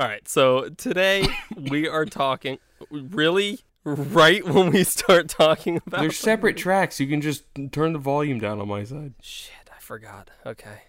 All 0.00 0.06
right, 0.06 0.26
so 0.26 0.70
today 0.78 1.26
we 1.54 1.86
are 1.86 2.06
talking. 2.06 2.56
Really, 2.90 3.58
right 3.84 4.42
when 4.42 4.70
we 4.70 4.82
start 4.82 5.28
talking 5.28 5.78
about 5.86 6.00
They're 6.00 6.10
separate 6.10 6.56
tracks. 6.56 7.00
You 7.00 7.06
can 7.06 7.20
just 7.20 7.44
turn 7.70 7.92
the 7.92 7.98
volume 7.98 8.38
down 8.38 8.62
on 8.62 8.68
my 8.68 8.82
side. 8.82 9.12
Shit, 9.20 9.68
I 9.70 9.78
forgot. 9.78 10.30
Okay. 10.46 10.84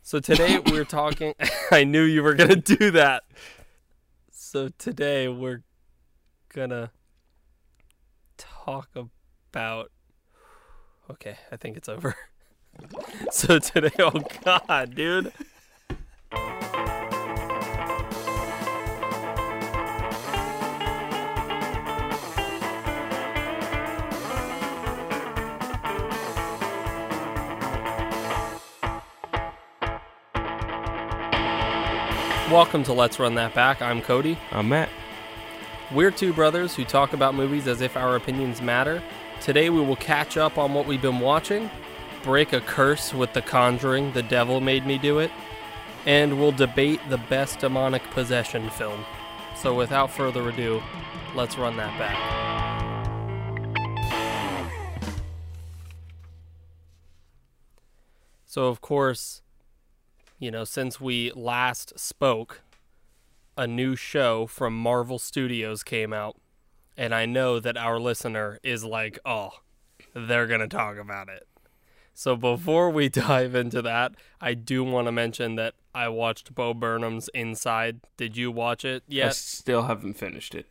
So 0.00 0.20
today 0.20 0.58
we're 0.58 0.86
talking. 0.86 1.34
I 1.70 1.84
knew 1.84 2.02
you 2.02 2.22
were 2.22 2.32
gonna 2.32 2.56
do 2.56 2.90
that. 2.92 3.24
So 4.30 4.70
today 4.78 5.28
we're 5.28 5.64
gonna 6.48 6.92
talk 8.38 8.88
about. 8.96 9.92
Okay, 11.10 11.36
I 11.52 11.58
think 11.58 11.76
it's 11.76 11.90
over. 11.90 12.16
So 13.32 13.58
today, 13.58 13.90
oh 13.98 14.22
god, 14.44 14.94
dude. 14.94 15.32
Welcome 32.50 32.82
to 32.84 32.94
Let's 32.94 33.18
Run 33.18 33.34
That 33.34 33.52
Back. 33.52 33.82
I'm 33.82 34.00
Cody. 34.00 34.38
I'm 34.52 34.70
Matt. 34.70 34.88
We're 35.92 36.10
two 36.10 36.32
brothers 36.32 36.74
who 36.74 36.82
talk 36.82 37.12
about 37.12 37.34
movies 37.34 37.66
as 37.66 37.82
if 37.82 37.94
our 37.94 38.16
opinions 38.16 38.62
matter. 38.62 39.02
Today 39.42 39.68
we 39.68 39.82
will 39.82 39.96
catch 39.96 40.38
up 40.38 40.56
on 40.56 40.72
what 40.72 40.86
we've 40.86 41.02
been 41.02 41.20
watching, 41.20 41.70
break 42.22 42.54
a 42.54 42.62
curse 42.62 43.12
with 43.12 43.34
The 43.34 43.42
Conjuring, 43.42 44.14
The 44.14 44.22
Devil 44.22 44.62
Made 44.62 44.86
Me 44.86 44.96
Do 44.96 45.18
It, 45.18 45.30
and 46.06 46.38
we'll 46.38 46.52
debate 46.52 47.00
the 47.10 47.18
best 47.18 47.58
demonic 47.58 48.02
possession 48.12 48.70
film. 48.70 49.04
So 49.54 49.74
without 49.74 50.10
further 50.10 50.48
ado, 50.48 50.82
let's 51.34 51.58
run 51.58 51.76
that 51.76 51.98
back. 51.98 52.16
So, 58.46 58.68
of 58.68 58.80
course, 58.80 59.42
you 60.38 60.50
know, 60.50 60.64
since 60.64 61.00
we 61.00 61.32
last 61.34 61.98
spoke, 61.98 62.62
a 63.56 63.66
new 63.66 63.96
show 63.96 64.46
from 64.46 64.76
Marvel 64.76 65.18
Studios 65.18 65.82
came 65.82 66.12
out, 66.12 66.36
and 66.96 67.14
I 67.14 67.26
know 67.26 67.58
that 67.60 67.76
our 67.76 67.98
listener 67.98 68.58
is 68.62 68.84
like, 68.84 69.18
oh, 69.24 69.50
they're 70.14 70.46
going 70.46 70.60
to 70.60 70.68
talk 70.68 70.96
about 70.96 71.28
it. 71.28 71.46
So 72.14 72.34
before 72.36 72.90
we 72.90 73.08
dive 73.08 73.54
into 73.54 73.82
that, 73.82 74.12
I 74.40 74.54
do 74.54 74.82
want 74.84 75.06
to 75.06 75.12
mention 75.12 75.54
that 75.56 75.74
I 75.94 76.08
watched 76.08 76.54
Bo 76.54 76.74
Burnham's 76.74 77.28
Inside. 77.34 78.00
Did 78.16 78.36
you 78.36 78.50
watch 78.50 78.84
it 78.84 79.02
yet? 79.06 79.28
I 79.28 79.30
still 79.30 79.82
haven't 79.84 80.14
finished 80.14 80.54
it. 80.54 80.66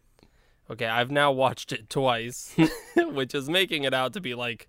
Okay, 0.69 0.85
I've 0.85 1.11
now 1.11 1.31
watched 1.31 1.71
it 1.71 1.89
twice, 1.89 2.53
which 2.97 3.33
is 3.33 3.49
making 3.49 3.85
it 3.85 3.93
out 3.93 4.11
to 4.13 4.19
be 4.21 4.35
like 4.35 4.67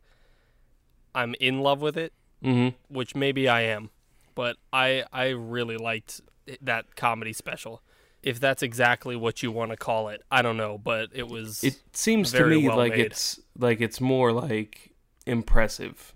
I'm 1.14 1.34
in 1.40 1.60
love 1.60 1.80
with 1.80 1.96
it, 1.96 2.12
Mm-hmm. 2.44 2.76
which 2.94 3.16
maybe 3.16 3.48
I 3.48 3.62
am, 3.62 3.90
but 4.38 4.54
I 4.72 5.04
I 5.12 5.30
really 5.30 5.76
liked 5.76 6.20
that 6.62 6.94
comedy 6.94 7.32
special. 7.32 7.82
If 8.22 8.38
that's 8.38 8.62
exactly 8.62 9.16
what 9.16 9.42
you 9.42 9.50
want 9.50 9.70
to 9.72 9.76
call 9.76 10.08
it, 10.14 10.22
I 10.30 10.42
don't 10.42 10.56
know, 10.56 10.78
but 10.78 11.08
it 11.12 11.26
was 11.28 11.64
It 11.64 11.76
seems 11.92 12.30
to 12.32 12.46
me 12.46 12.68
well 12.68 12.76
like 12.76 12.92
made. 12.92 13.06
it's 13.06 13.40
like 13.58 13.80
it's 13.80 14.00
more 14.00 14.30
like 14.32 14.92
impressive 15.26 16.14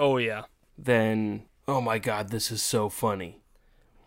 Oh 0.00 0.16
yeah. 0.16 0.42
than 0.76 1.44
oh 1.68 1.80
my 1.80 1.98
god, 1.98 2.30
this 2.30 2.50
is 2.50 2.60
so 2.62 2.88
funny. 2.88 3.40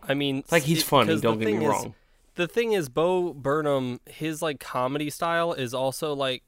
I 0.06 0.12
mean, 0.14 0.44
Like 0.50 0.64
he's 0.64 0.82
funny. 0.82 1.18
Don't 1.20 1.38
get 1.38 1.46
me 1.48 1.64
is- 1.64 1.68
wrong. 1.70 1.94
the 2.34 2.46
thing 2.46 2.72
is 2.72 2.88
bo 2.90 3.32
burnham 3.32 3.98
his 4.06 4.42
like 4.42 4.60
comedy 4.60 5.10
style 5.10 5.52
is 5.54 5.72
also 5.74 6.12
like 6.14 6.42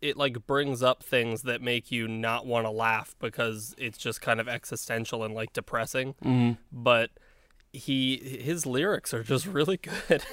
it 0.00 0.16
like 0.16 0.46
brings 0.46 0.82
up 0.82 1.02
things 1.02 1.42
that 1.42 1.60
make 1.62 1.90
you 1.92 2.06
not 2.08 2.46
want 2.46 2.66
to 2.66 2.70
laugh 2.70 3.14
because 3.18 3.74
it's 3.78 3.98
just 3.98 4.20
kind 4.20 4.40
of 4.40 4.48
existential 4.48 5.22
and 5.24 5.34
like 5.34 5.52
depressing 5.52 6.14
Mm-hmm. 6.24 6.52
but 6.72 7.10
he 7.72 8.16
his 8.42 8.64
lyrics 8.66 9.12
are 9.12 9.22
just 9.22 9.46
really 9.46 9.76
good 10.08 10.24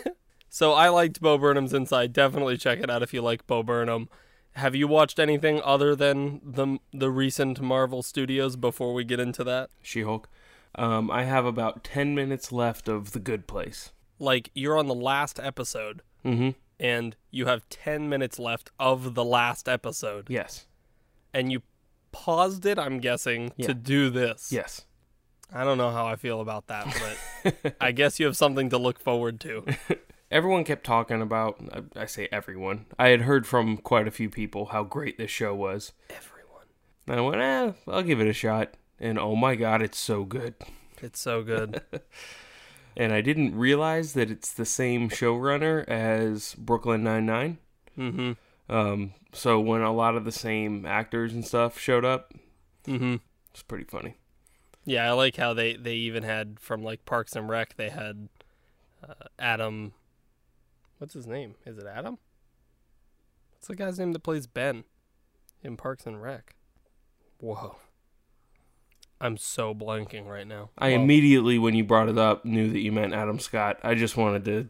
so 0.50 0.72
i 0.74 0.88
liked 0.90 1.20
bo 1.20 1.38
burnham's 1.38 1.74
inside 1.74 2.14
definitely 2.14 2.58
check 2.58 2.80
it 2.80 2.90
out 2.90 3.04
if 3.04 3.14
you 3.14 3.22
like 3.22 3.46
bo 3.48 3.64
burnham 3.64 4.08
have 4.54 4.76
you 4.76 4.88
watched 4.88 5.20
anything 5.20 5.60
other 5.64 5.96
than 5.96 6.40
the 6.44 6.78
the 6.94 7.10
recent 7.10 7.60
marvel 7.60 8.02
studios 8.04 8.56
before 8.56 8.94
we 8.94 9.04
get 9.04 9.20
into 9.20 9.44
that 9.44 9.70
She-Hulk. 9.82 10.30
Um, 10.76 11.12
I 11.12 11.24
have 11.26 11.46
about 11.46 11.84
ten 11.84 12.16
minutes 12.16 12.52
left 12.52 12.88
of 12.88 13.12
The 13.12 13.20
Good 13.20 13.46
Place. 13.48 13.92
like 14.20 14.50
you're 14.56 14.78
on 14.78 14.88
the 14.88 14.96
last 14.96 15.40
episode 15.40 16.02
Mm-hmm. 16.26 16.52
And 16.80 17.16
you 17.32 17.46
have 17.46 17.68
10 17.70 18.10
minutes 18.10 18.40
left 18.40 18.72
of 18.80 19.14
the 19.16 19.24
last 19.26 19.68
episode 19.70 20.30
Yes. 20.30 20.66
and 21.34 21.52
you 21.52 21.62
paused 22.12 22.66
it 22.66 22.78
i'm 22.78 23.00
guessing 23.00 23.52
Yeah. 23.58 23.68
to 23.68 23.74
do 23.74 24.10
this 24.10 24.52
Yes. 24.52 24.86
i 25.54 25.64
don't 25.64 25.78
know 25.78 25.92
how 25.92 26.06
i 26.06 26.16
feel 26.16 26.42
about 26.42 26.68
that 26.68 27.18
but 27.44 27.76
i 27.82 27.92
guess 27.92 28.20
you 28.20 28.26
have 28.26 28.38
something 28.38 28.70
to 28.70 28.78
look 28.78 29.00
forward 29.00 29.40
to 29.42 29.66
Everyone 30.32 30.64
kept 30.64 30.84
talking 30.84 31.22
about. 31.22 31.60
I- 31.96 32.02
I 32.02 32.06
say 32.08 32.28
everyone. 32.32 32.88
I 32.98 33.10
had 33.10 33.22
heard 33.22 33.46
from 33.46 33.78
quite 33.78 34.08
a 34.08 34.12
few 34.12 34.32
people 34.32 34.66
how 34.68 34.84
great 34.84 35.20
this 35.20 35.30
show 35.30 35.54
was. 35.54 35.94
everyone 36.10 36.66
And 37.06 37.20
I 37.20 37.22
went, 37.22 37.40
eh, 37.40 37.74
I'll 37.88 38.02
give 38.02 38.20
it 38.20 38.26
a 38.28 38.34
shot. 38.34 38.74
And 39.00 39.20
oh 39.20 39.36
my 39.36 39.54
god, 39.54 39.84
it's 39.84 40.00
so 40.00 40.24
good. 40.24 40.56
it's 41.04 41.20
so 41.20 41.44
good 41.44 41.84
And 42.96 43.12
I 43.14 43.22
didn't 43.22 43.56
realize 43.56 44.14
that 44.14 44.30
it's 44.30 44.52
the 44.54 44.66
same 44.66 45.10
showrunner 45.10 45.88
as 45.88 46.56
Brooklyn 46.56 47.04
Nine 47.04 47.26
Nine. 47.26 47.58
mm-hmm. 47.98 48.32
Um, 48.70 49.14
so 49.34 49.60
when 49.60 49.82
a 49.82 49.92
lot 49.92 50.16
of 50.16 50.24
the 50.26 50.32
same 50.32 50.86
actors 50.86 51.34
and 51.34 51.46
stuff 51.46 51.78
showed 51.78 52.06
up, 52.06 52.34
mm-hmm. 52.88 53.16
it's 53.52 53.64
pretty 53.64 53.84
funny. 53.84 54.16
yeah 54.86 55.08
i 55.10 55.12
like 55.12 55.36
how 55.38 55.54
they 55.54 55.76
they 55.76 55.96
even 55.96 56.24
had 56.24 56.60
from 56.60 56.84
like 56.84 57.06
parks 57.06 57.36
and 57.36 57.50
rec 57.50 57.76
they 57.76 57.90
had 57.90 58.30
uh, 59.08 59.14
adam 59.38 59.94
what's 61.04 61.14
his 61.14 61.28
name? 61.28 61.56
Is 61.66 61.78
it 61.78 61.86
adam? 61.86 62.18
What's 63.52 63.68
the 63.68 63.76
guy's 63.76 64.00
name 64.00 64.14
that 64.14 64.24
plays 64.24 64.48
ben 64.48 64.86
in 65.62 65.76
parks 65.76 66.06
and 66.06 66.22
rec? 66.22 66.56
Whoa 67.40 67.76
i'm 69.24 69.38
so 69.38 69.74
blanking 69.74 70.28
right 70.28 70.46
now 70.48 70.70
I 70.78 70.92
Well, 70.92 71.02
immediately, 71.02 71.58
when 71.58 71.74
you 71.74 71.84
brought 71.84 72.10
it 72.10 72.18
up, 72.18 72.46
knew 72.46 72.70
that 72.72 72.80
you 72.80 72.92
meant 72.92 73.14
Adam 73.14 73.40
Scott. 73.40 73.80
I 73.84 73.96
just 73.96 74.16
wanted 74.18 74.46
to 74.46 74.68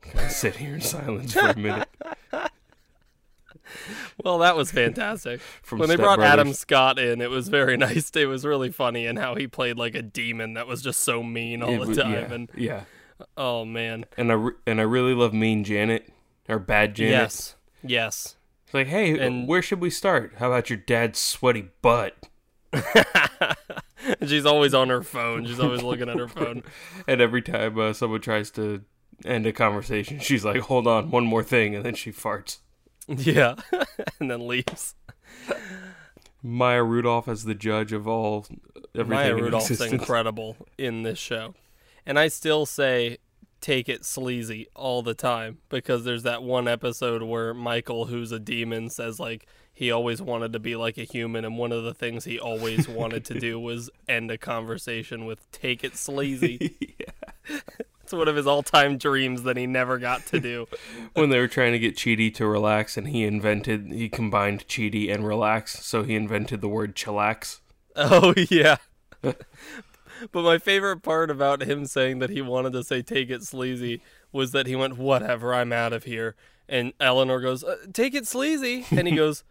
kind 0.00 0.24
of 0.26 0.30
sit 0.32 0.56
here 0.56 0.74
in 0.74 0.80
silence 0.80 1.32
for 1.34 1.48
a 1.48 1.58
minute. 1.58 1.88
Well, 4.24 4.38
that 4.38 4.56
was 4.56 4.70
fantastic. 4.70 5.40
When 5.68 5.80
they 5.80 5.86
Step 5.94 5.98
brought 5.98 6.18
Brothers. 6.18 6.32
Adam 6.32 6.52
Scott 6.52 6.98
in, 6.98 7.20
it 7.20 7.30
was 7.30 7.48
very 7.48 7.76
nice. 7.88 8.10
It 8.14 8.26
was 8.26 8.44
really 8.44 8.70
funny, 8.70 9.06
and 9.06 9.18
how 9.18 9.34
he 9.34 9.46
played 9.48 9.76
like 9.76 9.94
a 9.94 10.02
demon 10.02 10.54
that 10.54 10.66
was 10.66 10.82
just 10.82 11.00
so 11.00 11.22
mean 11.22 11.62
all 11.62 11.82
It 11.82 11.86
the 11.94 12.02
time. 12.02 12.12
yeah, 12.12 12.32
And 12.32 12.50
yeah, 12.56 12.80
oh 13.36 13.64
man, 13.64 14.06
and 14.16 14.30
I 14.30 14.34
re- 14.34 14.52
and 14.66 14.80
I 14.80 14.84
really 14.84 15.14
love 15.14 15.34
Mean 15.34 15.64
Janet 15.64 16.08
or 16.48 16.58
Bad 16.58 16.94
Janet. 16.94 17.12
yes, 17.12 17.56
yes. 17.82 18.36
It's 18.64 18.74
like, 18.74 18.86
hey, 18.86 19.18
And- 19.18 19.46
where 19.48 19.62
should 19.62 19.80
we 19.80 19.90
start? 19.90 20.34
How 20.38 20.48
about 20.52 20.70
your 20.70 20.78
dad's 20.78 21.18
sweaty 21.18 21.68
butt? 21.82 22.16
She's 24.26 24.46
always 24.46 24.74
on 24.74 24.88
her 24.88 25.02
phone. 25.02 25.46
She's 25.46 25.60
always 25.60 25.82
looking 25.82 26.08
at 26.08 26.18
her 26.18 26.28
phone. 26.28 26.62
And 27.08 27.20
every 27.20 27.42
time 27.42 27.78
uh, 27.78 27.92
someone 27.92 28.20
tries 28.20 28.50
to 28.52 28.82
end 29.24 29.46
a 29.46 29.52
conversation, 29.52 30.18
she's 30.18 30.44
like, 30.44 30.60
hold 30.62 30.86
on, 30.86 31.10
one 31.10 31.24
more 31.24 31.42
thing, 31.42 31.74
and 31.74 31.84
then 31.84 31.94
she 31.94 32.10
farts. 32.10 32.58
Yeah, 33.06 33.54
and 34.20 34.30
then 34.30 34.46
leaves. 34.46 34.94
Maya 36.42 36.82
Rudolph 36.82 37.28
as 37.28 37.44
the 37.44 37.54
judge 37.54 37.92
of 37.92 38.08
all 38.08 38.46
everything 38.94 39.08
Maya 39.08 39.36
in 39.36 39.44
Rudolph's 39.44 39.70
existence. 39.70 40.00
incredible 40.00 40.56
in 40.78 41.02
this 41.02 41.18
show, 41.18 41.54
and 42.04 42.18
I 42.18 42.28
still 42.28 42.66
say 42.66 43.18
take 43.60 43.88
it 43.88 44.04
sleazy 44.04 44.68
all 44.74 45.02
the 45.02 45.14
time 45.14 45.58
because 45.68 46.04
there's 46.04 46.22
that 46.24 46.42
one 46.42 46.68
episode 46.68 47.22
where 47.22 47.54
Michael, 47.54 48.06
who's 48.06 48.32
a 48.32 48.38
demon, 48.38 48.90
says 48.90 49.18
like 49.18 49.46
he 49.76 49.90
always 49.90 50.22
wanted 50.22 50.54
to 50.54 50.58
be 50.58 50.74
like 50.74 50.96
a 50.96 51.04
human, 51.04 51.44
and 51.44 51.58
one 51.58 51.70
of 51.70 51.84
the 51.84 51.92
things 51.92 52.24
he 52.24 52.40
always 52.40 52.88
wanted 52.88 53.26
to 53.26 53.38
do 53.38 53.60
was 53.60 53.90
end 54.08 54.30
a 54.30 54.38
conversation 54.38 55.26
with 55.26 55.52
"take 55.52 55.84
it 55.84 55.96
sleazy." 55.96 56.74
It's 58.02 58.12
one 58.12 58.28
of 58.28 58.36
his 58.36 58.46
all-time 58.46 58.98
dreams 58.98 59.42
that 59.42 59.56
he 59.56 59.66
never 59.66 59.98
got 59.98 60.24
to 60.26 60.38
do. 60.38 60.68
when 61.14 61.30
they 61.30 61.40
were 61.40 61.48
trying 61.48 61.72
to 61.72 61.78
get 61.80 61.96
Chidi 61.96 62.32
to 62.36 62.46
relax, 62.46 62.96
and 62.96 63.08
he 63.08 63.24
invented, 63.24 63.92
he 63.92 64.08
combined 64.08 64.68
Chidi 64.68 65.12
and 65.12 65.26
relax, 65.26 65.84
so 65.84 66.04
he 66.04 66.14
invented 66.14 66.60
the 66.60 66.68
word 66.68 66.94
chillax. 66.94 67.58
Oh 67.96 68.32
yeah. 68.36 68.76
but 69.22 69.34
my 70.32 70.58
favorite 70.58 71.02
part 71.02 71.32
about 71.32 71.62
him 71.62 71.84
saying 71.84 72.20
that 72.20 72.30
he 72.30 72.40
wanted 72.40 72.72
to 72.74 72.84
say 72.84 73.02
"take 73.02 73.28
it 73.28 73.42
sleazy" 73.42 74.00
was 74.30 74.52
that 74.52 74.68
he 74.68 74.76
went, 74.76 74.98
"Whatever, 74.98 75.52
I'm 75.52 75.72
out 75.72 75.92
of 75.92 76.04
here." 76.04 76.36
And 76.68 76.92
Eleanor 77.00 77.40
goes, 77.40 77.64
uh, 77.64 77.76
"Take 77.92 78.14
it 78.14 78.28
sleazy," 78.28 78.86
and 78.92 79.08
he 79.08 79.16
goes, 79.16 79.42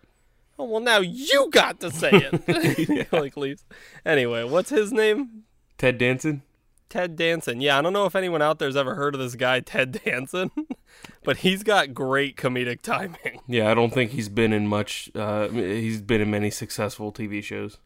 "Oh 0.57 0.65
well, 0.65 0.81
now 0.81 0.99
you 0.99 1.49
got 1.51 1.79
to 1.81 1.91
say 1.91 2.11
it." 2.11 3.11
like 3.11 3.37
leaves. 3.37 3.65
Anyway, 4.05 4.43
what's 4.43 4.69
his 4.69 4.91
name? 4.91 5.43
Ted 5.77 5.97
Danson? 5.97 6.43
Ted 6.89 7.15
Danson. 7.15 7.61
Yeah, 7.61 7.77
I 7.77 7.81
don't 7.81 7.93
know 7.93 8.05
if 8.05 8.15
anyone 8.15 8.41
out 8.41 8.59
there's 8.59 8.75
ever 8.75 8.95
heard 8.95 9.15
of 9.15 9.19
this 9.19 9.35
guy, 9.35 9.59
Ted 9.59 10.01
Danson, 10.03 10.51
but 11.23 11.37
he's 11.37 11.63
got 11.63 11.93
great 11.93 12.37
comedic 12.37 12.81
timing. 12.81 13.41
Yeah, 13.47 13.69
I 13.69 13.73
don't 13.73 13.93
think 13.93 14.11
he's 14.11 14.29
been 14.29 14.53
in 14.53 14.67
much. 14.67 15.09
Uh, 15.15 15.49
he's 15.49 16.01
been 16.01 16.21
in 16.21 16.31
many 16.31 16.49
successful 16.49 17.11
TV 17.11 17.43
shows. 17.43 17.79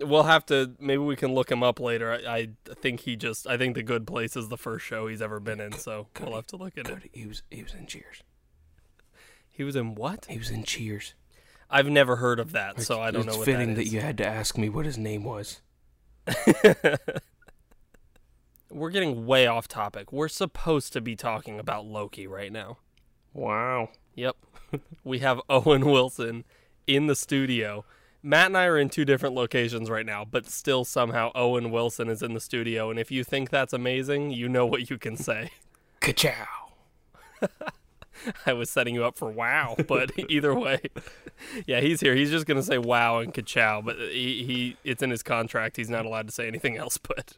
We'll 0.00 0.24
have 0.24 0.44
to. 0.46 0.74
Maybe 0.80 0.98
we 0.98 1.16
can 1.16 1.32
look 1.32 1.50
him 1.50 1.62
up 1.62 1.78
later. 1.78 2.12
I, 2.12 2.26
I 2.26 2.48
think 2.74 3.00
he 3.00 3.16
just. 3.16 3.46
I 3.46 3.56
think 3.56 3.76
The 3.76 3.82
Good 3.82 4.06
Place 4.06 4.36
is 4.36 4.48
the 4.48 4.58
first 4.58 4.84
show 4.84 5.06
he's 5.06 5.22
ever 5.22 5.38
been 5.38 5.60
in, 5.60 5.72
so 5.72 6.08
Cody, 6.14 6.30
we'll 6.30 6.38
have 6.38 6.46
to 6.48 6.56
look 6.56 6.76
at 6.76 6.88
it. 6.88 6.94
Cody, 6.94 7.10
he 7.12 7.26
was 7.26 7.42
he 7.50 7.62
was 7.62 7.72
in 7.72 7.86
Cheers. 7.86 8.22
He 9.48 9.62
was 9.62 9.76
in 9.76 9.94
what? 9.94 10.26
He 10.28 10.36
was 10.36 10.50
in 10.50 10.64
Cheers. 10.64 11.14
I've 11.74 11.90
never 11.90 12.14
heard 12.14 12.38
of 12.38 12.52
that, 12.52 12.80
so 12.80 13.00
I 13.00 13.10
don't 13.10 13.22
it's 13.22 13.32
know 13.32 13.38
what 13.38 13.46
fitting 13.46 13.74
that 13.74 13.82
is. 13.82 13.92
you 13.92 14.00
had 14.00 14.16
to 14.18 14.26
ask 14.26 14.56
me 14.56 14.68
what 14.68 14.86
his 14.86 14.96
name 14.96 15.24
was. 15.24 15.60
We're 18.70 18.90
getting 18.90 19.26
way 19.26 19.48
off 19.48 19.66
topic. 19.66 20.12
We're 20.12 20.28
supposed 20.28 20.92
to 20.92 21.00
be 21.00 21.16
talking 21.16 21.58
about 21.58 21.84
Loki 21.84 22.28
right 22.28 22.52
now. 22.52 22.78
Wow. 23.32 23.88
Yep. 24.14 24.36
we 25.04 25.18
have 25.18 25.40
Owen 25.50 25.84
Wilson 25.84 26.44
in 26.86 27.08
the 27.08 27.16
studio. 27.16 27.84
Matt 28.22 28.46
and 28.46 28.56
I 28.56 28.66
are 28.66 28.78
in 28.78 28.88
two 28.88 29.04
different 29.04 29.34
locations 29.34 29.90
right 29.90 30.06
now, 30.06 30.24
but 30.24 30.46
still 30.46 30.84
somehow 30.84 31.32
Owen 31.34 31.72
Wilson 31.72 32.08
is 32.08 32.22
in 32.22 32.34
the 32.34 32.40
studio. 32.40 32.88
And 32.88 33.00
if 33.00 33.10
you 33.10 33.24
think 33.24 33.50
that's 33.50 33.72
amazing, 33.72 34.30
you 34.30 34.48
know 34.48 34.64
what 34.64 34.90
you 34.90 34.96
can 34.96 35.16
say. 35.16 35.50
Ka-chow. 36.00 36.46
I 38.46 38.52
was 38.52 38.70
setting 38.70 38.94
you 38.94 39.04
up 39.04 39.16
for 39.16 39.30
wow, 39.30 39.76
but 39.86 40.10
either 40.28 40.54
way, 40.54 40.80
yeah, 41.66 41.80
he's 41.80 42.00
here. 42.00 42.14
He's 42.14 42.30
just 42.30 42.46
gonna 42.46 42.62
say 42.62 42.78
wow 42.78 43.18
and 43.18 43.32
ka-chow, 43.32 43.82
but 43.82 43.96
he, 43.98 44.44
he 44.44 44.76
it's 44.84 45.02
in 45.02 45.10
his 45.10 45.22
contract. 45.22 45.76
He's 45.76 45.90
not 45.90 46.06
allowed 46.06 46.26
to 46.26 46.32
say 46.32 46.46
anything 46.48 46.76
else. 46.76 46.98
But 47.14 47.36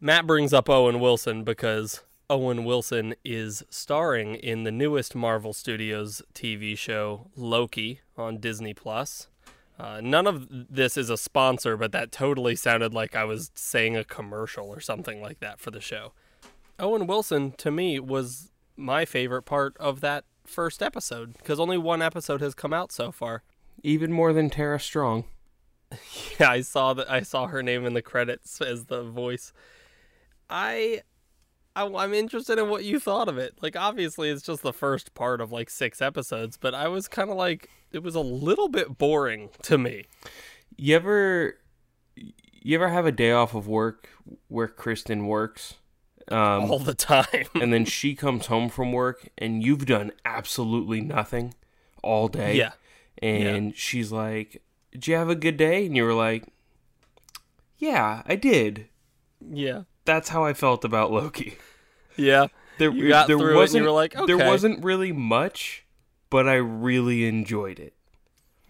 Matt 0.00 0.26
brings 0.26 0.54
up 0.54 0.70
Owen 0.70 1.00
Wilson 1.00 1.44
because 1.44 2.02
Owen 2.30 2.64
Wilson 2.64 3.14
is 3.24 3.62
starring 3.68 4.34
in 4.34 4.64
the 4.64 4.72
newest 4.72 5.14
Marvel 5.14 5.52
Studios 5.52 6.22
TV 6.34 6.76
show 6.76 7.30
Loki 7.36 8.00
on 8.16 8.38
Disney 8.38 8.72
Plus. 8.72 9.28
Uh, 9.78 10.00
none 10.02 10.26
of 10.26 10.46
this 10.48 10.96
is 10.96 11.10
a 11.10 11.16
sponsor, 11.16 11.76
but 11.76 11.92
that 11.92 12.12
totally 12.12 12.56
sounded 12.56 12.94
like 12.94 13.14
I 13.14 13.24
was 13.24 13.50
saying 13.54 13.96
a 13.96 14.04
commercial 14.04 14.68
or 14.68 14.80
something 14.80 15.20
like 15.20 15.40
that 15.40 15.60
for 15.60 15.70
the 15.70 15.80
show. 15.80 16.12
Owen 16.78 17.06
Wilson, 17.06 17.52
to 17.52 17.70
me, 17.70 18.00
was 18.00 18.50
my 18.80 19.04
favorite 19.04 19.42
part 19.42 19.76
of 19.78 20.00
that 20.00 20.24
first 20.44 20.82
episode 20.82 21.34
because 21.34 21.60
only 21.60 21.78
one 21.78 22.02
episode 22.02 22.40
has 22.40 22.54
come 22.54 22.72
out 22.72 22.92
so 22.92 23.12
far. 23.12 23.42
Even 23.82 24.12
more 24.12 24.32
than 24.32 24.50
Tara 24.50 24.80
Strong. 24.80 25.24
Yeah, 26.38 26.50
I 26.50 26.60
saw 26.60 26.94
that. 26.94 27.10
I 27.10 27.20
saw 27.22 27.48
her 27.48 27.62
name 27.62 27.84
in 27.84 27.94
the 27.94 28.00
credits 28.00 28.60
as 28.60 28.84
the 28.84 29.02
voice. 29.02 29.52
I, 30.48 31.02
I, 31.74 31.84
I'm 31.84 32.14
interested 32.14 32.58
in 32.58 32.68
what 32.68 32.84
you 32.84 33.00
thought 33.00 33.28
of 33.28 33.38
it. 33.38 33.58
Like, 33.60 33.76
obviously, 33.76 34.30
it's 34.30 34.42
just 34.42 34.62
the 34.62 34.72
first 34.72 35.14
part 35.14 35.40
of 35.40 35.50
like 35.50 35.68
six 35.68 36.00
episodes, 36.00 36.56
but 36.56 36.74
I 36.74 36.88
was 36.88 37.08
kind 37.08 37.28
of 37.28 37.36
like, 37.36 37.68
it 37.92 38.04
was 38.04 38.14
a 38.14 38.20
little 38.20 38.68
bit 38.68 38.98
boring 38.98 39.50
to 39.62 39.76
me. 39.76 40.06
You 40.76 40.94
ever 40.94 41.56
you 42.62 42.74
ever 42.74 42.88
have 42.88 43.06
a 43.06 43.12
day 43.12 43.32
off 43.32 43.54
of 43.54 43.66
work 43.66 44.08
where 44.48 44.68
Kristen 44.68 45.26
works? 45.26 45.74
Um, 46.30 46.70
all 46.70 46.78
the 46.78 46.94
time. 46.94 47.46
and 47.54 47.72
then 47.72 47.84
she 47.96 48.14
comes 48.14 48.46
home 48.46 48.68
from 48.68 48.92
work 48.92 49.28
and 49.36 49.62
you've 49.64 49.86
done 49.86 50.12
absolutely 50.24 51.00
nothing 51.00 51.54
all 52.02 52.28
day. 52.28 52.54
yeah, 52.54 52.72
And 53.20 53.74
she's 53.76 54.12
like, 54.12 54.62
Did 54.92 55.06
you 55.08 55.16
have 55.16 55.28
a 55.28 55.34
good 55.34 55.56
day? 55.56 55.86
And 55.86 55.96
you 55.96 56.04
were 56.04 56.14
like, 56.14 56.44
Yeah, 57.78 58.22
I 58.26 58.36
did. 58.36 58.86
yeah, 59.40 59.82
That's 60.04 60.28
how 60.28 60.44
I 60.44 60.52
felt 60.52 60.84
about 60.84 61.10
Loki. 61.10 61.56
yeah. 62.16 62.46
There, 62.78 62.90
You 62.92 63.08
got 63.08 63.26
there 63.26 63.36
through 63.36 63.46
it 63.48 63.50
and 63.50 63.56
wasn't, 63.58 63.82
you 63.82 63.88
were 63.90 63.94
like, 63.94 64.14
There 64.26 64.38
wasn't 64.38 64.84
really 64.84 65.12
much, 65.12 65.84
but 66.30 66.48
I 66.48 66.54
really 66.54 67.26
enjoyed 67.26 67.78
it. 67.78 67.94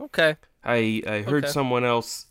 Okay. 0.01 0.37
I 0.65 1.03
I 1.07 1.23
heard 1.23 1.45
Okay. 1.45 1.53
someone 1.53 1.85
else 1.85 2.27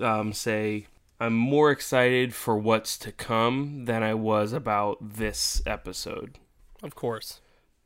um, 0.00 0.32
say 0.32 0.86
I'm 1.20 1.34
more 1.34 1.70
excited 1.70 2.34
for 2.34 2.56
what's 2.56 2.96
to 2.98 3.12
come 3.12 3.84
than 3.86 4.02
I 4.02 4.14
was 4.14 4.52
about 4.52 4.98
this 5.16 5.60
episode. 5.66 6.38
Of 6.82 6.94
course. 6.94 7.40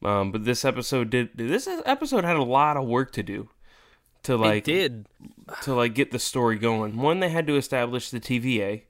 Um, 0.04 0.32
but 0.32 0.44
this 0.44 0.64
episode 0.64 1.10
did 1.10 1.30
this 1.36 1.68
episode 1.86 2.24
had 2.24 2.36
a 2.36 2.42
lot 2.42 2.76
of 2.76 2.86
work 2.86 3.12
to 3.12 3.22
do 3.22 3.48
to 4.24 4.34
it 4.34 4.38
like 4.38 4.64
did. 4.64 5.06
to 5.62 5.74
like 5.74 5.94
get 5.94 6.10
the 6.10 6.18
story 6.18 6.56
going. 6.58 6.96
One, 6.96 7.20
they 7.20 7.28
had 7.30 7.46
to 7.46 7.56
establish 7.56 8.10
the 8.10 8.20
TVA 8.20 8.82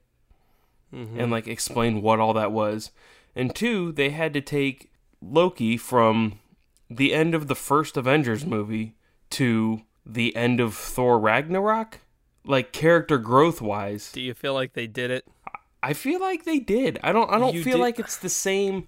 Mm-hmm. 0.93 1.19
and 1.19 1.31
like 1.31 1.47
explain 1.47 2.03
what 2.03 2.19
all 2.19 2.33
that 2.33 2.51
was, 2.51 2.91
and 3.35 3.55
two, 3.55 3.91
they 3.91 4.11
had 4.11 4.31
to 4.33 4.41
take 4.41 4.91
Loki 5.23 5.75
from 5.75 6.37
the 6.87 7.15
end 7.15 7.33
of 7.33 7.47
the 7.47 7.55
first 7.55 7.97
Avengers 7.97 8.45
movie 8.45 8.93
to 9.31 9.81
the 10.05 10.35
end 10.35 10.59
of 10.59 10.75
Thor 10.75 11.17
Ragnarok, 11.17 12.01
like 12.45 12.71
character 12.71 13.17
growth 13.17 13.61
wise. 13.61 14.11
Do 14.11 14.21
you 14.21 14.33
feel 14.33 14.53
like 14.53 14.73
they 14.73 14.87
did 14.87 15.11
it? 15.11 15.27
I 15.81 15.93
feel 15.93 16.21
like 16.21 16.45
they 16.45 16.59
did. 16.59 16.99
I 17.03 17.11
don't. 17.11 17.29
I 17.29 17.37
don't 17.37 17.53
You 17.53 17.63
feel 17.63 17.77
did- 17.77 17.83
like 17.83 17.99
it's 17.99 18.17
the 18.17 18.29
same. 18.29 18.87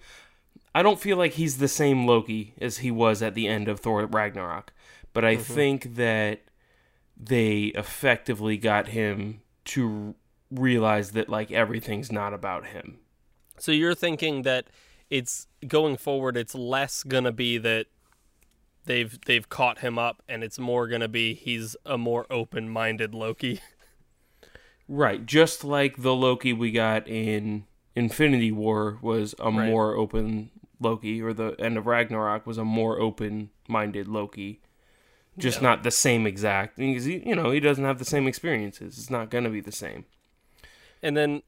I 0.73 0.81
don't 0.81 0.99
feel 0.99 1.17
like 1.17 1.33
he's 1.33 1.57
the 1.57 1.67
same 1.67 2.05
Loki 2.05 2.53
as 2.59 2.79
he 2.79 2.91
was 2.91 3.21
at 3.21 3.33
the 3.33 3.47
end 3.47 3.67
of 3.67 3.79
Thor 3.79 4.05
Ragnarok, 4.05 4.73
but 5.13 5.23
I 5.23 5.35
mm-hmm. 5.35 5.53
think 5.53 5.95
that 5.95 6.41
they 7.17 7.65
effectively 7.75 8.57
got 8.57 8.89
him 8.89 9.41
to 9.65 10.15
realize 10.51 11.11
that 11.11 11.29
like 11.29 11.51
everything's 11.51 12.11
not 12.11 12.33
about 12.33 12.67
him. 12.67 12.99
So 13.57 13.71
you're 13.71 13.95
thinking 13.95 14.41
that 14.41 14.67
it's 15.09 15.47
going 15.67 15.97
forward. 15.97 16.35
It's 16.35 16.55
less 16.55 17.03
gonna 17.03 17.31
be 17.31 17.57
that 17.57 17.87
they've 18.85 19.19
they've 19.25 19.47
caught 19.49 19.79
him 19.79 19.97
up, 19.99 20.21
and 20.29 20.43
it's 20.43 20.59
more 20.59 20.87
gonna 20.87 21.07
be 21.07 21.33
he's 21.33 21.75
a 21.85 21.97
more 21.97 22.25
open-minded 22.29 23.13
Loki. 23.13 23.59
Right, 24.87 25.25
just 25.25 25.63
like 25.63 26.03
the 26.03 26.13
Loki 26.13 26.53
we 26.53 26.71
got 26.71 27.07
in 27.07 27.65
Infinity 27.95 28.51
War 28.51 28.99
was 29.01 29.33
a 29.39 29.45
Right. 29.45 29.67
more 29.67 29.95
open 29.95 30.51
Loki, 30.79 31.21
or 31.23 31.33
the 31.33 31.55
end 31.57 31.77
of 31.77 31.87
Ragnarok 31.87 32.45
was 32.45 32.59
a 32.59 32.63
more 32.65 32.99
open-minded 32.99 34.07
Loki. 34.07 34.61
Just 35.39 35.57
Yeah. 35.61 35.69
not 35.69 35.83
the 35.83 35.89
same 35.89 36.27
exact, 36.27 36.77
because 36.77 37.05
he, 37.05 37.17
you 37.27 37.35
know 37.35 37.49
he 37.49 37.59
doesn't 37.59 37.83
have 37.83 37.97
the 37.97 38.05
same 38.05 38.27
experiences. 38.27 38.99
It's 38.99 39.09
not 39.09 39.31
gonna 39.31 39.49
be 39.49 39.59
the 39.59 39.71
same. 39.71 40.05
And 41.01 41.17
then, 41.17 41.41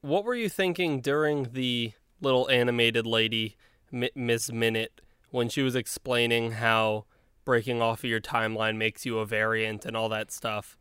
what 0.00 0.24
were 0.24 0.34
you 0.34 0.48
thinking 0.48 1.00
during 1.00 1.52
the 1.52 1.92
little 2.20 2.50
animated 2.50 3.06
lady, 3.06 3.56
Mi- 3.92 4.10
Miss 4.16 4.50
Minute, 4.50 5.00
when 5.30 5.48
she 5.48 5.62
was 5.62 5.74
explaining 5.74 6.52
how 6.52 7.04
breaking 7.44 7.82
off 7.82 8.00
of 8.00 8.10
your 8.10 8.20
timeline 8.20 8.76
makes 8.76 9.04
you 9.04 9.18
a 9.18 9.26
variant 9.26 9.84
and 9.84 9.96
all 9.96 10.08
that 10.08 10.30
stuff? 10.30 10.76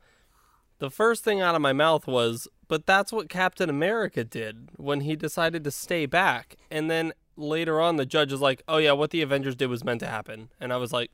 The 0.80 0.90
first 0.90 1.24
thing 1.24 1.42
out 1.42 1.56
of 1.56 1.62
my 1.62 1.74
mouth 1.74 2.08
was, 2.08 2.48
but 2.68 2.86
that's 2.86 3.12
what 3.12 3.28
Captain 3.28 3.70
America 3.70 4.24
did 4.24 4.70
when 4.78 5.02
he 5.02 5.16
decided 5.16 5.64
to 5.66 5.72
stay 5.72 6.06
back. 6.06 6.56
And 6.72 6.90
then 6.90 7.12
later 7.36 7.82
on, 7.82 7.98
the 7.98 8.06
judge 8.06 8.32
is 8.32 8.40
like, 8.40 8.64
oh, 8.68 8.78
yeah, 8.78 8.94
what 8.94 9.12
the 9.12 9.22
Avengers 9.22 9.56
did 9.56 9.68
was 9.68 9.84
meant 9.84 10.00
to 10.02 10.08
happen. 10.08 10.50
And 10.60 10.72
I 10.72 10.78
was 10.78 10.94
like, 10.94 11.12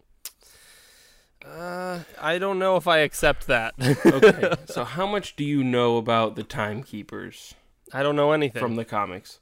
uh, 1.46 2.00
I 2.20 2.38
don't 2.38 2.60
know 2.60 2.75
if 2.75 2.88
I 2.88 3.00
accept 3.00 3.48
that. 3.48 3.74
Okay, 4.06 4.54
so 4.65 4.84
how 4.84 5.06
much 5.06 5.36
do 5.36 5.44
you 5.44 5.63
know 5.63 5.98
about 5.98 6.36
the 6.36 6.44
Timekeepers 6.44 7.56
I 7.94 8.04
don't 8.04 8.15
know 8.15 8.32
anything. 8.32 8.60
from 8.60 8.75
the 8.75 8.86
comics? 8.86 9.39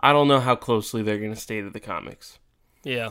I 0.00 0.12
don't 0.12 0.28
know 0.28 0.40
how 0.40 0.56
closely 0.56 1.02
they're 1.02 1.18
gonna 1.18 1.36
stay 1.36 1.60
to 1.60 1.70
the 1.70 1.80
comics. 1.80 2.38
Yeah. 2.86 3.10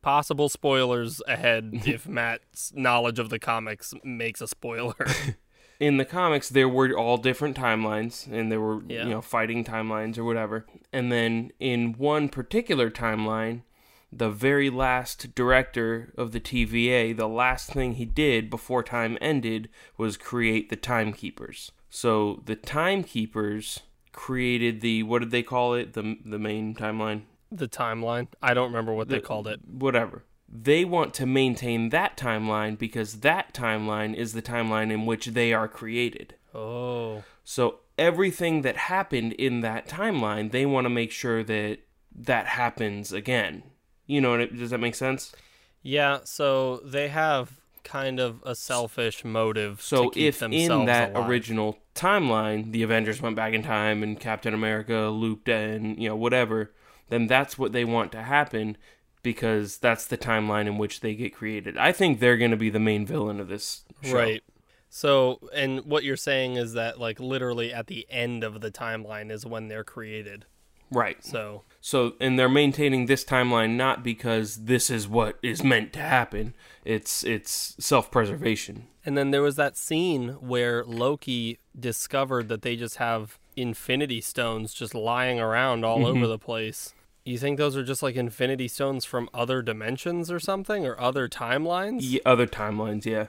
Possible 0.00 0.48
spoilers 0.48 1.20
ahead 1.28 1.70
if 1.86 2.08
Matt's 2.18 2.72
knowledge 2.74 3.18
of 3.18 3.28
the 3.30 3.38
comics 3.38 3.94
makes 4.02 4.40
a 4.40 4.48
spoiler. 4.48 4.96
in 5.80 5.96
the 5.98 6.04
comics 6.04 6.48
there 6.48 6.68
were 6.68 6.96
all 6.96 7.16
different 7.18 7.56
timelines 7.56 8.26
and 8.32 8.50
there 8.50 8.60
were 8.60 8.82
Yeah. 8.88 9.04
you 9.04 9.10
know 9.10 9.20
fighting 9.20 9.64
timelines 9.64 10.16
or 10.18 10.24
whatever 10.24 10.64
and 10.92 11.10
then 11.12 11.50
in 11.60 11.94
one 11.94 12.28
particular 12.28 12.88
timeline 12.90 13.62
the 14.12 14.30
very 14.30 14.70
last 14.70 15.34
director 15.34 16.12
of 16.16 16.30
the 16.32 16.38
TVA 16.40 17.16
the 17.16 17.26
last 17.28 17.70
thing 17.70 17.94
he 17.94 18.04
did 18.04 18.48
before 18.50 18.82
time 18.84 19.18
ended 19.20 19.68
was 19.98 20.16
create 20.16 20.68
the 20.70 20.76
timekeepers 20.76 21.72
so 21.90 22.42
the 22.44 22.54
timekeepers 22.56 23.80
created 24.12 24.82
the 24.82 25.02
what 25.02 25.20
did 25.20 25.30
they 25.32 25.42
call 25.42 25.74
it 25.74 25.94
the 25.94 26.16
the 26.24 26.38
main 26.38 26.74
timeline 26.74 27.22
the 27.58 27.68
timeline. 27.68 28.28
I 28.42 28.54
don't 28.54 28.68
remember 28.68 28.92
what 28.92 29.08
they 29.08 29.20
called 29.20 29.46
it. 29.48 29.60
whatever. 29.66 30.24
They 30.48 30.84
want 30.84 31.14
to 31.14 31.26
maintain 31.26 31.88
that 31.90 32.16
timeline 32.16 32.78
because 32.78 33.20
that 33.20 33.54
timeline 33.54 34.14
is 34.14 34.34
the 34.34 34.42
timeline 34.42 34.92
in 34.92 35.06
which 35.06 35.26
they 35.28 35.52
are 35.52 35.66
created. 35.68 36.34
Oh. 36.54 37.24
So 37.42 37.80
everything 37.98 38.60
that 38.62 38.76
happened 38.76 39.32
in 39.34 39.60
that 39.60 39.88
timeline, 39.88 40.50
they 40.50 40.66
want 40.66 40.84
to 40.84 40.90
make 40.90 41.10
sure 41.10 41.42
that 41.44 41.78
that 42.14 42.46
happens 42.46 43.12
again. 43.12 43.62
You 44.06 44.20
know, 44.20 44.44
does 44.46 44.70
that 44.70 44.78
make 44.78 44.94
sense? 44.94 45.32
Yeah, 45.82 46.20
so 46.24 46.78
they 46.84 47.08
have 47.08 47.52
kind 47.84 48.20
of 48.20 48.40
a 48.44 48.54
selfish 48.54 49.24
motive 49.24 49.80
So 49.82 50.04
to 50.04 50.10
keep 50.10 50.22
if 50.24 50.38
themselves 50.38 50.80
in 50.82 50.86
that 50.86 51.14
alive. 51.14 51.28
original 51.28 51.78
timeline, 51.94 52.72
the 52.72 52.82
Avengers 52.82 53.20
went 53.20 53.36
back 53.36 53.54
in 53.54 53.62
time 53.62 54.02
and 54.02 54.20
Captain 54.20 54.54
America 54.54 55.08
looped 55.08 55.48
and 55.48 56.00
you 56.00 56.08
know 56.08 56.16
whatever, 56.16 56.72
then 57.12 57.26
that's 57.26 57.58
what 57.58 57.72
they 57.72 57.84
want 57.84 58.10
to 58.12 58.22
happen 58.22 58.78
because 59.22 59.76
that's 59.76 60.06
the 60.06 60.18
timeline 60.18 60.66
in 60.66 60.78
which 60.78 61.00
they 61.00 61.14
get 61.14 61.34
created. 61.34 61.76
I 61.76 61.92
think 61.92 62.18
they're 62.18 62.38
going 62.38 62.50
to 62.50 62.56
be 62.56 62.70
the 62.70 62.80
main 62.80 63.04
villain 63.06 63.38
of 63.38 63.48
this 63.48 63.84
show. 64.02 64.16
Right. 64.16 64.42
So, 64.88 65.38
and 65.54 65.84
what 65.84 66.04
you're 66.04 66.16
saying 66.16 66.56
is 66.56 66.72
that 66.72 66.98
like 66.98 67.20
literally 67.20 67.72
at 67.72 67.86
the 67.86 68.06
end 68.10 68.42
of 68.42 68.60
the 68.60 68.70
timeline 68.70 69.30
is 69.30 69.46
when 69.46 69.68
they're 69.68 69.84
created. 69.84 70.46
Right. 70.90 71.24
So, 71.24 71.62
So, 71.80 72.14
and 72.20 72.38
they're 72.38 72.48
maintaining 72.48 73.06
this 73.06 73.24
timeline 73.24 73.76
not 73.76 74.02
because 74.02 74.64
this 74.64 74.90
is 74.90 75.08
what 75.08 75.38
is 75.42 75.62
meant 75.62 75.92
to 75.94 76.00
happen. 76.00 76.54
It's 76.84 77.24
it's 77.24 77.76
self-preservation. 77.78 78.88
and 79.04 79.16
then 79.16 79.30
there 79.30 79.42
was 79.42 79.56
that 79.56 79.76
scene 79.76 80.30
where 80.40 80.84
Loki 80.84 81.58
discovered 81.78 82.48
that 82.48 82.62
they 82.62 82.76
just 82.76 82.96
have 82.96 83.38
infinity 83.56 84.20
stones 84.20 84.72
just 84.74 84.94
lying 84.94 85.40
around 85.40 85.84
all 85.84 86.06
over 86.06 86.20
mm-hmm. 86.20 86.28
the 86.28 86.38
place. 86.38 86.94
You 87.24 87.38
think 87.38 87.56
those 87.56 87.76
are 87.76 87.84
just 87.84 88.02
like 88.02 88.16
infinity 88.16 88.66
stones 88.68 89.04
from 89.04 89.28
other 89.32 89.62
dimensions 89.62 90.30
or 90.30 90.40
something 90.40 90.84
or 90.84 91.00
other 91.00 91.28
timelines? 91.28 92.00
Yeah, 92.02 92.20
other 92.26 92.46
timelines, 92.46 93.04
yeah. 93.04 93.28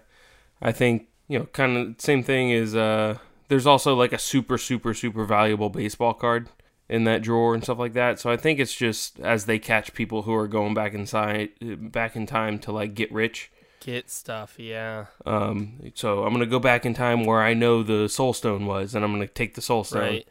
I 0.61 0.71
think, 0.71 1.07
you 1.27 1.39
know, 1.39 1.45
kind 1.45 1.77
of 1.77 2.01
same 2.01 2.23
thing 2.23 2.49
is 2.49 2.75
uh 2.75 3.17
there's 3.49 3.67
also 3.67 3.93
like 3.93 4.13
a 4.13 4.17
super 4.17 4.57
super 4.57 4.93
super 4.93 5.25
valuable 5.25 5.69
baseball 5.69 6.13
card 6.13 6.49
in 6.89 7.03
that 7.03 7.21
drawer 7.21 7.53
and 7.53 7.63
stuff 7.63 7.77
like 7.77 7.93
that. 7.93 8.19
So 8.19 8.31
I 8.31 8.37
think 8.37 8.59
it's 8.59 8.73
just 8.73 9.19
as 9.19 9.45
they 9.45 9.59
catch 9.59 9.93
people 9.93 10.23
who 10.23 10.33
are 10.33 10.47
going 10.47 10.73
back 10.73 10.93
inside 10.93 11.51
back 11.91 12.15
in 12.15 12.25
time 12.25 12.57
to 12.59 12.71
like 12.71 12.95
get 12.95 13.11
rich. 13.11 13.51
Get 13.79 14.09
stuff, 14.09 14.55
yeah. 14.57 15.05
Um 15.25 15.91
so 15.93 16.23
I'm 16.23 16.33
going 16.33 16.39
to 16.39 16.49
go 16.49 16.59
back 16.59 16.83
in 16.83 16.95
time 16.95 17.25
where 17.25 17.41
I 17.41 17.53
know 17.53 17.83
the 17.83 18.07
soul 18.09 18.33
stone 18.33 18.65
was 18.65 18.95
and 18.95 19.05
I'm 19.05 19.13
going 19.13 19.27
to 19.27 19.33
take 19.33 19.53
the 19.53 19.61
soul 19.61 19.83
stone. 19.83 20.01
Right. 20.01 20.27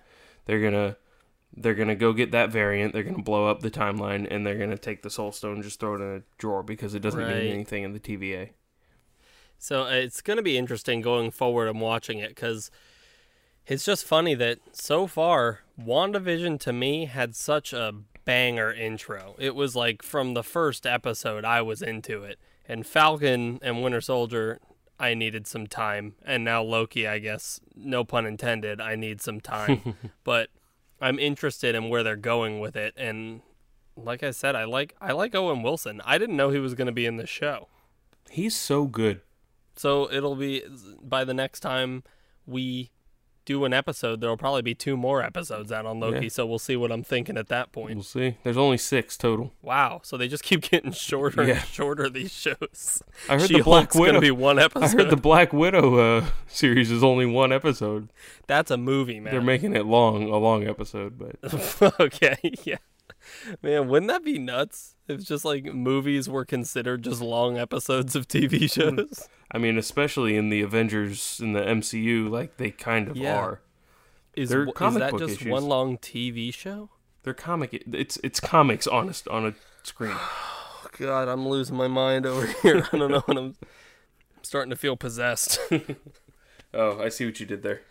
They're 0.46 0.60
going 0.60 0.72
to 0.72 0.96
they're 1.56 1.74
gonna 1.74 1.94
go 1.94 2.12
get 2.12 2.30
that 2.32 2.50
variant. 2.50 2.92
They're 2.92 3.02
gonna 3.02 3.22
blow 3.22 3.46
up 3.48 3.60
the 3.60 3.70
timeline, 3.70 4.26
and 4.30 4.46
they're 4.46 4.58
gonna 4.58 4.78
take 4.78 5.02
the 5.02 5.10
Soul 5.10 5.32
Stone, 5.32 5.54
and 5.56 5.62
just 5.64 5.78
throw 5.80 5.94
it 5.94 6.00
in 6.00 6.16
a 6.16 6.22
drawer 6.38 6.62
because 6.62 6.94
it 6.94 7.00
doesn't 7.00 7.20
Right. 7.20 7.42
mean 7.44 7.52
anything 7.52 7.82
in 7.84 7.92
the 7.92 8.00
TVA. 8.00 8.50
So 9.58 9.84
uh, 9.84 9.90
it's 9.90 10.20
going 10.22 10.38
to 10.38 10.42
be 10.42 10.58
interesting 10.58 11.02
going 11.02 11.30
forward. 11.30 11.68
I'm 11.68 11.78
watching 11.78 12.18
it 12.18 12.30
because 12.30 12.68
it's 13.64 13.84
just 13.84 14.04
funny 14.04 14.34
that 14.34 14.58
so 14.72 15.06
far, 15.06 15.60
WandaVision 15.80 16.58
to 16.60 16.72
me 16.72 17.04
had 17.04 17.36
such 17.36 17.72
a 17.72 17.94
banger 18.24 18.72
intro. 18.72 19.36
It 19.38 19.54
was 19.54 19.76
like 19.76 20.02
from 20.02 20.34
the 20.34 20.42
first 20.42 20.84
episode, 20.84 21.44
I 21.44 21.62
was 21.62 21.80
into 21.80 22.24
it. 22.24 22.40
And 22.66 22.84
Falcon 22.84 23.60
and 23.62 23.82
Winter 23.84 24.00
Soldier, 24.00 24.58
I 24.98 25.14
needed 25.14 25.46
some 25.46 25.68
time. 25.68 26.14
And 26.24 26.42
now 26.42 26.62
Loki, 26.64 27.06
I 27.06 27.20
guess, 27.20 27.60
no 27.76 28.02
pun 28.02 28.26
intended, 28.26 28.80
I 28.80 28.96
need 28.96 29.20
some 29.20 29.40
time. 29.40 29.94
but 30.24 30.48
I'm 31.02 31.18
interested 31.18 31.74
in 31.74 31.88
where 31.88 32.02
they're 32.02 32.16
going 32.16 32.60
with 32.60 32.76
it. 32.76 32.94
And 32.96 33.42
like 33.96 34.22
I 34.22 34.30
said, 34.30 34.54
I 34.54 34.64
like 34.64 34.94
I 35.00 35.12
like 35.12 35.34
Owen 35.34 35.62
Wilson. 35.62 36.00
I 36.04 36.16
didn't 36.16 36.36
know 36.36 36.50
he 36.50 36.58
was 36.58 36.74
going 36.74 36.86
to 36.86 36.92
be 36.92 37.06
in 37.06 37.16
the 37.16 37.26
show. 37.26 37.68
He's 38.30 38.56
so 38.56 38.86
good. 38.86 39.20
So 39.74 40.10
it'll 40.12 40.36
be 40.36 40.62
by 41.02 41.24
the 41.24 41.34
next 41.34 41.60
time 41.60 42.04
we 42.46 42.90
do 43.44 43.64
an 43.64 43.72
episode, 43.72 44.20
there'll 44.20 44.36
probably 44.36 44.62
be 44.62 44.74
two 44.74 44.96
more 44.96 45.22
episodes 45.22 45.72
out 45.72 45.84
on 45.86 45.98
Loki. 46.00 46.24
Yeah. 46.24 46.28
So 46.30 46.46
we'll 46.46 46.58
see 46.58 46.76
what 46.76 46.92
I'm 46.92 47.02
thinking 47.02 47.36
at 47.36 47.48
that 47.48 47.72
point. 47.72 47.94
We'll 47.96 48.04
see. 48.04 48.36
There's 48.44 48.56
only 48.56 48.78
six 48.78 49.16
total. 49.16 49.52
Wow. 49.62 50.00
So 50.04 50.16
they 50.16 50.28
just 50.28 50.44
keep 50.44 50.62
getting 50.70 50.92
shorter 50.92 51.42
Yeah. 51.44 51.54
and 51.60 51.64
shorter 51.68 52.08
these 52.08 52.32
shows. 52.32 53.02
I 53.28 53.38
heard 53.38 53.48
the 53.50 53.62
Black 53.62 53.94
Widow. 53.94 54.20
be 54.20 54.30
one 54.30 54.58
episode. 54.58 54.84
I 54.84 55.02
heard 55.02 55.10
the 55.10 55.16
Black 55.16 55.52
Widow 55.52 56.18
uh, 56.18 56.24
series 56.46 56.90
is 56.90 57.02
only 57.02 57.26
one 57.26 57.52
episode. 57.52 58.08
That's 58.46 58.70
a 58.70 58.76
movie, 58.76 59.18
man. 59.20 59.32
They're 59.32 59.42
making 59.42 59.74
it 59.74 59.86
long, 59.86 60.24
a 60.28 60.36
long 60.36 60.66
episode, 60.66 61.18
but 61.18 61.94
okay, 62.00 62.36
yeah. 62.64 62.76
Man, 63.62 63.88
wouldn't 63.88 64.10
that 64.10 64.24
be 64.24 64.38
nuts 64.38 64.96
if 65.08 65.22
just 65.24 65.44
like 65.44 65.64
movies 65.66 66.28
were 66.28 66.44
considered 66.44 67.02
just 67.02 67.20
long 67.20 67.58
episodes 67.58 68.14
of 68.16 68.28
TV 68.28 68.60
hmm. 68.60 68.66
shows? 68.96 69.28
I 69.50 69.58
mean, 69.58 69.76
especially 69.78 70.36
in 70.36 70.48
the 70.48 70.62
Avengers 70.62 71.40
in 71.40 71.52
the 71.52 71.60
MCU, 71.60 72.28
like 72.30 72.56
they 72.56 72.70
kind 72.70 73.08
of 73.08 73.16
Yeah. 73.16 73.36
are. 73.36 73.60
Is, 74.34 74.48
They're 74.48 74.64
is 74.64 74.72
comic 74.74 75.00
that 75.00 75.10
book 75.10 75.20
just 75.20 75.36
issues. 75.40 75.52
one 75.52 75.64
long 75.64 75.98
TV 75.98 76.52
show? 76.54 76.88
They're 77.22 77.34
comic. 77.34 77.84
It's 77.92 78.18
it's 78.24 78.40
comics 78.40 78.86
on 78.86 79.08
a, 79.10 79.30
on 79.30 79.46
a 79.46 79.54
screen. 79.82 80.16
Oh, 80.84 80.88
God, 80.98 81.28
I'm 81.28 81.48
losing 81.48 81.76
my 81.76 81.86
mind 81.88 82.26
over 82.26 82.46
here. 82.62 82.86
I 82.92 82.98
don't 82.98 83.10
know 83.10 83.20
what 83.20 83.38
I'm. 83.38 83.54
I'm 84.36 84.44
starting 84.44 84.68
to 84.70 84.76
feel 84.76 84.96
possessed. 84.96 85.58
Oh, 86.74 86.98
I 87.02 87.08
see 87.10 87.26
what 87.26 87.38
you 87.38 87.44
did 87.44 87.62
there. 87.62 87.82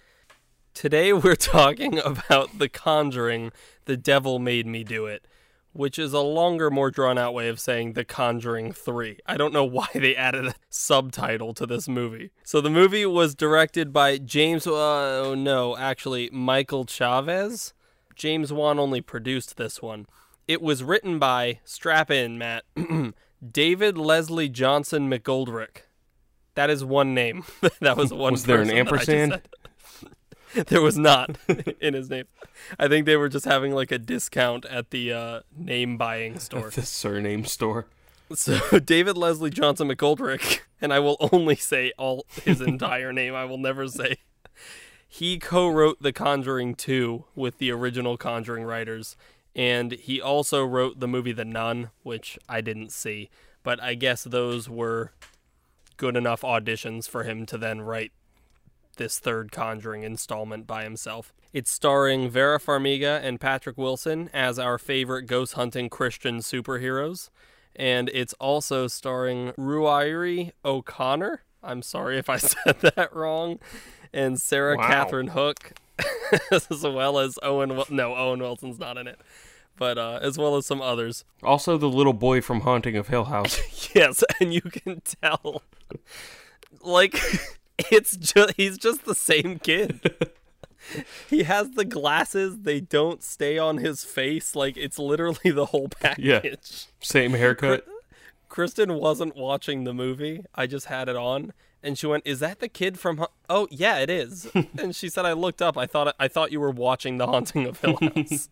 Today 0.73 1.11
we're 1.13 1.35
talking 1.35 1.99
about 1.99 2.57
The 2.57 2.69
Conjuring, 2.69 3.51
The 3.85 3.97
Devil 3.97 4.39
Made 4.39 4.65
Me 4.65 4.83
Do 4.83 5.05
It, 5.05 5.25
which 5.73 5.99
is 5.99 6.13
a 6.13 6.21
longer, 6.21 6.69
more 6.69 6.89
drawn 6.89 7.17
out 7.17 7.33
way 7.33 7.49
of 7.49 7.59
saying 7.59 7.93
The 7.93 8.05
Conjuring 8.05 8.71
3. 8.71 9.19
I 9.25 9.37
don't 9.37 9.53
know 9.53 9.63
why 9.65 9.87
they 9.93 10.15
added 10.15 10.47
a 10.47 10.55
subtitle 10.69 11.53
to 11.55 11.65
this 11.65 11.87
movie. 11.87 12.31
So 12.43 12.61
the 12.61 12.69
movie 12.69 13.05
was 13.05 13.35
directed 13.35 13.93
by 13.93 14.17
James, 14.17 14.65
uh, 14.65 14.71
oh 15.25 15.35
no, 15.35 15.77
actually, 15.77 16.29
Michael 16.31 16.85
Chaves. 16.85 17.73
James 18.15 18.53
Wan 18.53 18.79
only 18.79 19.01
produced 19.01 19.57
this 19.57 19.81
one. 19.81 20.05
It 20.47 20.61
was 20.61 20.83
written 20.83 21.19
by, 21.19 21.59
strap 21.63 22.11
in, 22.11 22.37
Matt, 22.37 22.63
David 23.51 23.97
Leslie 23.97 24.49
Johnson 24.49 25.09
McGoldrick. 25.09 25.83
That 26.55 26.69
is 26.69 26.83
one 26.83 27.13
name. 27.13 27.45
that 27.79 27.95
was 27.95 28.11
one. 28.11 28.33
Was 28.33 28.45
there 28.45 28.61
an 28.61 28.67
person 28.67 28.75
that 28.75 28.93
I 28.93 28.97
just 28.97 29.09
ampersand? 29.09 29.41
there 30.67 30.81
was 30.81 30.97
not 30.97 31.37
in 31.81 31.93
his 31.93 32.09
name. 32.09 32.25
I 32.77 32.87
think 32.87 33.05
they 33.05 33.15
were 33.15 33.29
just 33.29 33.45
having 33.45 33.73
like 33.73 33.91
a 33.91 33.97
discount 33.97 34.65
at 34.65 34.91
the 34.91 35.13
uh, 35.13 35.39
name 35.55 35.97
buying 35.97 36.39
store. 36.39 36.69
The 36.69 36.83
surname 36.83 37.45
store. 37.45 37.87
So 38.33 38.79
David 38.79 39.17
Leslie 39.17 39.49
Johnson 39.49 39.89
McGoldrick, 39.89 40.61
and 40.81 40.93
I 40.93 40.99
will 40.99 41.17
only 41.31 41.55
say 41.55 41.91
all 41.97 42.25
his 42.43 42.61
entire 42.61 43.11
name. 43.11 43.35
I 43.35 43.45
will 43.45 43.57
never 43.57 43.87
say. 43.87 44.17
He 45.07 45.37
co-wrote 45.39 46.01
The 46.01 46.13
Conjuring 46.13 46.75
2 46.75 47.25
with 47.35 47.57
the 47.57 47.71
original 47.71 48.15
Conjuring 48.15 48.63
writers, 48.63 49.17
and 49.53 49.91
he 49.91 50.21
also 50.21 50.63
wrote 50.63 51.01
the 51.01 51.07
movie 51.07 51.33
The 51.33 51.43
Nun, 51.43 51.89
which 52.03 52.39
I 52.47 52.61
didn't 52.61 52.93
see, 52.93 53.29
but 53.61 53.81
I 53.83 53.95
guess 53.95 54.23
those 54.23 54.69
were 54.69 55.11
good 55.97 56.15
enough 56.15 56.41
auditions 56.43 57.09
for 57.09 57.23
him 57.23 57.45
to 57.47 57.57
then 57.57 57.81
write 57.81 58.13
this 58.97 59.19
third 59.19 59.51
Conjuring 59.51 60.03
installment 60.03 60.67
by 60.67 60.83
himself. 60.83 61.33
It's 61.53 61.69
starring 61.71 62.29
Vera 62.29 62.59
Farmiga 62.59 63.21
and 63.23 63.39
Patrick 63.39 63.77
Wilson 63.77 64.29
as 64.33 64.57
our 64.57 64.77
favorite 64.77 65.23
ghost 65.23 65.53
hunting 65.53 65.89
Christian 65.89 66.39
superheroes. 66.39 67.29
And 67.75 68.09
it's 68.13 68.33
also 68.33 68.87
starring 68.87 69.51
Ruairi 69.53 70.51
O'Connor. 70.63 71.41
I'm 71.63 71.81
sorry 71.81 72.17
if 72.17 72.29
I 72.29 72.37
said 72.37 72.79
that 72.81 73.13
wrong. 73.15 73.59
And 74.13 74.39
Sarah 74.41 74.77
Wow. 74.77 74.87
Catherine 74.87 75.27
Hook, 75.27 75.73
as 76.51 76.67
well 76.83 77.17
as 77.19 77.37
Owen. 77.43 77.75
Wil- 77.75 77.85
No, 77.89 78.15
Owen 78.15 78.39
Wilson's 78.39 78.77
not 78.79 78.97
in 78.97 79.07
it, 79.07 79.19
but 79.77 79.97
uh, 79.97 80.19
as 80.21 80.37
well 80.37 80.55
as 80.57 80.65
some 80.65 80.81
others. 80.81 81.23
Also, 81.43 81.77
the 81.77 81.87
little 81.89 82.11
boy 82.13 82.41
from 82.41 82.61
Haunting 82.61 82.97
of 82.97 83.07
Hill 83.09 83.25
House. 83.25 83.59
Yes, 83.95 84.23
and 84.39 84.53
you 84.53 84.61
can 84.61 85.01
tell, 85.21 85.63
like, 86.81 87.19
it's 87.91 88.17
just 88.17 88.53
he's 88.57 88.77
just 88.77 89.05
the 89.05 89.15
same 89.15 89.59
kid. 89.59 90.31
he 91.29 91.43
has 91.43 91.71
the 91.71 91.85
glasses; 91.85 92.59
they 92.59 92.79
don't 92.79 93.23
stay 93.23 93.57
on 93.57 93.77
his 93.77 94.03
face. 94.03 94.55
Like 94.55 94.77
it's 94.77 94.99
literally 94.99 95.51
the 95.51 95.67
whole 95.67 95.87
package. 95.99 96.25
Yeah. 96.25 96.55
Same 96.99 97.31
haircut. 97.31 97.87
Kristen 98.49 98.95
wasn't 98.95 99.35
watching 99.35 99.85
the 99.85 99.93
movie. 99.93 100.43
I 100.53 100.67
just 100.67 100.87
had 100.87 101.07
it 101.07 101.15
on, 101.15 101.53
and 101.81 101.97
she 101.97 102.05
went, 102.07 102.23
"Is 102.25 102.39
that 102.41 102.59
the 102.59 102.67
kid 102.67 102.99
from?" 102.99 103.17
Ha-? 103.19 103.27
Oh, 103.49 103.67
yeah, 103.71 103.99
it 103.99 104.09
is. 104.09 104.49
and 104.77 104.95
she 104.95 105.07
said, 105.07 105.25
"I 105.25 105.33
looked 105.33 105.61
up. 105.61 105.77
I 105.77 105.85
thought 105.85 106.15
I 106.19 106.27
thought 106.27 106.51
you 106.51 106.59
were 106.59 106.71
watching 106.71 107.17
The 107.17 107.27
Haunting 107.27 107.65
of 107.65 107.79
Hill 107.79 107.97
House." 108.01 108.49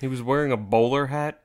He 0.00 0.06
was 0.08 0.22
wearing 0.22 0.52
a 0.52 0.56
bowler 0.58 1.06
hat. 1.06 1.40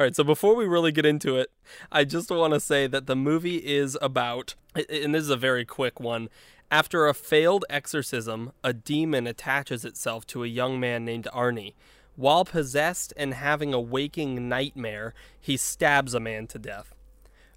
All 0.00 0.06
right, 0.06 0.16
so 0.16 0.24
before 0.24 0.56
we 0.56 0.64
really 0.64 0.92
get 0.92 1.04
into 1.04 1.36
it, 1.36 1.50
I 1.92 2.04
just 2.04 2.30
want 2.30 2.54
to 2.54 2.60
say 2.60 2.86
that 2.86 3.06
the 3.06 3.14
movie 3.14 3.58
is 3.58 3.98
about, 4.00 4.54
and 4.74 5.14
this 5.14 5.24
is 5.24 5.28
a 5.28 5.36
very 5.36 5.66
quick 5.66 6.00
one. 6.00 6.30
After 6.70 7.06
a 7.06 7.12
failed 7.12 7.66
exorcism, 7.68 8.52
a 8.64 8.72
demon 8.72 9.26
attaches 9.26 9.84
itself 9.84 10.26
to 10.28 10.42
a 10.42 10.46
young 10.46 10.80
man 10.80 11.04
named 11.04 11.28
Arnie. 11.34 11.74
While 12.16 12.46
possessed 12.46 13.12
and 13.14 13.34
having 13.34 13.74
a 13.74 13.80
waking 13.80 14.48
nightmare, 14.48 15.12
he 15.38 15.58
stabs 15.58 16.14
a 16.14 16.20
man 16.20 16.46
to 16.46 16.58
death. 16.58 16.94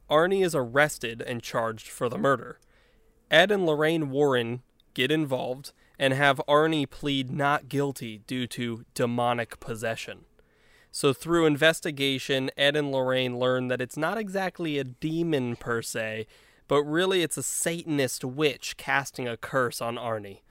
Arnie 0.09 0.43
is 0.43 0.53
arrested 0.53 1.21
and 1.21 1.41
charged 1.41 1.87
for 1.87 2.09
the 2.09 2.17
murder. 2.17 2.59
Ed 3.31 3.51
and 3.51 3.65
Lorraine 3.65 4.09
Warren 4.09 4.63
get 4.93 5.11
involved 5.11 5.71
and 5.97 6.13
have 6.13 6.41
Arnie 6.45 6.89
plead 6.89 7.31
not 7.31 7.69
guilty 7.69 8.17
due 8.27 8.47
to 8.47 8.83
demonic 8.93 9.61
possession. 9.61 10.25
So, 10.95 11.11
through 11.11 11.47
investigation, 11.47 12.51
Ed 12.55 12.75
and 12.75 12.91
Lorraine 12.91 13.39
learn 13.39 13.67
that 13.67 13.81
it's 13.81 13.97
not 13.97 14.19
exactly 14.19 14.77
a 14.77 14.83
demon 14.83 15.55
per 15.55 15.81
se, 15.81 16.27
but 16.67 16.83
really 16.83 17.23
it's 17.23 17.35
a 17.35 17.41
Satanist 17.41 18.23
witch 18.23 18.77
casting 18.77 19.27
a 19.27 19.35
curse 19.35 19.81
on 19.81 19.95
Arnie. 19.95 20.41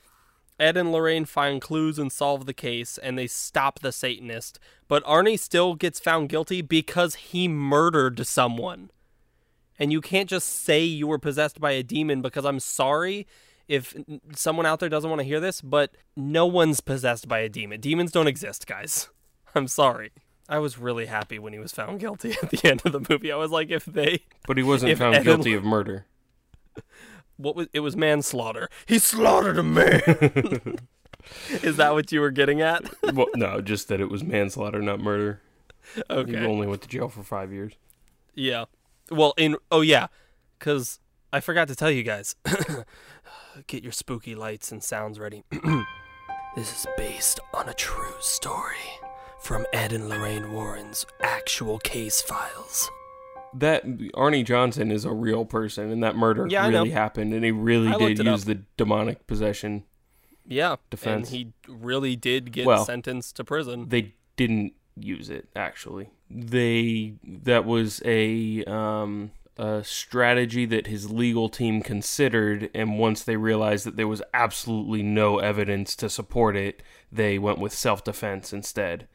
Ed 0.58 0.76
and 0.76 0.90
Lorraine 0.90 1.26
find 1.26 1.62
clues 1.62 1.96
and 1.96 2.10
solve 2.10 2.46
the 2.46 2.52
case, 2.52 2.98
and 2.98 3.16
they 3.16 3.28
stop 3.28 3.78
the 3.78 3.92
Satanist. 3.92 4.58
But 4.88 5.04
Arnie 5.04 5.38
still 5.38 5.76
gets 5.76 6.00
found 6.00 6.28
guilty 6.28 6.60
because 6.60 7.14
he 7.14 7.46
murdered 7.46 8.26
someone. 8.26 8.90
And 9.78 9.92
you 9.92 10.00
can't 10.00 10.28
just 10.28 10.48
say 10.64 10.82
you 10.82 11.06
were 11.06 11.20
possessed 11.20 11.60
by 11.60 11.70
a 11.70 11.84
demon 11.84 12.20
because 12.20 12.44
I'm 12.44 12.58
sorry 12.58 13.28
if 13.68 13.94
someone 14.34 14.66
out 14.66 14.80
there 14.80 14.88
doesn't 14.88 15.08
want 15.08 15.20
to 15.20 15.24
hear 15.24 15.38
this, 15.38 15.60
but 15.60 15.92
no 16.16 16.46
one's 16.46 16.80
possessed 16.80 17.28
by 17.28 17.38
a 17.38 17.48
demon. 17.48 17.80
Demons 17.80 18.10
don't 18.10 18.26
exist, 18.26 18.66
guys. 18.66 19.08
I'm 19.54 19.68
sorry. 19.68 20.10
I 20.52 20.58
was 20.58 20.76
really 20.76 21.06
happy 21.06 21.38
when 21.38 21.54
he 21.54 21.58
was 21.58 21.72
found 21.72 21.98
guilty 21.98 22.36
at 22.42 22.50
the 22.50 22.60
end 22.68 22.82
of 22.84 22.92
the 22.92 23.00
movie. 23.08 23.32
I 23.32 23.36
was 23.36 23.50
like, 23.50 23.70
if 23.70 23.86
they. 23.86 24.24
But 24.46 24.58
he 24.58 24.62
wasn't 24.62 24.98
found 24.98 25.24
guilty 25.24 25.54
of 25.54 25.64
murder. 25.64 26.04
What 27.38 27.56
was 27.56 27.68
it? 27.72 27.80
Was 27.80 27.96
manslaughter? 27.96 28.68
He 28.84 28.98
slaughtered 28.98 29.56
a 29.56 29.62
man. 29.62 30.02
Is 31.62 31.78
that 31.78 31.94
what 31.94 32.12
you 32.12 32.20
were 32.20 32.30
getting 32.30 32.60
at? 32.60 32.84
well, 33.14 33.28
no, 33.34 33.62
just 33.62 33.88
that 33.88 33.98
it 33.98 34.10
was 34.10 34.22
manslaughter, 34.22 34.82
not 34.82 35.00
murder. 35.00 35.40
Okay. 36.10 36.32
He 36.32 36.44
only 36.44 36.66
went 36.66 36.82
to 36.82 36.88
jail 36.88 37.08
for 37.08 37.22
five 37.22 37.50
years. 37.50 37.72
Yeah. 38.34 38.66
Well, 39.10 39.32
in 39.38 39.56
oh 39.70 39.80
yeah, 39.80 40.08
because 40.58 41.00
I 41.32 41.40
forgot 41.40 41.68
to 41.68 41.74
tell 41.74 41.90
you 41.90 42.02
guys. 42.02 42.36
Get 43.66 43.82
your 43.82 43.92
spooky 43.92 44.34
lights 44.34 44.70
and 44.70 44.84
sounds 44.84 45.18
ready. 45.18 45.44
this 46.56 46.80
is 46.80 46.86
based 46.98 47.40
on 47.54 47.70
a 47.70 47.74
true 47.74 48.16
story 48.20 49.00
from 49.42 49.66
Ed 49.72 49.92
and 49.92 50.08
Lorraine 50.08 50.52
Warren's 50.52 51.04
actual 51.20 51.78
case 51.78 52.22
files. 52.22 52.90
That 53.54 53.84
Arnie 54.14 54.44
Johnson 54.46 54.90
is 54.90 55.04
a 55.04 55.12
real 55.12 55.44
person, 55.44 55.90
and 55.90 56.02
that 56.02 56.16
murder 56.16 56.46
Yeah, 56.48 56.68
really 56.68 56.90
happened, 56.90 57.34
and 57.34 57.44
he 57.44 57.50
really 57.50 57.88
I 57.88 57.98
did 57.98 58.24
use 58.24 58.42
up. 58.42 58.46
the 58.46 58.62
demonic 58.76 59.26
possession. 59.26 59.84
Yeah, 60.46 60.76
Defense. 60.90 61.28
and 61.30 61.36
he 61.36 61.52
really 61.68 62.16
did 62.16 62.50
get 62.52 62.66
Well, 62.66 62.84
sentenced 62.84 63.36
to 63.36 63.44
prison. 63.44 63.88
They 63.88 64.14
didn't 64.36 64.72
use 64.96 65.30
it 65.30 65.48
actually. 65.56 66.10
They 66.30 67.14
that 67.24 67.64
was 67.64 68.00
a 68.04 68.64
um, 68.64 69.32
a 69.58 69.82
strategy 69.84 70.64
that 70.66 70.86
his 70.86 71.10
legal 71.10 71.48
team 71.48 71.82
considered, 71.82 72.70
and 72.74 72.98
once 72.98 73.22
they 73.22 73.36
realized 73.36 73.84
that 73.86 73.96
there 73.96 74.08
was 74.08 74.22
absolutely 74.32 75.02
no 75.02 75.38
evidence 75.38 75.94
to 75.96 76.08
support 76.08 76.56
it, 76.56 76.82
they 77.10 77.38
went 77.38 77.58
with 77.58 77.72
self 77.74 78.02
defense 78.02 78.52
instead. 78.52 79.08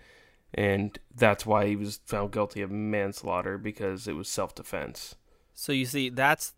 And 0.54 0.98
that's 1.14 1.46
why 1.46 1.68
he 1.68 1.76
was 1.76 2.00
found 2.06 2.32
guilty 2.32 2.62
of 2.62 2.72
manslaughter 2.72 3.58
because 3.58 4.08
it 4.08 4.16
was 4.16 4.30
self 4.30 4.56
defense. 4.56 5.16
So 5.54 5.72
you 5.72 5.86
see, 5.86 6.10
that's 6.10 6.54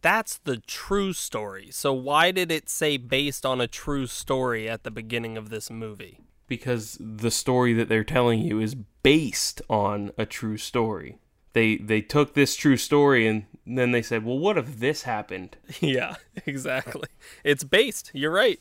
that's 0.00 0.38
the 0.38 0.58
true 0.58 1.12
story. 1.12 1.68
So 1.70 1.92
why 1.92 2.30
did 2.30 2.50
it 2.52 2.68
say 2.68 2.96
based 2.96 3.44
on 3.44 3.60
a 3.60 3.66
true 3.66 4.06
story 4.06 4.68
at 4.68 4.84
the 4.84 4.90
beginning 4.90 5.36
of 5.36 5.50
this 5.50 5.70
movie? 5.70 6.20
because 6.48 6.96
the 6.98 7.30
story 7.30 7.74
that 7.74 7.90
they're 7.90 8.02
telling 8.02 8.40
you 8.40 8.58
is 8.58 8.74
based 9.02 9.60
on 9.68 10.10
a 10.16 10.24
true 10.26 10.56
story. 10.56 11.18
They 11.52 11.76
they 11.76 12.00
took 12.00 12.34
this 12.34 12.56
true 12.56 12.76
story 12.78 13.26
and 13.26 13.44
then 13.66 13.90
they 13.92 14.02
said, 14.02 14.24
"Well, 14.24 14.38
what 14.38 14.58
if 14.58 14.78
this 14.80 15.02
happened?" 15.02 15.56
Yeah, 15.80 16.16
exactly. 16.46 17.08
It's 17.44 17.64
based. 17.64 18.10
You're 18.14 18.32
right. 18.32 18.58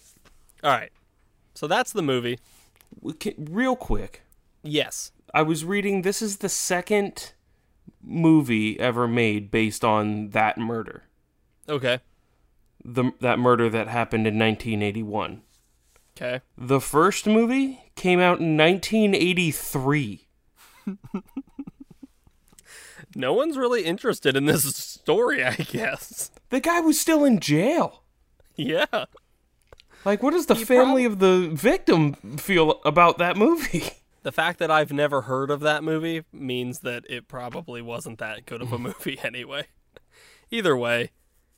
All 0.63 0.71
right. 0.71 0.91
So 1.53 1.65
that's 1.67 1.93
the 1.93 2.01
movie. 2.01 2.39
Can- 3.19 3.47
Real 3.49 3.75
quick, 3.75 4.21
Yes. 4.67 5.11
I 5.33 5.41
was 5.41 5.65
reading 5.65 6.01
this 6.01 6.21
is 6.21 6.37
the 6.37 6.49
second 6.49 7.33
movie 8.03 8.79
ever 8.79 9.07
made 9.07 9.51
based 9.51 9.83
on 9.83 10.29
that 10.29 10.57
murder. 10.57 11.03
Okay. 11.67 11.99
The 12.83 13.11
that 13.19 13.39
murder 13.39 13.69
that 13.69 13.87
happened 13.87 14.27
in 14.27 14.39
1981. 14.39 15.41
Okay. 16.15 16.41
The 16.57 16.79
first 16.81 17.27
movie 17.27 17.91
came 17.95 18.19
out 18.19 18.39
in 18.39 18.57
1983. 18.57 20.27
No 23.15 23.33
one's 23.33 23.57
really 23.57 23.83
interested 23.83 24.35
in 24.35 24.45
this 24.45 24.63
story, 24.75 25.43
I 25.43 25.55
guess. 25.55 26.29
The 26.49 26.59
guy 26.59 26.81
was 26.81 26.99
still 27.01 27.25
in 27.25 27.39
jail. 27.39 28.03
Yeah. 28.55 29.05
Like, 30.05 30.21
what 30.21 30.31
does 30.31 30.45
the 30.45 30.53
He 30.53 30.65
family 30.65 31.03
of 31.03 31.17
the 31.17 31.49
victim 31.51 32.13
feel 32.37 32.79
about 32.85 33.17
that 33.17 33.35
movie? 33.35 33.85
The 34.27 34.33
fact 34.33 34.59
that 34.59 34.69
I've 34.69 34.91
never 34.91 35.21
heard 35.21 35.49
of 35.49 35.61
that 35.61 35.85
movie 35.85 36.25
means 36.33 36.79
that 36.79 37.05
it 37.09 37.29
probably 37.29 37.81
wasn't 37.81 38.19
that 38.19 38.45
good 38.45 38.61
of 38.61 38.73
a 38.73 38.77
mm. 38.77 38.81
movie 38.81 39.17
anyway. 39.23 39.67
Either 40.51 40.75
way, 40.75 41.11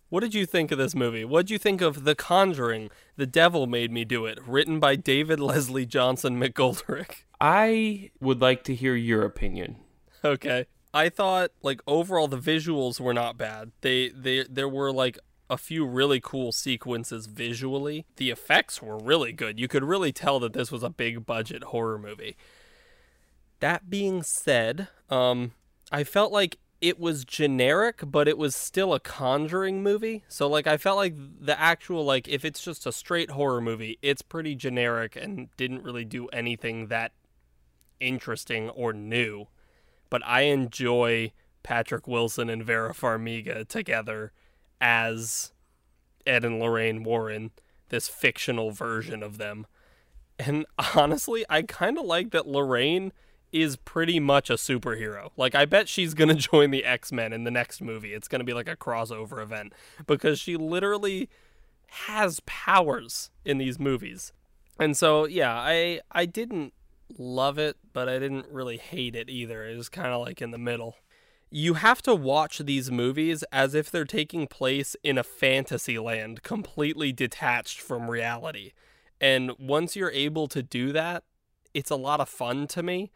what 0.09 0.19
did 0.19 0.35
you 0.35 0.45
think 0.45 0.71
of 0.71 0.77
this 0.77 0.93
movie? 0.93 1.25
What 1.25 1.47
did 1.47 1.49
you 1.49 1.57
think 1.57 1.81
of 1.81 2.03
The 2.03 2.13
Conjuring? 2.13 2.91
The 3.15 3.25
Devil 3.25 3.65
Made 3.65 3.91
Me 3.91 4.05
Do 4.05 4.27
It, 4.27 4.37
written 4.45 4.79
by 4.79 4.95
David 4.95 5.39
Leslie 5.39 5.87
Johnson 5.87 6.39
McGoldrick. 6.39 7.23
I 7.41 8.11
would 8.19 8.39
like 8.39 8.63
to 8.65 8.75
hear 8.75 8.93
your 8.93 9.23
opinion. 9.23 9.77
Okay. 10.23 10.67
I 10.93 11.09
thought 11.09 11.49
like 11.63 11.81
overall 11.87 12.27
the 12.27 12.37
visuals 12.37 12.99
were 12.99 13.15
not 13.15 13.35
bad. 13.35 13.71
They 13.81 14.09
they 14.09 14.45
there 14.47 14.69
were 14.69 14.91
like 14.91 15.17
a 15.49 15.57
few 15.57 15.87
really 15.87 16.19
cool 16.21 16.51
sequences 16.51 17.25
visually. 17.25 18.05
The 18.17 18.29
effects 18.29 18.79
were 18.79 18.99
really 18.99 19.33
good. 19.33 19.59
You 19.59 19.67
could 19.67 19.83
really 19.83 20.11
tell 20.11 20.39
that 20.41 20.53
this 20.53 20.71
was 20.71 20.83
a 20.83 20.91
big 20.91 21.25
budget 21.25 21.63
horror 21.63 21.97
movie. 21.97 22.37
That 23.59 23.89
being 23.89 24.23
said, 24.23 24.87
um 25.09 25.53
I 25.91 26.03
felt 26.03 26.31
like 26.31 26.57
it 26.81 26.97
was 26.99 27.25
generic, 27.25 28.01
but 28.05 28.27
it 28.27 28.37
was 28.37 28.55
still 28.55 28.93
a 28.93 29.01
conjuring 29.01 29.83
movie. 29.83 30.23
So 30.27 30.47
like 30.47 30.67
I 30.67 30.77
felt 30.77 30.97
like 30.97 31.15
the 31.17 31.59
actual 31.59 32.05
like 32.05 32.27
if 32.27 32.45
it's 32.45 32.63
just 32.63 32.85
a 32.85 32.91
straight 32.91 33.31
horror 33.31 33.61
movie, 33.61 33.97
it's 34.01 34.21
pretty 34.21 34.55
generic 34.55 35.15
and 35.15 35.49
didn't 35.57 35.83
really 35.83 36.05
do 36.05 36.27
anything 36.27 36.87
that 36.87 37.11
interesting 37.99 38.69
or 38.69 38.93
new 38.93 39.47
but 40.09 40.25
I 40.25 40.41
enjoy 40.41 41.31
Patrick 41.63 42.07
Wilson 42.07 42.49
and 42.49 42.63
Vera 42.63 42.93
Farmiga 42.93 43.67
together 43.67 44.31
as 44.81 45.51
Ed 46.25 46.45
and 46.45 46.59
Lorraine 46.59 47.03
Warren, 47.03 47.51
this 47.89 48.07
fictional 48.07 48.71
version 48.71 49.21
of 49.21 49.37
them. 49.37 49.67
And 50.37 50.65
honestly, 50.95 51.45
I 51.49 51.61
kind 51.63 51.97
of 51.97 52.05
like 52.05 52.31
that 52.31 52.47
Lorraine 52.47 53.11
is 53.51 53.75
pretty 53.75 54.19
much 54.19 54.49
a 54.49 54.53
superhero. 54.53 55.31
Like, 55.37 55.55
I 55.55 55.65
bet 55.65 55.89
she's 55.89 56.13
going 56.13 56.29
to 56.35 56.35
join 56.35 56.71
the 56.71 56.85
X 56.85 57.11
Men 57.11 57.33
in 57.33 57.43
the 57.43 57.51
next 57.51 57.81
movie. 57.81 58.13
It's 58.13 58.27
going 58.27 58.39
to 58.39 58.45
be 58.45 58.53
like 58.53 58.69
a 58.69 58.75
crossover 58.75 59.41
event 59.41 59.73
because 60.07 60.39
she 60.39 60.55
literally 60.57 61.29
has 61.87 62.39
powers 62.45 63.31
in 63.43 63.57
these 63.57 63.79
movies. 63.79 64.31
And 64.79 64.95
so, 64.95 65.25
yeah, 65.25 65.53
I 65.53 66.01
I 66.11 66.25
didn't 66.25 66.73
love 67.17 67.57
it, 67.57 67.77
but 67.93 68.07
I 68.07 68.19
didn't 68.19 68.47
really 68.51 68.77
hate 68.77 69.15
it 69.15 69.29
either. 69.29 69.65
It 69.65 69.75
was 69.75 69.89
kind 69.89 70.09
of 70.09 70.21
like 70.21 70.41
in 70.41 70.51
the 70.51 70.57
middle. 70.57 70.95
You 71.51 71.75
have 71.75 72.01
to 72.03 72.13
watch 72.13 72.59
these 72.59 72.91
movies 72.91 73.43
as 73.51 73.73
if 73.73 73.89
they're 73.89 74.05
taking 74.05 74.45
place 74.45 74.95
in 75.03 75.17
a 75.17 75.23
fantasy 75.23 75.97
land, 75.97 76.43
completely 76.43 77.11
detached 77.11 77.81
from 77.81 78.11
reality. 78.11 78.73
And 79.19 79.51
once 79.57 79.95
you're 79.95 80.11
able 80.11 80.47
to 80.47 80.61
do 80.61 80.91
that, 80.91 81.23
it's 81.73 81.89
a 81.89 81.95
lot 81.95 82.19
of 82.19 82.29
fun 82.29 82.67
to 82.67 82.83
me. 82.83 83.11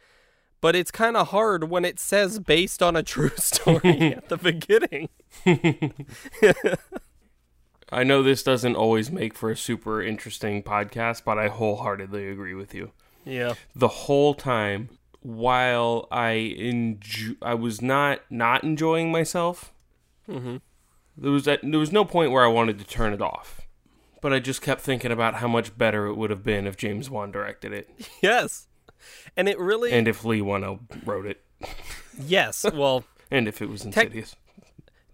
But 0.64 0.78
it's 0.78 0.92
kind 0.92 1.18
of 1.18 1.28
hard 1.28 1.70
when 1.70 1.84
it 1.84 2.00
says 2.00 2.40
based 2.40 2.82
on 2.82 2.96
a 2.96 3.04
true 3.04 3.32
story 3.36 4.14
at 4.16 4.30
the 4.30 4.38
beginning. 4.38 5.10
I 7.92 8.06
know 8.06 8.24
this 8.24 8.44
doesn't 8.44 8.78
always 8.78 9.12
make 9.12 9.34
for 9.34 9.52
a 9.52 9.58
super 9.58 10.02
interesting 10.02 10.64
podcast, 10.64 11.26
but 11.26 11.38
I 11.38 11.50
wholeheartedly 11.50 12.30
agree 12.30 12.54
with 12.54 12.74
you. 12.74 12.92
Yeah. 13.26 13.56
The 13.76 13.90
whole 13.90 14.34
time, 14.34 14.88
while 15.20 16.08
I 16.10 16.56
enjo- 16.58 17.36
I 17.42 17.56
was 17.56 17.82
not 17.82 18.22
not 18.30 18.64
enjoying 18.64 19.12
myself. 19.12 19.74
Mm-hmm. 20.30 20.58
There 21.18 21.32
was 21.32 21.44
that, 21.44 21.60
there 21.62 21.80
was 21.80 21.92
no 21.92 22.06
point 22.06 22.32
where 22.32 22.46
I 22.46 22.48
wanted 22.48 22.80
to 22.80 22.86
turn 22.86 23.12
it 23.12 23.22
off, 23.22 23.68
but 24.22 24.32
I 24.32 24.40
just 24.40 24.62
kept 24.62 24.80
thinking 24.80 25.12
about 25.12 25.36
how 25.36 25.50
much 25.50 25.78
better 25.78 26.06
it 26.06 26.16
would 26.16 26.30
have 26.30 26.44
been 26.46 26.68
if 26.68 26.78
James 26.78 27.10
Wan 27.10 27.32
directed 27.34 27.74
it 27.74 27.90
Yes. 28.22 28.68
And 29.36 29.50
it 29.50 29.58
really 29.60 29.92
and 29.92 30.08
if 30.08 30.24
Leigh 30.24 30.42
Whannell 30.42 30.80
wrote 31.06 31.26
it 31.26 31.44
Yes. 32.20 32.66
Well, 32.74 33.04
and 33.32 33.48
if 33.48 33.62
it 33.62 33.70
was 33.70 33.86
Insidious. 33.86 34.36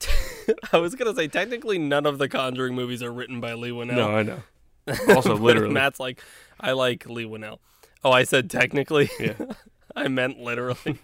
I 0.74 0.78
was 0.78 0.96
going 0.96 1.14
to 1.14 1.16
say 1.16 1.28
technically 1.28 1.78
none 1.78 2.06
of 2.06 2.18
the 2.18 2.28
Conjuring 2.28 2.74
movies 2.76 3.04
are 3.04 3.12
written 3.12 3.40
by 3.40 3.54
Leigh 3.54 3.72
Whannell. 3.72 3.96
No, 3.96 4.16
I 4.16 4.24
know. 4.24 4.40
Also, 5.16 5.36
literally. 5.36 5.74
Matt's 5.74 6.00
like, 6.00 6.22
I 6.60 6.72
like 6.72 7.08
Leigh 7.08 7.26
Whannell. 7.26 7.60
Oh, 8.04 8.12
I 8.12 8.24
said 8.24 8.50
technically. 8.50 9.10
Yeah. 9.20 9.34
I 9.96 10.08
meant 10.08 10.40
literally. 10.40 10.98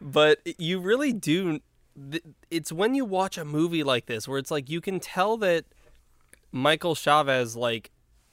but 0.00 0.38
you 0.58 0.80
really 0.80 1.12
do. 1.12 1.60
It's 2.50 2.72
when 2.72 2.94
you 2.94 3.04
watch 3.04 3.36
a 3.36 3.44
movie 3.44 3.82
like 3.82 4.06
this 4.06 4.26
where 4.26 4.38
it's 4.38 4.50
like 4.50 4.70
you 4.70 4.80
can 4.80 5.00
tell 5.00 5.36
that 5.38 5.66
Michael 6.50 6.94
Chaves 6.94 7.56
like 7.56 7.90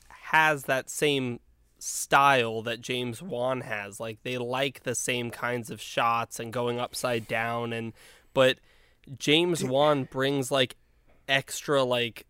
has 0.09 0.63
that 0.65 0.89
same 0.89 1.39
style 1.79 2.61
that 2.63 2.81
James 2.81 3.21
Wan 3.21 3.61
has. 3.61 3.99
Like 3.99 4.19
they 4.23 4.37
like 4.37 4.83
the 4.83 4.95
same 4.95 5.31
kinds 5.31 5.69
of 5.69 5.81
shots 5.81 6.39
and 6.39 6.53
going 6.53 6.79
upside 6.79 7.27
down 7.27 7.73
and 7.73 7.93
but 8.33 8.59
James 9.17 9.63
Wan 9.63 10.03
brings 10.03 10.51
like 10.51 10.75
extra 11.27 11.83
like 11.83 12.25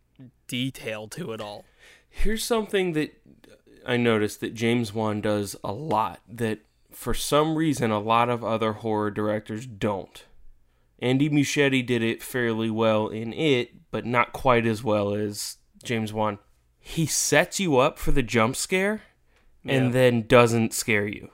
detail 0.48 1.08
to 1.10 1.32
it 1.34 1.42
all. 1.42 1.66
Here's 2.10 2.44
something 2.44 2.94
that 2.94 3.14
I 3.86 3.98
noticed 3.98 4.42
that 4.42 4.54
James 4.54 4.94
Wan 4.94 5.22
does 5.22 5.56
a 5.64 5.72
lot 5.72 6.20
that 6.28 6.60
for 6.92 7.14
some 7.14 7.56
reason 7.56 7.92
a 7.92 8.00
lot 8.00 8.30
of 8.30 8.44
other 8.44 8.74
horror 8.74 9.12
directors 9.12 9.66
don't. 9.66 10.26
Andy 11.02 11.30
Muschietti 11.30 11.86
did 11.86 12.04
it 12.04 12.22
fairly 12.22 12.70
well 12.70 13.08
in 13.08 13.32
it, 13.32 13.90
but 13.92 14.06
not 14.06 14.34
quite 14.34 14.66
as 14.66 14.84
well 14.84 15.14
as 15.14 15.58
James 15.84 16.12
Wan. 16.12 16.40
He 16.78 17.06
sets 17.06 17.60
you 17.60 17.78
up 17.78 17.98
for 17.98 18.12
the 18.12 18.24
jump 18.24 18.56
scare 18.56 19.04
and 19.66 19.86
Yeah. 19.88 19.92
then 19.92 20.22
doesn't 20.28 20.74
scare 20.74 21.08
you. 21.08 21.30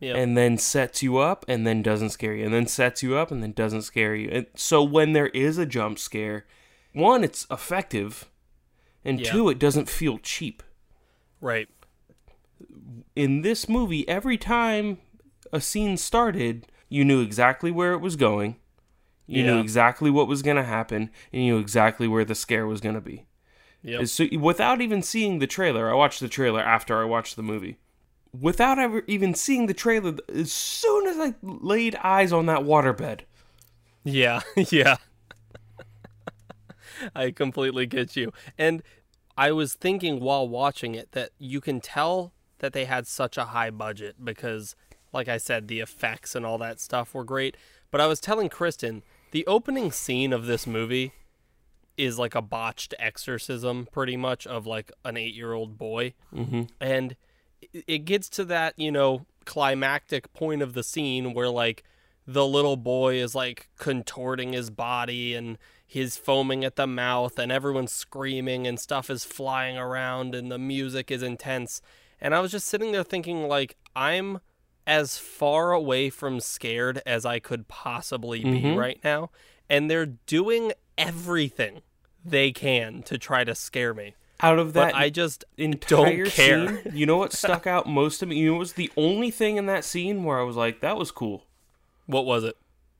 Yeah. 0.00 0.14
And 0.16 0.36
then 0.36 0.58
sets 0.58 1.02
you 1.02 1.18
up 1.18 1.44
and 1.48 1.66
then 1.66 1.82
doesn't 1.82 2.10
scare 2.10 2.34
you. 2.34 2.44
And 2.44 2.54
then 2.54 2.66
sets 2.68 3.02
you 3.02 3.16
up 3.16 3.30
and 3.32 3.42
then 3.42 3.52
doesn't 3.52 3.82
scare 3.82 4.14
you. 4.14 4.28
And 4.30 4.46
so 4.54 4.82
when 4.82 5.12
there 5.12 5.26
is 5.28 5.58
a 5.58 5.66
jump 5.66 5.98
scare, 5.98 6.46
one, 6.92 7.24
it's 7.24 7.46
effective, 7.50 8.30
and 9.04 9.20
Yeah. 9.20 9.32
two, 9.32 9.48
it 9.48 9.58
doesn't 9.58 9.88
feel 9.88 10.18
cheap. 10.18 10.62
right. 11.40 11.68
in 13.14 13.42
this 13.42 13.68
movie, 13.68 14.08
every 14.08 14.36
time 14.36 14.98
a 15.52 15.60
scene 15.60 15.96
started, 15.96 16.66
you 16.88 17.04
knew 17.04 17.20
exactly 17.20 17.70
where 17.70 17.92
it 17.92 17.98
was 18.00 18.16
going. 18.16 18.56
You 19.26 19.44
knew 19.44 19.58
exactly 19.60 20.10
what 20.10 20.26
was 20.26 20.42
going 20.42 20.56
to 20.56 20.64
happen, 20.64 21.10
and 21.32 21.44
you 21.44 21.52
knew 21.54 21.58
exactly 21.60 22.08
where 22.08 22.24
the 22.24 22.34
scare 22.34 22.66
was 22.66 22.80
going 22.80 22.94
to 22.94 23.00
be. 23.00 23.26
Yep. 23.82 24.06
So 24.06 24.26
without 24.38 24.80
even 24.80 25.02
seeing 25.02 25.38
the 25.38 25.46
trailer, 25.46 25.90
I 25.90 25.94
watched 25.94 26.20
the 26.20 26.28
trailer 26.28 26.60
after 26.60 27.00
I 27.00 27.04
watched 27.04 27.36
the 27.36 27.42
movie. 27.42 27.78
Without 28.38 28.78
ever 28.78 29.02
even 29.06 29.34
seeing 29.34 29.66
the 29.66 29.74
trailer, 29.74 30.16
as 30.34 30.52
soon 30.52 31.06
as 31.06 31.16
I 31.18 31.34
laid 31.42 31.94
eyes 31.96 32.32
on 32.32 32.46
that 32.46 32.60
waterbed, 32.60 33.20
Yeah, 34.04 34.40
yeah. 34.56 34.96
I 37.14 37.30
completely 37.30 37.86
get 37.86 38.16
you. 38.16 38.32
And 38.58 38.82
I 39.36 39.52
was 39.52 39.74
thinking 39.74 40.20
while 40.20 40.48
watching 40.48 40.94
it 40.94 41.12
that 41.12 41.30
you 41.38 41.60
can 41.60 41.80
tell 41.80 42.32
that 42.58 42.72
they 42.72 42.86
had 42.86 43.06
such 43.06 43.38
a 43.38 43.46
high 43.46 43.70
budget 43.70 44.16
because, 44.22 44.74
like 45.12 45.28
I 45.28 45.38
said, 45.38 45.68
the 45.68 45.80
effects 45.80 46.34
and 46.34 46.44
all 46.44 46.58
that 46.58 46.80
stuff 46.80 47.14
were 47.14 47.24
great. 47.24 47.56
But 47.90 48.00
I 48.00 48.06
was 48.06 48.20
telling 48.20 48.48
Kristen, 48.48 49.02
the 49.30 49.46
opening 49.46 49.92
scene 49.92 50.32
of 50.32 50.46
this 50.46 50.66
movie 50.66 51.12
is 51.98 52.18
like 52.18 52.34
a 52.34 52.40
botched 52.42 52.94
exorcism, 52.98 53.86
pretty 53.92 54.16
much, 54.16 54.46
of 54.46 54.66
like 54.66 54.90
an 55.04 55.16
eight 55.16 55.34
year 55.34 55.52
old 55.52 55.76
boy. 55.76 56.14
mm-hmm. 56.34 56.62
and 56.80 57.16
it- 57.72 58.04
gets 58.04 58.28
to 58.30 58.44
that 58.44 58.72
you 58.78 58.90
know 58.92 59.26
climactic 59.44 60.32
point 60.32 60.62
of 60.62 60.74
the 60.74 60.82
scene 60.82 61.34
where 61.34 61.48
like 61.50 61.82
the 62.26 62.46
little 62.46 62.76
boy 62.76 63.16
is 63.16 63.34
like 63.34 63.68
contorting 63.78 64.52
his 64.52 64.70
body 64.70 65.34
and 65.34 65.58
he's 65.86 66.16
foaming 66.18 66.64
at 66.64 66.76
the 66.76 66.86
mouth 66.86 67.38
and 67.38 67.50
everyone's 67.50 67.90
screaming 67.92 68.66
and 68.66 68.78
stuff 68.78 69.08
is 69.10 69.24
flying 69.24 69.76
around 69.78 70.34
and 70.34 70.52
the 70.52 70.58
music 70.58 71.10
is 71.10 71.22
intense 71.22 71.80
and 72.20 72.34
i 72.34 72.40
was 72.40 72.52
just 72.52 72.66
sitting 72.68 72.92
there 72.92 73.02
thinking 73.02 73.48
like 73.48 73.76
i'm 73.96 74.38
as 74.86 75.16
far 75.18 75.72
away 75.72 76.10
from 76.10 76.38
scared 76.40 77.00
as 77.06 77.24
i 77.24 77.38
could 77.38 77.66
possibly 77.68 78.44
be 78.44 78.60
Mhm. 78.62 78.76
right 78.76 79.00
now 79.02 79.30
and 79.70 79.90
they're 79.90 80.04
doing 80.06 80.72
everything 80.98 81.80
they 82.24 82.52
can 82.52 83.02
to 83.04 83.16
try 83.18 83.44
to 83.44 83.54
scare 83.54 83.94
me 83.94 84.14
out 84.40 84.58
of 84.58 84.72
but 84.72 84.92
that 84.92 84.94
i 84.94 85.10
just 85.10 85.44
entire 85.56 86.26
care. 86.26 86.80
scene, 86.82 86.92
you 86.94 87.04
know 87.06 87.16
what 87.16 87.32
stuck 87.32 87.66
out 87.66 87.88
most 87.88 88.18
to 88.18 88.26
me? 88.26 88.36
You 88.38 88.46
know 88.48 88.52
what 88.54 88.60
was 88.60 88.72
the 88.74 88.90
only 88.96 89.30
thing 89.30 89.56
in 89.56 89.66
that 89.66 89.84
scene 89.84 90.22
where 90.24 90.38
I 90.38 90.42
was 90.42 90.56
like, 90.56 90.80
that 90.80 90.96
was 90.96 91.10
cool? 91.10 91.44
what 92.06 92.24
was 92.24 92.42
it 92.44 92.56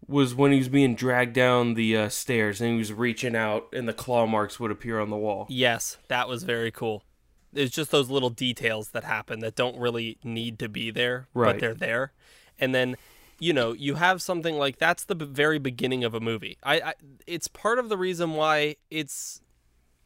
was 0.06 0.34
when 0.34 0.52
he 0.52 0.58
was 0.58 0.68
being 0.68 0.94
dragged 0.94 1.32
down 1.34 1.74
the 1.74 1.96
uh, 1.96 2.08
stairs 2.08 2.60
and 2.60 2.72
he 2.72 2.78
was 2.78 2.92
reaching 2.92 3.34
out 3.36 3.66
and 3.72 3.88
the 3.88 3.92
claw 3.92 4.26
marks 4.26 4.58
would 4.60 4.70
appear 4.70 5.00
on 5.00 5.10
the 5.10 5.16
wall. 5.16 5.46
Yes, 5.48 5.96
that 6.08 6.28
was 6.28 6.42
very 6.44 6.70
cool. 6.70 7.02
It's 7.54 7.74
just 7.74 7.90
those 7.90 8.08
little 8.10 8.30
details 8.30 8.90
that 8.90 9.04
happen 9.04 9.40
that 9.40 9.54
don't 9.54 9.78
really 9.78 10.18
need 10.22 10.58
to 10.60 10.68
be 10.68 10.90
there, 10.90 11.28
Right. 11.34 11.52
but 11.54 11.60
they're 11.60 11.74
there. 11.74 12.12
And 12.60 12.74
then, 12.74 12.96
you 13.38 13.52
know, 13.52 13.72
you 13.72 13.94
have 13.96 14.20
something 14.22 14.56
like 14.56 14.78
that's 14.78 15.04
the 15.04 15.14
b- 15.14 15.24
very 15.26 15.58
beginning 15.58 16.04
of 16.04 16.14
a 16.14 16.20
movie. 16.20 16.58
I, 16.62 16.80
I 16.80 16.94
it's 17.26 17.48
part 17.48 17.78
of 17.78 17.88
the 17.88 17.96
reason 17.96 18.32
why 18.32 18.76
it's 18.90 19.40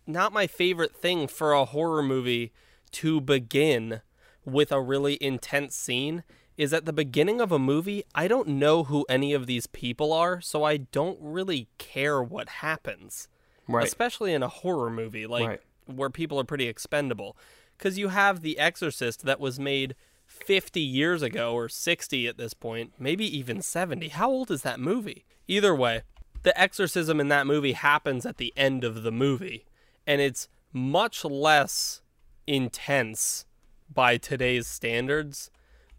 not 0.07 0.33
my 0.33 0.47
favorite 0.47 0.97
thing 0.97 1.27
for 1.29 1.53
a 1.53 1.65
horror 1.65 2.03
movie 2.03 2.53
to 2.93 3.21
begin 3.21 4.03
with 4.45 4.73
a 4.73 4.81
really 4.81 5.17
intense 5.23 5.75
scene 5.77 6.25
is 6.59 6.73
at 6.73 6.85
the 6.85 6.93
beginning 6.93 7.41
of 7.41 7.51
a 7.53 7.59
movie 7.59 8.05
I 8.15 8.29
don't 8.29 8.49
know 8.49 8.85
who 8.85 9.07
any 9.09 9.33
of 9.33 9.47
these 9.47 9.67
people 9.67 10.13
are, 10.13 10.41
so 10.41 10.65
I 10.65 10.77
don't 10.77 11.19
really 11.21 11.69
care 11.79 12.23
what 12.23 12.49
happens 12.49 13.29
Right. 13.69 13.87
especially 13.87 14.35
in 14.35 14.43
a 14.43 14.49
horror 14.49 14.91
movie 14.91 15.27
like 15.27 15.47
Right. 15.49 15.61
where 15.87 16.11
people 16.11 16.39
are 16.41 16.45
pretty 16.45 16.67
expendable 16.67 17.37
because 17.79 17.97
you 17.97 18.09
have 18.09 18.43
the 18.43 18.59
exorcist 18.59 19.25
that 19.25 19.41
was 19.41 19.59
made 19.59 19.95
50 20.27 20.81
years 20.81 21.23
ago 21.23 21.55
or 21.55 21.69
60 21.69 22.27
at 22.27 22.37
this 22.37 22.55
point 22.55 22.93
maybe 22.99 23.25
even 23.25 23.63
70 23.63 24.09
how 24.09 24.31
old 24.31 24.51
is 24.51 24.63
that 24.63 24.81
movie 24.81 25.25
either 25.47 25.75
way 25.75 26.03
the 26.43 26.59
exorcism 26.61 27.21
in 27.21 27.29
that 27.29 27.47
movie 27.47 27.73
happens 27.73 28.27
at 28.27 28.39
the 28.39 28.53
end 28.57 28.83
of 28.83 29.03
the 29.03 29.13
movie 29.13 29.67
and 30.07 30.21
it's 30.21 30.49
much 30.73 31.25
less 31.25 32.03
intense 32.47 33.45
by 33.93 34.17
today's 34.17 34.67
standards 34.67 35.51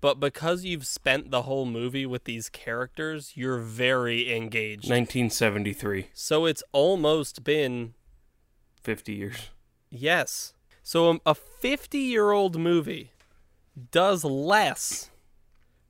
but 0.02 0.20
because 0.20 0.66
you've 0.66 0.86
spent 0.86 1.32
the 1.32 1.44
whole 1.44 1.66
movie 1.66 2.06
with 2.06 2.26
these 2.26 2.50
characters 2.50 3.32
you're 3.36 3.60
very 3.60 4.36
engaged 4.36 4.90
1973, 4.90 6.08
so 6.14 6.46
it's 6.46 6.62
almost 6.74 7.46
been 7.46 7.94
50 8.82 9.14
years. 9.14 9.50
yes. 9.90 10.54
So 10.86 11.22
a 11.26 11.34
50 11.34 11.98
year 11.98 12.32
old 12.32 12.60
movie 12.60 13.13
does 13.92 14.24
less, 14.24 15.10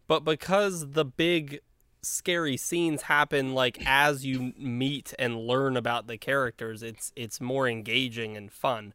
but 0.08 0.24
because 0.24 0.91
the 0.91 1.06
big 1.06 1.60
scary 2.02 2.58
scenes 2.58 3.04
happen 3.04 3.54
like 3.54 3.78
as 3.86 4.26
you 4.26 4.54
meet 4.58 5.13
and 5.17 5.38
learn 5.48 5.78
about 5.78 6.08
the 6.08 6.17
characters, 6.17 6.84
it's 6.84 7.12
it's 7.15 7.41
more 7.41 7.67
engaging 7.67 8.38
and 8.38 8.52
fun. 8.52 8.93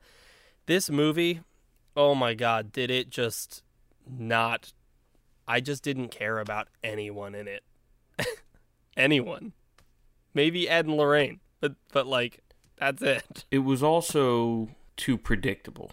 This 0.67 0.91
movie, 0.91 1.41
oh 1.97 2.15
my 2.15 2.35
god, 2.35 2.73
did 2.73 2.91
it 2.91 3.11
just 3.11 3.63
not 4.07 4.73
I 5.47 5.61
just 5.61 5.83
didn't 5.83 6.11
care 6.11 6.39
about 6.39 6.69
anyone 6.85 7.35
in 7.35 7.49
it. 7.49 7.65
anyone. 8.97 9.53
Maybe 10.35 10.69
Ed 10.69 10.85
and 10.85 10.97
Lorraine, 10.97 11.41
but 11.61 11.75
but 11.91 12.07
like 12.07 12.43
that's 12.79 13.03
it. 13.03 13.45
It 13.51 13.61
was 13.61 13.83
also 13.83 14.69
too 14.97 15.17
predictable. 15.17 15.93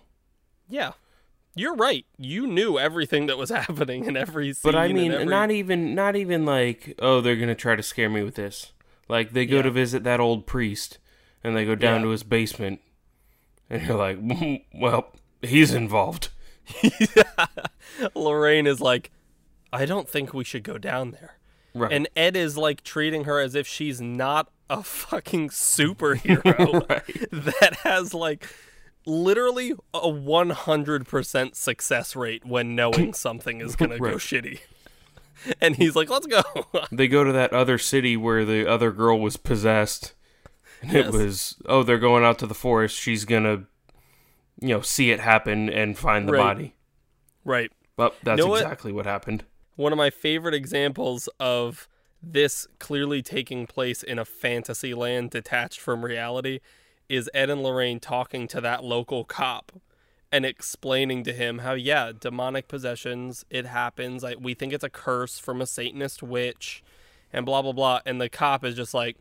Yeah. 0.67 0.91
You're 1.55 1.75
right. 1.75 2.05
You 2.17 2.45
knew 2.47 2.77
everything 2.77 3.27
that 3.27 3.37
was 3.37 3.49
happening 3.61 4.05
in 4.05 4.15
every 4.17 4.53
scene. 4.53 4.61
But 4.71 4.75
I 4.75 4.89
mean, 4.93 5.11
every- 5.13 5.25
not 5.25 5.51
even 5.51 5.95
not 5.95 6.15
even 6.15 6.45
like, 6.45 6.95
oh, 6.99 7.21
they're 7.21 7.35
going 7.37 7.47
to 7.49 7.55
try 7.55 7.75
to 7.75 7.83
scare 7.83 8.09
me 8.09 8.23
with 8.23 8.35
this. 8.35 8.73
Like 9.07 9.31
they 9.33 9.45
go 9.45 9.57
Yeah. 9.57 9.61
to 9.63 9.71
visit 9.71 10.03
that 10.03 10.19
old 10.19 10.45
priest 10.45 10.97
and 11.43 11.55
they 11.55 11.65
go 11.65 11.75
down 11.75 12.01
Yeah. 12.01 12.05
to 12.05 12.09
his 12.09 12.23
basement 12.23 12.81
and 13.69 13.81
you're 13.83 13.97
like, 13.97 14.19
"Mm, 14.21 14.63
well, 14.75 15.13
he's 15.41 15.73
involved. 15.73 16.29
Lorraine 18.15 18.67
is 18.67 18.81
like, 18.81 19.11
I 19.71 19.85
don't 19.85 20.07
think 20.09 20.33
we 20.33 20.43
should 20.43 20.63
go 20.63 20.77
down 20.77 21.11
there. 21.11 21.37
Right. 21.73 21.91
And 21.91 22.07
Ed 22.15 22.35
is 22.35 22.57
like 22.57 22.83
treating 22.83 23.25
her 23.25 23.39
as 23.39 23.55
if 23.55 23.67
she's 23.67 23.99
not 24.01 24.49
a 24.69 24.81
fucking 24.81 25.49
superhero 25.49 26.89
right. 26.89 27.29
that 27.31 27.75
has 27.83 28.13
like 28.13 28.47
literally 29.05 29.71
a 29.93 29.99
100% 30.09 31.55
success 31.55 32.15
rate 32.15 32.45
when 32.45 32.75
knowing 32.75 33.13
something 33.25 33.61
is 33.61 33.75
going 33.75 33.91
to 33.91 33.99
go 33.99 34.15
shitty. 34.15 34.59
And 35.61 35.75
he's 35.75 35.97
like, 35.97 36.09
let's 36.09 36.25
go. 36.27 36.41
They 36.93 37.09
go 37.09 37.25
to 37.25 37.31
that 37.33 37.51
other 37.51 37.77
city 37.77 38.15
where 38.15 38.45
the 38.45 38.65
other 38.65 38.91
girl 38.91 39.19
was 39.19 39.35
possessed. 39.35 40.13
And 40.81 40.93
Yes. 40.93 41.07
it 41.07 41.11
was, 41.13 41.55
oh, 41.65 41.83
they're 41.83 41.99
going 41.99 42.23
out 42.23 42.39
to 42.39 42.47
the 42.47 42.53
forest. 42.55 42.97
She's 42.97 43.25
going 43.25 43.43
to, 43.43 43.63
you 44.61 44.69
know, 44.69 44.81
see 44.81 45.11
it 45.11 45.19
happen 45.19 45.69
and 45.69 45.97
find 45.97 46.27
the 46.27 46.31
Right. 46.33 46.41
body. 46.41 46.75
right. 47.43 47.69
Well, 47.97 48.13
that's 48.23 48.39
Know 48.39 48.47
what? 48.47 48.61
exactly 48.61 48.93
what 48.93 49.05
happened. 49.05 49.43
one 49.75 49.91
of 49.91 49.97
my 49.97 50.09
favorite 50.09 50.55
examples 50.55 51.27
of 51.39 51.89
this 52.23 52.65
clearly 52.79 53.21
taking 53.21 53.67
place 53.67 54.01
in 54.03 54.17
a 54.17 54.25
fantasy 54.25 54.93
land 54.93 55.31
detached 55.31 55.81
from 55.81 56.03
reality 56.05 56.59
is 57.09 57.29
Ed 57.33 57.49
and 57.49 57.63
Lorraine 57.63 57.99
talking 57.99 58.47
to 58.49 58.61
that 58.61 58.83
local 58.83 59.23
cop 59.23 59.71
and 60.31 60.45
explaining 60.45 61.23
to 61.23 61.33
him 61.33 61.59
how 61.59 61.73
yeah, 61.73 62.11
demonic 62.17 62.67
possessions, 62.67 63.45
it 63.49 63.65
happens. 63.65 64.23
Like 64.23 64.37
we 64.39 64.53
think 64.53 64.73
it's 64.73 64.83
a 64.83 64.89
curse 64.89 65.39
from 65.39 65.61
a 65.61 65.67
satanist 65.67 66.21
witch 66.23 66.83
and 67.31 67.45
blah 67.45 67.61
blah 67.61 67.71
blah 67.71 68.01
and 68.05 68.19
the 68.19 68.29
cop 68.29 68.63
is 68.63 68.75
just 68.75 68.93
like 68.93 69.17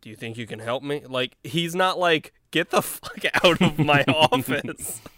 do 0.00 0.08
you 0.08 0.16
think 0.16 0.38
you 0.38 0.46
can 0.46 0.60
help 0.60 0.82
me? 0.82 1.02
Like 1.06 1.36
he's 1.44 1.74
not 1.74 1.98
like 1.98 2.32
get 2.50 2.70
the 2.70 2.82
fuck 2.82 3.24
out 3.44 3.60
of 3.60 3.78
my 3.78 4.02
office. 4.08 5.00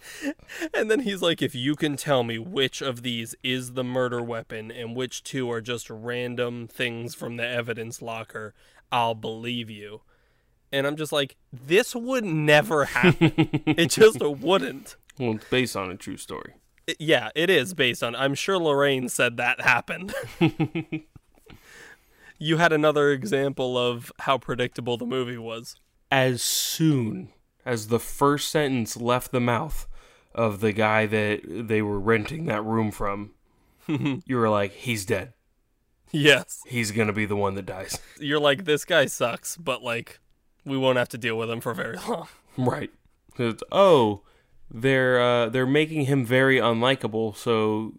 And 0.73 0.89
then 0.89 1.01
he's 1.01 1.21
like, 1.21 1.41
if 1.41 1.53
you 1.53 1.75
can 1.75 1.97
tell 1.97 2.23
me 2.23 2.37
which 2.37 2.81
of 2.81 3.01
these 3.01 3.35
is 3.43 3.73
the 3.73 3.83
murder 3.83 4.21
weapon 4.21 4.71
and 4.71 4.95
which 4.95 5.21
two 5.23 5.51
are 5.51 5.59
just 5.59 5.89
random 5.89 6.67
things 6.67 7.13
from 7.13 7.35
the 7.35 7.45
evidence 7.45 8.01
locker, 8.01 8.53
I'll 8.89 9.15
believe 9.15 9.69
you. 9.69 10.01
And 10.73 10.85
I'm 10.87 10.97
just 10.97 11.11
like, 11.11 11.35
this 11.51 11.95
would 11.95 12.25
never 12.25 12.85
happen. 12.85 13.31
it 13.65 13.89
just 13.91 14.19
wouldn't. 14.19 14.95
Well, 15.19 15.35
it's 15.35 15.45
based 15.49 15.75
on 15.77 15.91
a 15.91 15.95
true 15.95 16.17
story. 16.17 16.55
It- 16.87 16.97
yeah, 16.99 17.29
it 17.35 17.49
is 17.49 17.73
based 17.73 18.03
on. 18.03 18.15
I'm 18.15 18.33
sure 18.35 18.57
Lorraine 18.57 19.07
said 19.07 19.37
that 19.37 19.61
happened. 19.61 20.13
you 22.39 22.57
had 22.57 22.73
another 22.73 23.11
example 23.11 23.77
of 23.77 24.11
how 24.19 24.37
predictable 24.37 24.97
the 24.97 25.05
movie 25.05 25.37
was. 25.37 25.75
As 26.11 26.41
soon 26.41 27.29
as 27.65 27.87
the 27.87 27.99
first 27.99 28.49
sentence 28.49 28.97
left 28.97 29.31
the 29.31 29.39
mouth 29.39 29.87
of 30.35 30.59
the 30.59 30.73
guy 30.73 31.05
that 31.05 31.41
they 31.45 31.81
were 31.81 31.99
renting 31.99 32.45
that 32.45 32.63
room 32.63 32.91
from, 32.91 33.31
you 33.87 34.35
were 34.37 34.49
like, 34.49 34.73
he's 34.73 35.05
dead. 35.05 35.33
Yes. 36.11 36.61
He's 36.67 36.91
going 36.91 37.07
to 37.07 37.13
be 37.13 37.25
the 37.25 37.35
one 37.35 37.55
that 37.55 37.65
dies. 37.65 37.97
You're 38.19 38.39
like, 38.39 38.65
this 38.65 38.85
guy 38.85 39.05
sucks, 39.07 39.57
but 39.57 39.81
like, 39.83 40.19
we 40.65 40.77
won't 40.77 40.97
have 40.97 41.09
to 41.09 41.17
deal 41.17 41.37
with 41.37 41.49
him 41.49 41.61
for 41.61 41.73
very 41.73 41.97
long. 42.07 42.27
Right. 42.57 42.91
oh, 43.71 44.21
they're 44.69 45.19
uh, 45.19 45.49
they're 45.49 45.65
making 45.65 46.05
him 46.05 46.23
very 46.25 46.57
unlikable, 46.57 47.35
so 47.35 47.93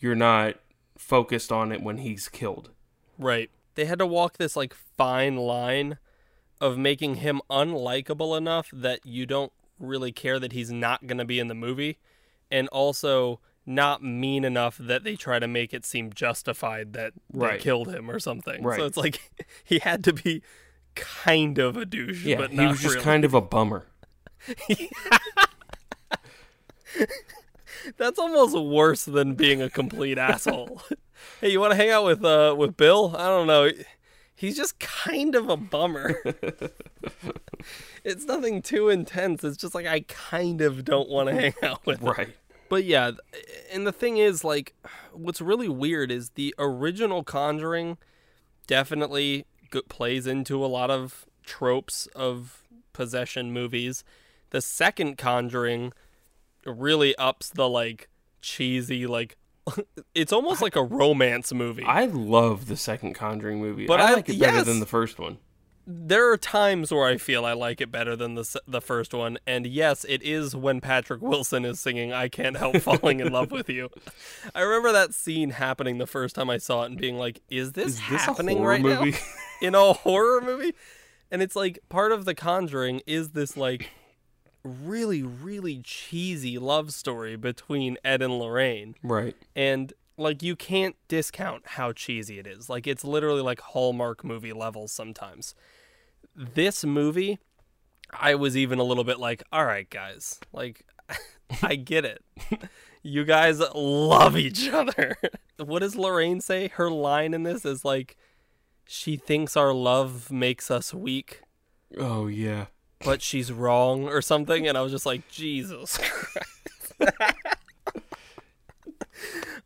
you're 0.00 0.16
not 0.16 0.56
focused 0.98 1.52
on 1.52 1.70
it 1.72 1.80
when 1.82 1.98
he's 1.98 2.28
killed. 2.28 2.70
Right. 3.18 3.50
They 3.76 3.84
had 3.84 3.98
to 4.00 4.06
walk 4.06 4.36
this 4.36 4.56
like 4.56 4.74
fine 4.74 5.36
line 5.36 5.98
of 6.60 6.76
making 6.76 7.16
him 7.16 7.40
unlikable 7.50 8.36
enough 8.36 8.68
that 8.72 9.00
you 9.04 9.26
don't 9.26 9.52
really 9.78 10.12
care 10.12 10.38
that 10.40 10.52
he's 10.52 10.70
not 10.70 11.06
going 11.06 11.18
to 11.18 11.24
be 11.24 11.38
in 11.38 11.48
the 11.48 11.54
movie 11.54 11.98
and 12.50 12.68
also 12.68 13.40
not 13.64 14.02
mean 14.02 14.44
enough 14.44 14.76
that 14.78 15.04
they 15.04 15.14
try 15.16 15.38
to 15.38 15.46
make 15.48 15.72
it 15.72 15.86
seem 15.86 16.12
justified 16.12 16.92
that 16.94 17.12
Right. 17.32 17.52
they 17.52 17.58
killed 17.58 17.94
him 17.94 18.10
or 18.10 18.18
something. 18.18 18.62
Right. 18.62 18.78
So 18.78 18.84
it's 18.86 18.96
like 18.96 19.20
he 19.64 19.78
had 19.78 20.02
to 20.04 20.12
be 20.12 20.42
kind 20.94 21.58
of 21.58 21.76
a 21.76 21.84
douche, 21.84 22.24
Yeah, 22.24 22.36
but 22.36 22.50
he 22.50 22.66
was 22.66 22.80
just 22.80 22.94
really. 22.96 23.04
kind 23.04 23.24
of 23.24 23.34
a 23.34 23.40
bummer. 23.40 23.86
That's 27.96 28.18
almost 28.18 28.56
worse 28.56 29.04
than 29.04 29.34
being 29.34 29.62
a 29.62 29.70
complete 29.70 30.18
asshole. 30.18 30.82
hey, 31.40 31.50
you 31.50 31.60
want 31.60 31.72
to 31.72 31.76
hang 31.76 31.90
out 31.90 32.04
with 32.04 32.24
uh 32.24 32.54
with 32.56 32.76
Bill? 32.76 33.14
I 33.16 33.26
don't 33.28 33.46
know. 33.46 33.70
He's 34.34 34.56
just 34.56 34.78
kind 34.78 35.34
of 35.34 35.48
a 35.50 35.56
bummer. 35.56 36.16
it's 38.04 38.24
nothing 38.24 38.62
too 38.62 38.88
intense. 38.88 39.44
It's 39.44 39.56
just 39.56 39.74
like 39.74 39.86
I 39.86 40.00
kind 40.08 40.60
of 40.62 40.84
don't 40.84 41.08
want 41.10 41.28
to 41.28 41.34
hang 41.34 41.54
out 41.62 41.84
with. 41.86 42.00
him. 42.00 42.08
Right. 42.08 42.28
But 42.68 42.84
yeah, 42.84 43.12
and 43.72 43.86
the 43.86 43.92
thing 43.92 44.16
is 44.18 44.44
like 44.44 44.74
what's 45.12 45.40
really 45.40 45.68
weird 45.68 46.10
is 46.10 46.30
the 46.30 46.54
original 46.58 47.22
Conjuring 47.24 47.98
definitely 48.66 49.44
go- 49.70 49.82
plays 49.82 50.26
into 50.26 50.64
a 50.64 50.66
lot 50.66 50.90
of 50.90 51.26
tropes 51.44 52.06
of 52.14 52.62
possession 52.92 53.52
movies. 53.52 54.04
The 54.50 54.60
second 54.60 55.16
Conjuring 55.16 55.92
really 56.66 57.14
ups 57.16 57.48
the 57.50 57.68
like 57.68 58.08
cheesy 58.42 59.06
like 59.06 59.36
it's 60.14 60.32
almost 60.32 60.60
like 60.62 60.76
a 60.76 60.82
romance 60.82 61.52
movie. 61.52 61.84
I 61.84 62.06
love 62.06 62.66
the 62.66 62.76
second 62.76 63.14
Conjuring 63.14 63.60
movie. 63.60 63.86
But 63.86 64.00
I 64.00 64.10
I- 64.10 64.14
like 64.14 64.28
it 64.28 64.38
better 64.38 64.58
yes. 64.58 64.66
than 64.66 64.80
the 64.80 64.86
first 64.86 65.18
one. 65.18 65.38
There 65.92 66.30
are 66.30 66.36
times 66.36 66.92
where 66.92 67.06
I 67.06 67.16
feel 67.16 67.44
I 67.44 67.52
like 67.52 67.80
it 67.80 67.90
better 67.90 68.14
than 68.14 68.34
the 68.34 68.60
the 68.66 68.80
first 68.80 69.12
one, 69.12 69.38
and 69.46 69.66
yes, 69.66 70.04
it 70.08 70.22
is 70.22 70.54
when 70.54 70.80
Patrick 70.80 71.20
Wilson 71.20 71.64
is 71.64 71.80
singing 71.80 72.12
"I 72.12 72.28
Can't 72.28 72.56
Help 72.56 72.76
Falling 72.82 73.20
in 73.20 73.32
Love 73.32 73.50
with 73.50 73.68
You." 73.68 73.90
I 74.54 74.60
remember 74.60 74.92
that 74.92 75.14
scene 75.14 75.50
happening 75.50 75.98
the 75.98 76.06
first 76.06 76.34
time 76.36 76.48
I 76.48 76.58
saw 76.58 76.82
it, 76.84 76.86
and 76.86 77.00
being 77.00 77.16
like, 77.16 77.40
"Is 77.50 77.72
this, 77.72 77.94
Is 77.94 78.02
this 78.08 78.24
happening 78.24 78.62
right 78.62 78.80
movie? 78.80 79.12
now 79.12 79.18
in 79.62 79.74
a 79.74 79.92
horror 79.92 80.40
movie?" 80.40 80.74
And 81.30 81.42
it's 81.42 81.56
like 81.56 81.78
part 81.88 82.12
of 82.12 82.24
The 82.24 82.34
Conjuring 82.34 83.02
is 83.06 83.30
this 83.30 83.56
like 83.56 83.90
really 84.62 85.22
really 85.22 85.80
cheesy 85.82 86.58
love 86.58 86.92
story 86.92 87.34
between 87.36 87.96
Ed 88.04 88.20
and 88.20 88.38
Lorraine 88.38 88.94
right. 89.02 89.34
and 89.56 89.92
like 90.18 90.42
you 90.42 90.54
can't 90.54 90.96
discount 91.08 91.62
how 91.64 91.92
cheesy 91.92 92.38
it 92.38 92.46
is 92.46 92.68
like 92.68 92.86
it's 92.86 93.02
literally 93.02 93.40
like 93.40 93.58
hallmark 93.60 94.22
movie 94.22 94.52
levels 94.52 94.92
sometimes 94.92 95.54
this 96.54 96.84
movie 96.84 97.38
i 98.18 98.34
was 98.34 98.56
even 98.56 98.78
a 98.78 98.82
little 98.84 99.04
bit 99.04 99.18
like 99.20 99.42
all 99.52 99.64
right 99.66 99.90
guys 99.90 100.40
like 100.52 100.84
i 101.62 101.74
get 101.76 102.04
it 102.04 102.24
you 103.02 103.24
guys 103.24 103.60
love 103.74 104.36
each 104.36 104.68
other 104.68 105.16
what 105.58 105.80
does 105.80 105.96
lorraine 105.96 106.40
say 106.40 106.68
her 106.68 106.90
line 106.90 107.34
in 107.34 107.42
this 107.42 107.64
is 107.64 107.84
like 107.84 108.16
she 108.86 109.16
thinks 109.16 109.56
our 109.56 109.72
love 109.72 110.30
makes 110.32 110.70
us 110.70 110.92
weak 110.94 111.42
Oh 111.98 112.26
yeah. 112.26 112.66
but 113.04 113.20
she's 113.20 113.52
wrong 113.52 114.04
or 114.08 114.22
something 114.22 114.66
and 114.66 114.78
i 114.78 114.80
was 114.80 114.92
just 114.92 115.06
like 115.06 115.28
jesus 115.28 115.98
Christ. 116.02 116.94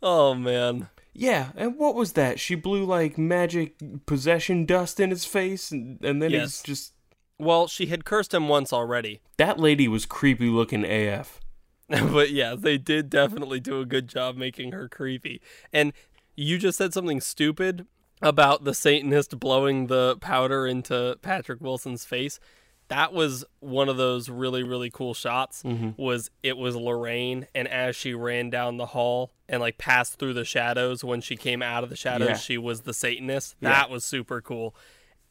oh 0.03 0.35
man 0.35 0.89
Yeah, 1.15 1.51
and 1.57 1.79
what 1.79 1.95
was 1.95 2.13
that? 2.15 2.41
She 2.41 2.55
blew 2.57 2.85
like 2.85 3.17
magic 3.17 3.77
possession 4.05 4.67
dust 4.67 4.99
in 4.99 5.11
his 5.11 5.25
face, 5.25 5.71
and, 5.71 6.05
and 6.05 6.21
then 6.21 6.31
Yes. 6.33 6.43
he's 6.43 6.63
just. 6.63 6.93
well 7.39 7.67
she 7.69 7.87
had 7.87 8.05
cursed 8.05 8.35
him 8.35 8.49
once 8.49 8.73
already 8.73 9.21
That 9.39 9.59
lady 9.61 9.87
was 9.89 10.07
creepy 10.07 10.49
looking 10.49 10.85
AF. 10.85 11.41
but 11.89 12.31
yeah, 12.31 12.55
they 12.59 12.79
did 12.79 13.11
definitely 13.11 13.61
do 13.61 13.81
a 13.81 13.85
good 13.87 14.09
job 14.09 14.37
making 14.37 14.73
her 14.73 14.89
creepy. 14.89 15.41
And 15.73 15.93
you 16.35 16.59
just 16.59 16.79
said 16.79 16.93
something 16.95 17.21
stupid 17.21 17.87
about 18.23 18.65
the 18.65 18.73
Satanist 18.75 19.39
blowing 19.39 19.87
the 19.89 20.17
powder 20.21 20.67
into 20.67 21.17
Patrick 21.23 21.61
Wilson's 21.61 22.05
face. 22.05 22.41
That 22.89 23.13
was 23.13 23.45
one 23.61 23.89
of 23.89 23.97
those 23.97 24.29
really 24.29 24.63
really 24.63 24.91
cool 24.91 25.15
shots. 25.15 25.63
Was 25.97 26.31
it 26.43 26.57
was 26.57 26.77
Lorraine, 26.77 27.47
and 27.55 27.67
as 27.69 27.97
she 27.97 28.13
ran 28.15 28.51
down 28.51 28.77
the 28.77 28.87
hall 28.87 29.33
and 29.49 29.61
like 29.61 29.79
passed 29.79 30.19
through 30.19 30.35
the 30.35 30.45
shadows, 30.45 31.03
when 31.03 31.21
she 31.21 31.37
came 31.37 31.63
out 31.63 31.83
of 31.85 31.91
the 31.91 31.97
shadows, 31.97 32.29
Yeah. 32.29 32.37
she 32.37 32.59
was 32.59 32.83
the 32.83 32.93
Satanist. 32.95 33.57
Yeah. 33.61 33.71
That 33.71 33.91
was 33.91 34.05
super 34.05 34.41
cool. 34.41 34.75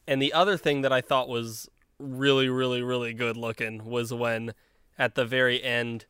And 0.06 0.20
the 0.20 0.32
other 0.32 0.56
thing 0.56 0.82
that 0.82 0.92
I 0.92 1.00
thought 1.00 1.28
was 1.28 1.68
really, 1.98 2.48
really, 2.48 2.82
really 2.82 3.14
good 3.14 3.36
looking 3.36 3.84
was 3.84 4.12
when 4.12 4.52
at 4.98 5.14
the 5.14 5.24
very 5.24 5.62
end, 5.62 6.06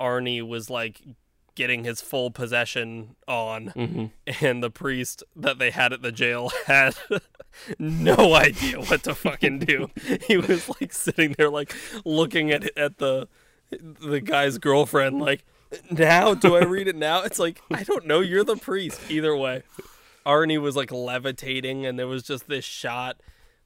Arnie 0.00 0.46
was 0.46 0.68
like 0.70 1.02
getting 1.54 1.84
his 1.84 2.00
full 2.00 2.30
possession 2.30 3.16
on, 3.28 3.66
Mm-hmm. 3.76 4.06
and 4.44 4.62
the 4.62 4.70
priest 4.70 5.22
that 5.36 5.58
they 5.58 5.70
had 5.70 5.92
at 5.92 6.02
the 6.02 6.12
jail 6.12 6.50
had 6.66 6.94
no 7.78 8.34
idea 8.34 8.80
what 8.80 9.02
to 9.04 9.14
fucking 9.14 9.60
do. 9.60 9.90
He 10.26 10.36
was 10.36 10.68
like 10.80 10.92
sitting 10.92 11.34
there, 11.36 11.50
like 11.50 11.74
looking 12.04 12.50
at 12.50 12.76
at 12.76 12.98
the 12.98 13.28
the 13.70 14.20
guy's 14.20 14.58
girlfriend, 14.58 15.20
like, 15.20 15.44
now 15.90 16.34
do 16.34 16.56
I 16.56 16.64
read 16.64 16.88
it 16.88 16.96
now? 16.96 17.22
It's 17.22 17.38
like 17.38 17.60
I 17.70 17.82
don't 17.82 18.06
know. 18.06 18.20
You're 18.20 18.44
the 18.44 18.56
priest. 18.56 19.00
Either 19.10 19.36
way, 19.36 19.62
Arnie 20.24 20.60
was 20.60 20.76
like 20.76 20.92
levitating, 20.92 21.84
and 21.86 21.98
there 21.98 22.06
was 22.06 22.22
just 22.22 22.48
this 22.48 22.64
shot 22.64 23.16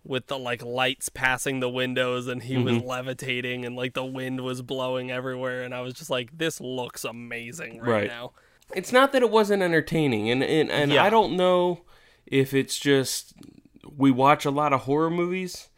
with 0.05 0.27
the 0.29 0.39
like 0.39 0.63
lights 0.63 1.09
passing 1.09 1.61
the 1.61 1.69
windows 1.69 2.27
and 2.27 2.43
he 2.43 2.57
was 2.57 2.77
mm-hmm. 2.77 2.89
levitating 2.89 3.67
and 3.67 3.77
like 3.77 3.93
the 3.93 4.05
wind 4.05 4.41
was 4.41 4.63
blowing 4.63 5.11
everywhere 5.11 5.63
and 5.63 5.75
I 5.75 5.83
was 5.83 5.93
just 5.95 6.09
like 6.09 6.39
this 6.39 6.59
looks 6.59 7.05
amazing 7.05 7.81
right, 7.81 7.89
Right. 7.89 8.07
now. 8.09 8.33
It's 8.75 8.93
not 8.93 9.13
that 9.13 9.23
it 9.23 9.31
wasn't 9.31 9.63
entertaining, 9.63 10.31
and 10.31 10.43
and, 10.43 10.71
and 10.71 10.93
Yeah. 10.93 11.05
I 11.05 11.11
don't 11.11 11.37
know 11.37 11.83
if 12.27 12.55
it's 12.55 12.79
just 12.79 13.35
we 14.01 14.11
watch 14.11 14.45
a 14.45 14.51
lot 14.51 14.73
of 14.73 14.81
horror 14.83 15.11
movies, 15.11 15.69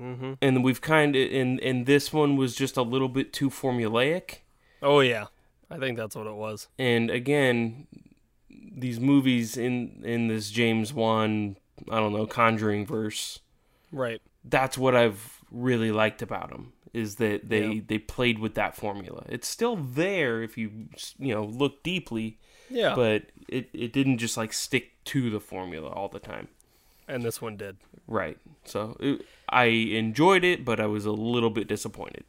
Mm-hmm. 0.00 0.34
and 0.40 0.62
we've 0.62 0.80
kind 0.80 1.16
of 1.16 1.32
and 1.32 1.58
and 1.60 1.84
this 1.86 2.12
one 2.12 2.36
was 2.36 2.54
just 2.54 2.76
a 2.76 2.82
little 2.82 3.08
bit 3.08 3.32
too 3.32 3.50
formulaic. 3.50 4.38
Oh 4.80 5.00
yeah. 5.00 5.26
I 5.70 5.78
think 5.78 5.96
that's 5.98 6.14
what 6.14 6.26
it 6.28 6.34
was. 6.36 6.68
And 6.78 7.10
again, 7.10 7.88
these 8.48 9.00
movies 9.00 9.56
in 9.56 10.02
in 10.04 10.28
this 10.28 10.50
James 10.50 10.92
Wan, 10.94 11.56
I 11.90 11.96
don't 11.98 12.12
know, 12.12 12.26
Conjuring 12.26 12.86
verse. 12.86 13.40
Right. 13.90 14.20
That's 14.44 14.78
what 14.78 14.94
I've 14.94 15.40
really 15.50 15.90
liked 15.90 16.22
about 16.22 16.50
them 16.50 16.72
is 16.94 17.16
that 17.16 17.48
they 17.48 17.66
Yeah. 17.66 17.80
they 17.86 17.98
played 17.98 18.38
with 18.38 18.54
that 18.54 18.76
formula. 18.76 19.24
It's 19.28 19.48
still 19.48 19.74
there 19.76 20.42
if 20.44 20.56
you 20.56 20.70
you 21.18 21.34
know 21.34 21.44
look 21.44 21.82
deeply, 21.82 22.38
Yeah. 22.70 22.94
but 22.94 23.24
it 23.48 23.68
it 23.72 23.92
didn't 23.92 24.18
just 24.18 24.36
like 24.36 24.52
stick 24.52 25.02
to 25.06 25.28
the 25.28 25.40
formula 25.40 25.88
all 25.88 26.08
the 26.08 26.20
time. 26.20 26.46
And 27.08 27.22
this 27.24 27.40
one 27.42 27.56
did. 27.56 27.78
Right. 28.06 28.38
So 28.64 28.96
it, 29.00 29.22
I 29.48 29.64
enjoyed 29.64 30.44
it, 30.44 30.64
but 30.64 30.78
I 30.80 30.86
was 30.86 31.04
a 31.06 31.12
little 31.12 31.50
bit 31.50 31.66
disappointed. 31.68 32.24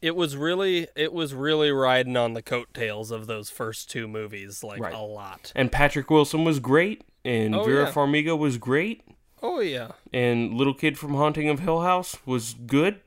It 0.00 0.16
was 0.16 0.36
really 0.36 0.88
it 0.96 1.12
was 1.12 1.32
really 1.34 1.70
riding 1.70 2.16
on 2.16 2.34
the 2.34 2.42
coattails 2.42 3.10
of 3.12 3.26
those 3.28 3.50
first 3.50 3.88
two 3.90 4.08
movies 4.08 4.64
like 4.64 4.80
Right. 4.80 4.92
a 4.94 4.98
lot. 5.00 5.52
And 5.54 5.70
Patrick 5.70 6.10
Wilson 6.10 6.44
was 6.44 6.58
great, 6.58 7.04
and 7.24 7.54
Oh, 7.54 7.62
Vera 7.64 7.84
yeah. 7.84 7.92
Farmiga 7.92 8.36
was 8.36 8.58
great, 8.58 9.02
Oh 9.42 9.60
yeah. 9.60 9.92
and 10.12 10.54
little 10.54 10.74
kid 10.74 10.98
from 10.98 11.14
Haunting 11.14 11.48
of 11.48 11.60
Hill 11.60 11.82
House 11.82 12.16
was 12.26 12.54
good. 12.66 13.00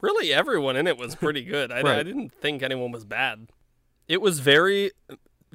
Really 0.00 0.32
everyone 0.32 0.74
in 0.76 0.86
it 0.86 0.96
was 0.96 1.14
pretty 1.14 1.44
good. 1.44 1.70
I, 1.70 1.76
Right. 1.82 1.98
I 1.98 2.02
didn't 2.02 2.32
think 2.32 2.62
anyone 2.62 2.92
was 2.92 3.04
bad. 3.04 3.48
It 4.08 4.20
was 4.22 4.40
very 4.40 4.90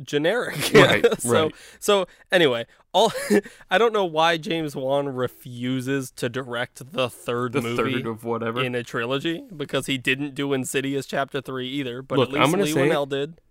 generic. 0.04 0.72
Right, 0.74 1.06
so 1.22 1.44
right. 1.44 1.56
so 1.80 2.08
anyway, 2.32 2.66
all 2.94 3.12
I 3.70 3.78
don't 3.78 3.94
know 3.94 4.06
why 4.06 4.38
James 4.38 4.76
Wan 4.76 5.08
refuses 5.10 6.12
to 6.12 6.30
direct 6.30 6.92
the 6.94 7.10
third 7.10 7.54
The 7.54 7.62
movie 7.62 7.94
third 7.94 8.08
of 8.08 8.24
whatever. 8.24 8.64
in 8.64 8.76
a 8.76 8.84
trilogy 8.84 9.44
because 9.56 9.86
he 9.88 9.98
didn't 9.98 10.36
do 10.36 10.54
Insidious 10.54 11.06
Chapter 11.06 11.42
Three 11.42 11.68
either. 11.70 12.02
But 12.02 12.20
Look, 12.20 12.30
at 12.30 12.36
I'm 12.36 12.52
least 12.52 12.52
gonna 12.52 12.64
Leigh 12.64 12.72
say. 12.74 12.80
Whannell 12.96 13.10
did. 13.10 13.42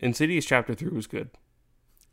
Insidious 0.00 0.44
Chapter 0.44 0.74
Three 0.74 0.90
was 0.90 1.06
good. 1.06 1.30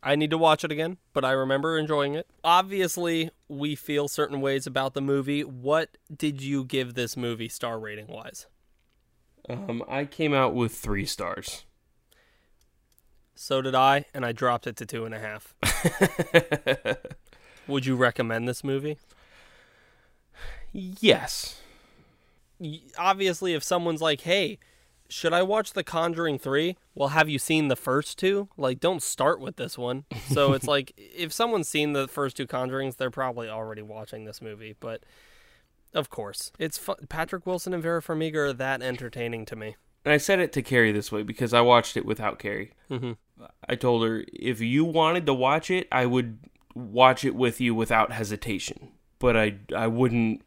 I 0.03 0.15
need 0.15 0.29
to 0.29 0.37
watch 0.37 0.63
it 0.63 0.71
again, 0.71 0.97
but 1.13 1.25
I 1.25 1.31
remember 1.31 1.77
enjoying 1.79 2.13
it. 2.13 2.27
Obviously, 2.43 3.31
we 3.47 3.73
feel 3.73 4.07
certain 4.07 4.39
ways 4.39 4.67
about 4.67 4.93
the 4.93 5.01
movie. 5.01 5.43
What 5.43 5.97
did 6.15 6.43
you 6.43 6.63
give 6.63 6.93
this 6.93 7.17
movie 7.17 7.49
star 7.49 7.79
rating 7.79 8.05
wise? 8.07 8.45
Um, 9.49 9.83
I 9.87 10.05
came 10.05 10.31
out 10.33 10.53
with 10.53 10.73
three 10.75 11.05
stars. 11.07 11.65
So 13.35 13.61
did 13.61 13.75
I, 13.75 14.05
and 14.13 14.25
I 14.25 14.31
dropped 14.31 14.65
it 14.65 14.75
to 14.77 14.85
two 14.85 15.05
and 15.05 15.13
a 15.13 15.19
half. 15.19 15.53
Would 17.67 17.85
you 17.85 17.95
recommend 17.95 18.47
this 18.47 18.63
movie? 18.63 18.97
yes. 20.71 21.59
Obviously, 22.97 23.53
if 23.53 23.63
someone's 23.63 24.01
like, 24.01 24.21
hey, 24.21 24.59
should 25.09 25.33
I 25.33 25.43
watch 25.43 25.73
The 25.73 25.83
Conjuring 25.83 26.39
3? 26.39 26.77
Well, 26.95 27.09
have 27.09 27.29
you 27.29 27.37
seen 27.37 27.67
the 27.67 27.75
first 27.75 28.17
two? 28.17 28.49
Like, 28.57 28.79
don't 28.79 29.03
start 29.03 29.39
with 29.39 29.57
this 29.57 29.77
one. 29.77 30.05
So 30.31 30.53
it's 30.53 30.67
like, 30.67 30.93
if 30.97 31.31
someone's 31.31 31.67
seen 31.67 31.93
the 31.93 32.07
first 32.07 32.37
two 32.37 32.47
Conjurings, 32.47 32.97
they're 32.97 33.11
probably 33.11 33.49
already 33.49 33.81
watching 33.81 34.25
this 34.25 34.41
movie. 34.41 34.75
But 34.79 35.03
of 35.93 36.09
course, 36.09 36.51
it's 36.57 36.77
fu- 36.77 36.95
Patrick 37.09 37.45
Wilson 37.45 37.73
and 37.73 37.83
Vera 37.83 38.01
Farmiga 38.01 38.35
are 38.35 38.53
that 38.53 38.81
entertaining 38.81 39.45
to 39.45 39.55
me. 39.55 39.75
And 40.05 40.13
I 40.13 40.17
said 40.17 40.39
it 40.39 40.53
to 40.53 40.61
Carrie 40.61 40.91
this 40.91 41.11
way 41.11 41.23
because 41.23 41.53
I 41.53 41.61
watched 41.61 41.97
it 41.97 42.05
without 42.05 42.39
Carrie. 42.39 42.71
hmm 42.89 43.13
I 43.67 43.75
told 43.75 44.05
her 44.07 44.23
if 44.31 44.61
you 44.61 44.85
wanted 44.85 45.25
to 45.25 45.33
watch 45.33 45.69
it, 45.69 45.87
I 45.91 46.05
would 46.05 46.39
watch 46.73 47.25
it 47.25 47.35
with 47.35 47.59
you 47.59 47.75
without 47.75 48.11
hesitation. 48.13 48.91
But 49.19 49.35
I 49.35 49.55
I 49.75 49.87
wouldn't 49.87 50.41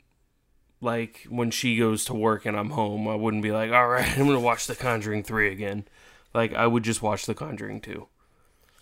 like 0.81 1.27
when 1.29 1.51
she 1.51 1.77
goes 1.77 2.05
to 2.07 2.15
work 2.15 2.47
and 2.47 2.57
I'm 2.57 2.71
home, 2.71 3.09
I 3.09 3.15
wouldn't 3.17 3.43
be 3.43 3.51
like, 3.53 3.73
"All 3.73 3.89
right, 3.89 4.09
I'm 4.19 4.25
going 4.27 4.39
to 4.39 4.41
watch 4.41 4.67
The 4.67 4.77
Conjuring 4.77 5.23
3 5.25 5.51
again." 5.53 5.87
Like 6.33 6.55
I 6.55 6.67
would 6.67 6.83
just 6.85 7.03
watch 7.03 7.27
The 7.27 7.35
Conjuring 7.35 7.81
2. 7.81 8.07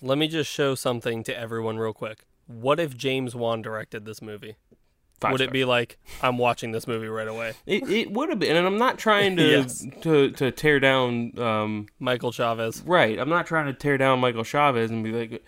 Let 0.02 0.18
me 0.18 0.28
just 0.28 0.50
show 0.50 0.74
something 0.74 1.24
to 1.24 1.36
everyone 1.36 1.78
real 1.78 1.94
quick. 1.94 2.26
What 2.46 2.78
if 2.78 2.96
James 2.96 3.34
Wan 3.34 3.62
directed 3.62 4.04
this 4.04 4.20
movie? 4.20 4.56
Five 5.20 5.32
Would 5.32 5.40
it 5.40 5.50
be 5.52 5.64
like, 5.64 5.98
I'm 6.22 6.36
watching 6.36 6.72
this 6.72 6.86
movie 6.86 7.08
right 7.08 7.26
away? 7.28 7.54
It, 7.64 7.88
it 7.88 8.10
would 8.12 8.28
have 8.28 8.38
been, 8.38 8.54
and 8.54 8.66
I'm 8.66 8.76
not 8.78 8.98
trying 8.98 9.36
to 9.36 9.42
Yes. 9.48 9.86
to 10.02 10.30
to 10.32 10.50
tear 10.50 10.78
down. 10.78 11.32
Um, 11.38 11.86
Michael 11.98 12.32
Chaves. 12.32 12.82
right, 12.84 13.18
I'm 13.18 13.30
not 13.30 13.46
trying 13.46 13.66
to 13.66 13.72
tear 13.72 13.96
down 13.96 14.20
Michael 14.20 14.42
Chaves 14.44 14.90
and 14.90 15.02
be 15.02 15.12
like. 15.12 15.44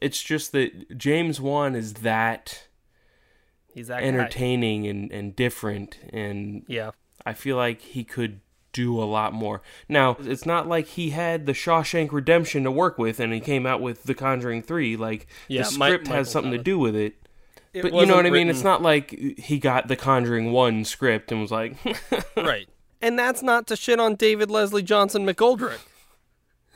It's 0.00 0.22
just 0.22 0.52
that 0.52 0.96
James 0.96 1.40
Wan 1.40 1.74
is 1.74 1.94
that 1.94 2.68
He's 3.74 3.88
that 3.88 4.00
guy. 4.00 4.06
entertaining 4.06 4.86
and, 4.86 5.10
and 5.10 5.34
different, 5.34 5.98
and 6.12 6.62
Yeah. 6.68 6.92
I 7.26 7.32
feel 7.34 7.56
like 7.56 7.80
he 7.80 8.04
could 8.04 8.40
do 8.72 9.02
a 9.02 9.04
lot 9.04 9.32
more. 9.32 9.60
Now, 9.88 10.16
it's 10.20 10.46
not 10.46 10.68
like 10.68 10.86
he 10.86 11.10
had 11.10 11.46
the 11.46 11.52
Shawshank 11.52 12.12
Redemption 12.12 12.62
to 12.62 12.70
work 12.70 12.96
with, 12.98 13.18
and 13.18 13.32
he 13.32 13.40
came 13.40 13.66
out 13.66 13.80
with 13.82 14.04
The 14.04 14.14
Conjuring 14.14 14.62
Three. 14.62 14.96
Like 14.96 15.26
Yeah, 15.48 15.62
the 15.62 15.70
script 15.70 16.04
Michael 16.04 16.14
has 16.16 16.30
something 16.30 16.52
to 16.52 16.58
do 16.58 16.78
with 16.78 16.94
it. 16.94 17.16
It 17.74 17.82
But 17.82 17.92
you 17.94 18.06
know 18.06 18.16
what 18.16 18.26
I 18.26 18.30
mean? 18.30 18.48
It's 18.48 18.64
not 18.64 18.82
like 18.82 19.10
he 19.38 19.58
got 19.58 19.88
the 19.88 19.96
Conjuring 19.96 20.52
One 20.52 20.84
script 20.84 21.30
and 21.30 21.40
was 21.40 21.50
like, 21.50 21.76
right. 22.36 22.68
And 23.00 23.18
that's 23.18 23.42
not 23.42 23.66
to 23.68 23.76
shit 23.76 24.00
on 24.00 24.14
David 24.16 24.50
Leslie 24.50 24.82
Johnson 24.82 25.26
McGoldrick. 25.26 25.78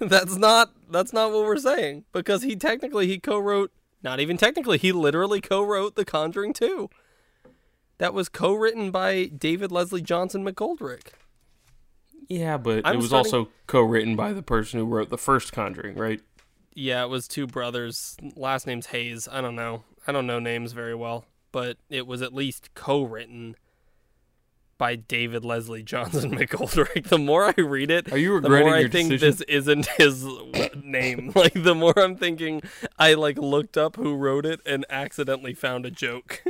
that's 0.01 0.37
not 0.37 0.71
that's 0.91 1.13
not 1.13 1.33
what 1.33 1.45
we're 1.45 1.57
saying 1.59 2.05
because 2.13 2.43
he 2.43 2.57
technically 2.57 3.07
he 3.07 3.19
co-wrote 3.19 3.73
not 4.03 4.21
even 4.21 4.37
technically 4.37 4.79
he 4.79 4.93
literally 4.93 5.41
co-wrote 5.41 5.95
The 5.97 6.05
Conjuring 6.05 6.53
2. 6.53 6.91
That 7.99 8.13
was 8.15 8.29
co-written 8.29 8.91
by 8.91 9.27
David 9.27 9.71
Leslie 9.73 10.03
Johnson 10.03 10.45
McGoldrick. 10.45 11.09
yeah, 12.29 12.57
but 12.57 12.83
I'm 12.85 12.95
it 12.95 12.97
was 12.99 13.07
starting- 13.09 13.33
also 13.35 13.51
co-written 13.67 14.17
by 14.17 14.33
the 14.33 14.43
person 14.43 14.81
who 14.81 14.87
wrote 14.87 15.09
the 15.11 15.19
first 15.19 15.53
Conjuring, 15.53 15.97
right? 15.97 16.21
Yeah, 16.75 17.05
it 17.05 17.09
was 17.09 17.29
two 17.29 17.47
brothers. 17.47 18.17
Last 18.35 18.67
name's 18.67 18.87
Hayes. 18.87 19.29
I 19.31 19.41
don't 19.41 19.55
know. 19.57 19.85
I 20.07 20.13
don't 20.13 20.27
know 20.27 20.39
names 20.39 20.73
very 20.73 20.95
well, 20.95 21.25
but 21.53 21.77
it 21.89 22.07
was 22.07 22.23
at 22.23 22.35
least 22.35 22.71
co-written 22.75 23.57
by 24.79 24.97
David 24.97 25.45
Leslie 25.45 25.83
Johnson 25.85 26.33
McGoldrick. 26.37 27.05
The 27.09 27.19
more 27.19 27.45
I 27.57 27.61
read 27.61 27.91
it, 27.91 28.11
Are 28.13 28.19
you 28.19 28.35
regretting 28.35 28.65
the 28.67 28.71
more 28.71 28.77
I 28.79 28.89
think 28.89 29.11
decision? 29.11 29.31
this 29.31 29.41
isn't 29.43 29.87
his 29.99 30.27
name. 30.83 31.33
Like 31.37 31.55
the 31.55 31.75
more 31.75 31.97
I'm 31.97 32.17
thinking, 32.17 32.63
I 32.99 33.15
like 33.15 33.39
looked 33.39 33.77
up 33.77 33.95
who 33.97 34.15
wrote 34.17 34.45
it 34.45 34.61
and 34.67 34.85
accidentally 34.91 35.55
found 35.55 35.87
a 35.87 35.91
joke. 35.91 36.43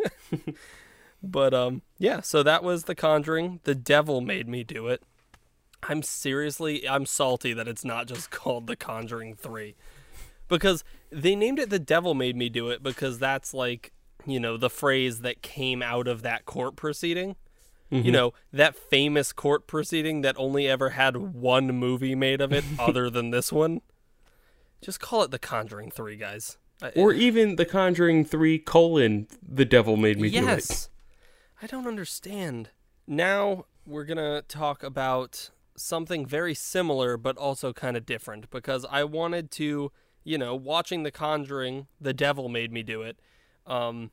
but 1.23 1.53
um, 1.53 1.83
yeah. 1.99 2.21
So 2.23 2.43
that 2.43 2.65
was 2.65 2.85
The 2.85 2.95
Conjuring. 2.95 3.61
The 3.65 3.75
Devil 3.75 4.21
made 4.23 4.49
me 4.49 4.65
do 4.65 4.89
it. 4.89 5.03
I'm 5.83 6.03
seriously, 6.03 6.89
I'm 6.89 7.07
salty 7.07 7.53
that 7.55 7.67
it's 7.69 7.85
not 7.85 8.07
just 8.07 8.31
called 8.31 8.67
The 8.67 8.77
Conjuring 8.77 9.35
Three, 9.35 9.75
because 10.49 10.85
they 11.13 11.37
named 11.37 11.59
it 11.59 11.71
The 11.71 11.79
Devil 11.79 12.15
Made 12.15 12.37
Me 12.37 12.49
Do 12.49 12.71
It 12.71 12.83
because 12.83 13.19
that's 13.19 13.53
like 13.53 13.93
you 14.27 14.41
know 14.41 14.57
the 14.57 14.71
phrase 14.71 15.21
that 15.21 15.43
came 15.43 15.83
out 15.83 16.09
of 16.09 16.23
that 16.23 16.45
court 16.45 16.77
proceeding. 16.77 17.37
You 17.91 18.03
mm-hmm. 18.03 18.13
know 18.13 18.35
that 18.53 18.75
famous 18.75 19.33
court 19.33 19.67
proceeding 19.67 20.23
that 20.23 20.35
only 20.39 20.67
ever 20.67 20.91
had 20.91 21.17
one 21.17 21.67
movie 21.67 22.15
made 22.15 22.41
of 22.41 22.53
it 22.53 22.65
other 22.79 23.11
than 23.11 23.31
this 23.31 23.53
one. 23.53 23.83
Just 24.81 24.99
call 24.99 25.23
it 25.23 25.31
the 25.31 25.39
conjuring 25.39 25.91
3 25.91 26.17
guys. 26.17 26.57
Or 26.97 27.13
eh. 27.13 27.17
even 27.17 27.57
The 27.57 27.65
Conjuring 27.65 28.25
Three 28.25 28.59
colon 28.59 29.29
The 29.47 29.65
Devil 29.65 29.97
Made 29.97 30.19
Me 30.19 30.31
Do 30.31 30.39
It. 30.39 30.43
yes. 30.43 30.89
I 31.61 31.67
don't 31.67 31.87
understand. 31.87 32.71
Now 33.07 33.67
we're 33.87 34.05
gonna 34.05 34.43
talk 34.43 34.83
about 34.83 35.51
something 35.77 36.27
very 36.27 36.55
similar 36.55 37.17
but 37.17 37.37
also 37.37 37.73
kind 37.73 37.97
of 37.97 38.05
different 38.05 38.51
because 38.51 38.85
i 38.91 39.03
wanted 39.03 39.51
to 39.51 39.91
you 40.25 40.39
know 40.39 40.55
watching 40.55 41.03
the 41.03 41.11
conjuring 41.11 41.87
the 42.01 42.13
devil 42.15 42.49
made 42.49 42.73
me 42.73 42.83
do 42.83 43.03
it 43.03 43.19
um 43.67 44.11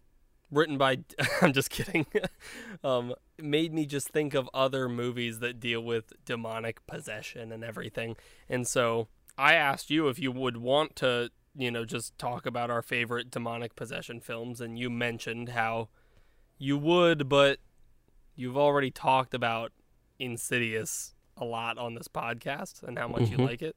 written 0.52 0.78
by 0.78 0.98
i'm 1.41 1.54
just 1.54 1.69
kidding 1.69 2.06
um 2.84 3.13
made 3.38 3.74
me 3.74 3.86
just 3.86 4.10
think 4.10 4.34
of 4.34 4.50
other 4.54 4.89
movies 4.89 5.39
that 5.39 5.60
deal 5.60 5.82
with 5.82 6.12
demonic 6.26 6.86
possession 6.88 7.52
and 7.52 7.63
everything 7.63 8.15
and 8.50 8.67
so 8.67 9.08
i 9.38 9.54
asked 9.54 9.89
you 9.89 10.08
if 10.08 10.17
you 10.19 10.32
would 10.32 10.58
want 10.58 10.95
to 10.95 11.30
you 11.56 11.69
know 11.72 11.86
just 11.86 12.17
talk 12.17 12.45
about 12.45 12.69
our 12.69 12.82
favorite 12.82 13.30
demonic 13.32 13.76
possession 13.76 14.19
films 14.19 14.60
and 14.62 14.78
you 14.80 14.89
mentioned 14.89 15.50
how 15.50 15.88
you 16.58 16.78
would 16.78 17.30
but 17.30 17.60
you've 18.36 18.58
already 18.58 18.91
talked 18.91 19.34
about 19.34 19.72
insidious 20.17 21.13
a 21.38 21.45
lot 21.45 21.78
on 21.78 21.93
this 21.95 22.08
podcast 22.08 22.84
and 22.84 22.98
how 23.00 23.08
much 23.08 23.30
you 23.30 23.38
Mhm. 23.38 23.45
like 23.45 23.62
it 23.62 23.76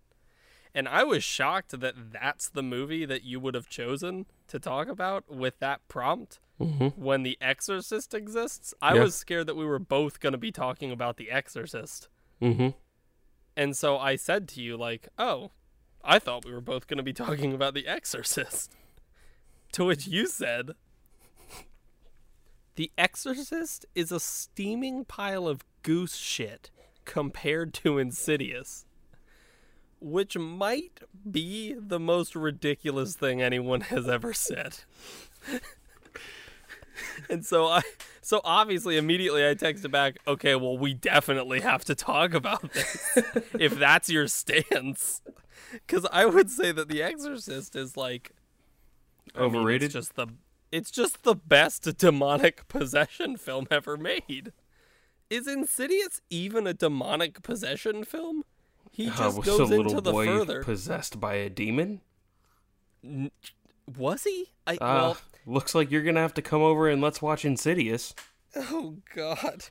and 0.75 0.89
I 0.89 1.05
was 1.05 1.23
shocked 1.23 1.79
that 1.79 2.13
that's 2.13 2.49
the 2.49 2.63
movie 2.63 3.05
that 3.05 3.25
you 3.25 3.39
would 3.41 3.55
have 3.55 3.69
chosen 3.69 4.27
to 4.49 4.59
talk 4.59 4.89
about 4.89 5.29
with 5.31 5.59
that 5.61 5.87
prompt 5.89 6.39
hmm 6.59 6.89
when 6.97 7.23
The 7.23 7.37
Exorcist 7.41 8.15
exists. 8.15 8.73
I 8.81 8.95
Yeah. 8.95 9.03
was 9.03 9.15
scared 9.15 9.47
that 9.49 9.57
we 9.57 9.65
were 9.67 9.79
both 9.79 10.21
going 10.21 10.33
to 10.33 10.39
be 10.39 10.53
talking 10.53 10.91
about 10.93 11.17
The 11.17 11.31
Exorcist. 11.31 12.09
hmm 12.41 12.69
And 13.57 13.77
so 13.77 13.99
I 13.99 14.17
said 14.17 14.49
to 14.49 14.63
you, 14.63 14.77
like, 14.77 15.09
oh, 15.19 15.51
I 16.05 16.19
thought 16.19 16.45
we 16.45 16.53
were 16.53 16.61
both 16.61 16.87
going 16.87 16.99
to 16.99 17.03
be 17.03 17.13
talking 17.13 17.53
about 17.53 17.75
The 17.75 17.87
Exorcist. 17.87 18.71
to 19.73 19.85
which 19.85 20.07
you 20.07 20.27
said, 20.27 20.71
The 22.77 22.91
Exorcist 22.97 23.85
is 23.95 24.11
a 24.13 24.21
steaming 24.21 25.05
pile 25.05 25.47
of 25.47 25.65
goose 25.83 26.17
shit 26.17 26.71
compared 27.05 27.75
to 27.75 27.99
Insidious. 27.99 28.87
Which 30.05 30.37
might 30.37 31.01
be 31.31 31.75
the 31.79 32.01
most 32.01 32.35
ridiculous 32.35 33.15
thing 33.15 33.41
anyone 33.41 33.83
has 33.83 34.09
ever 34.09 34.33
said. 34.35 34.79
and 37.31 37.45
so 37.47 37.67
I 37.67 37.83
so 38.21 38.41
obviously 38.45 38.97
immediately 38.97 39.47
I 39.49 39.55
texted 39.55 39.91
back, 39.91 40.19
okay, 40.27 40.55
well 40.57 40.77
we 40.77 40.93
definitely 40.95 41.61
have 41.61 41.85
to 41.87 41.95
talk 41.95 42.35
about 42.35 42.73
this 42.73 43.19
if 43.59 43.79
that's 43.79 44.09
your 44.09 44.27
stance. 44.29 45.23
Cuz 45.87 46.05
I 46.13 46.27
would 46.27 46.51
say 46.51 46.73
that 46.73 46.89
The 46.89 47.03
Exorcist 47.03 47.77
is 47.77 47.97
like 47.97 48.33
I 49.35 49.43
mean, 49.43 49.57
Overrated. 49.57 49.85
it's 49.85 49.95
just 49.95 50.17
the 50.17 50.27
it's 50.71 50.91
just 50.91 51.23
the 51.23 51.35
best 51.35 51.97
demonic 51.99 52.67
possession 52.69 53.37
film 53.37 53.67
ever 53.71 53.97
made. 53.97 54.53
Is 55.31 55.47
Insidious 55.47 56.21
even 56.29 56.67
a 56.67 56.75
demonic 56.75 57.43
possession 57.43 58.05
film? 58.05 58.45
He 58.93 59.09
Uh, 59.09 59.17
just 59.17 59.37
was 59.39 59.47
goes 59.47 59.59
a 59.59 59.63
into 59.75 59.77
little 59.77 60.01
the 60.03 60.13
boy 60.13 60.27
further. 60.27 60.63
possessed 60.63 61.19
by 61.19 61.35
a 61.35 61.49
demon. 61.51 62.01
Was 63.97 64.25
he? 64.25 64.51
I 64.67 64.75
Uh, 64.75 64.79
well, 64.81 65.17
looks 65.47 65.75
like 65.75 65.91
you're 65.91 66.03
gonna 66.03 66.21
have 66.21 66.35
to 66.35 66.43
come 66.43 66.63
over 66.63 66.89
and 66.89 67.03
let's 67.03 67.21
watch 67.21 67.45
Insidious. 67.45 68.15
oh 68.57 68.99
god. 69.15 69.65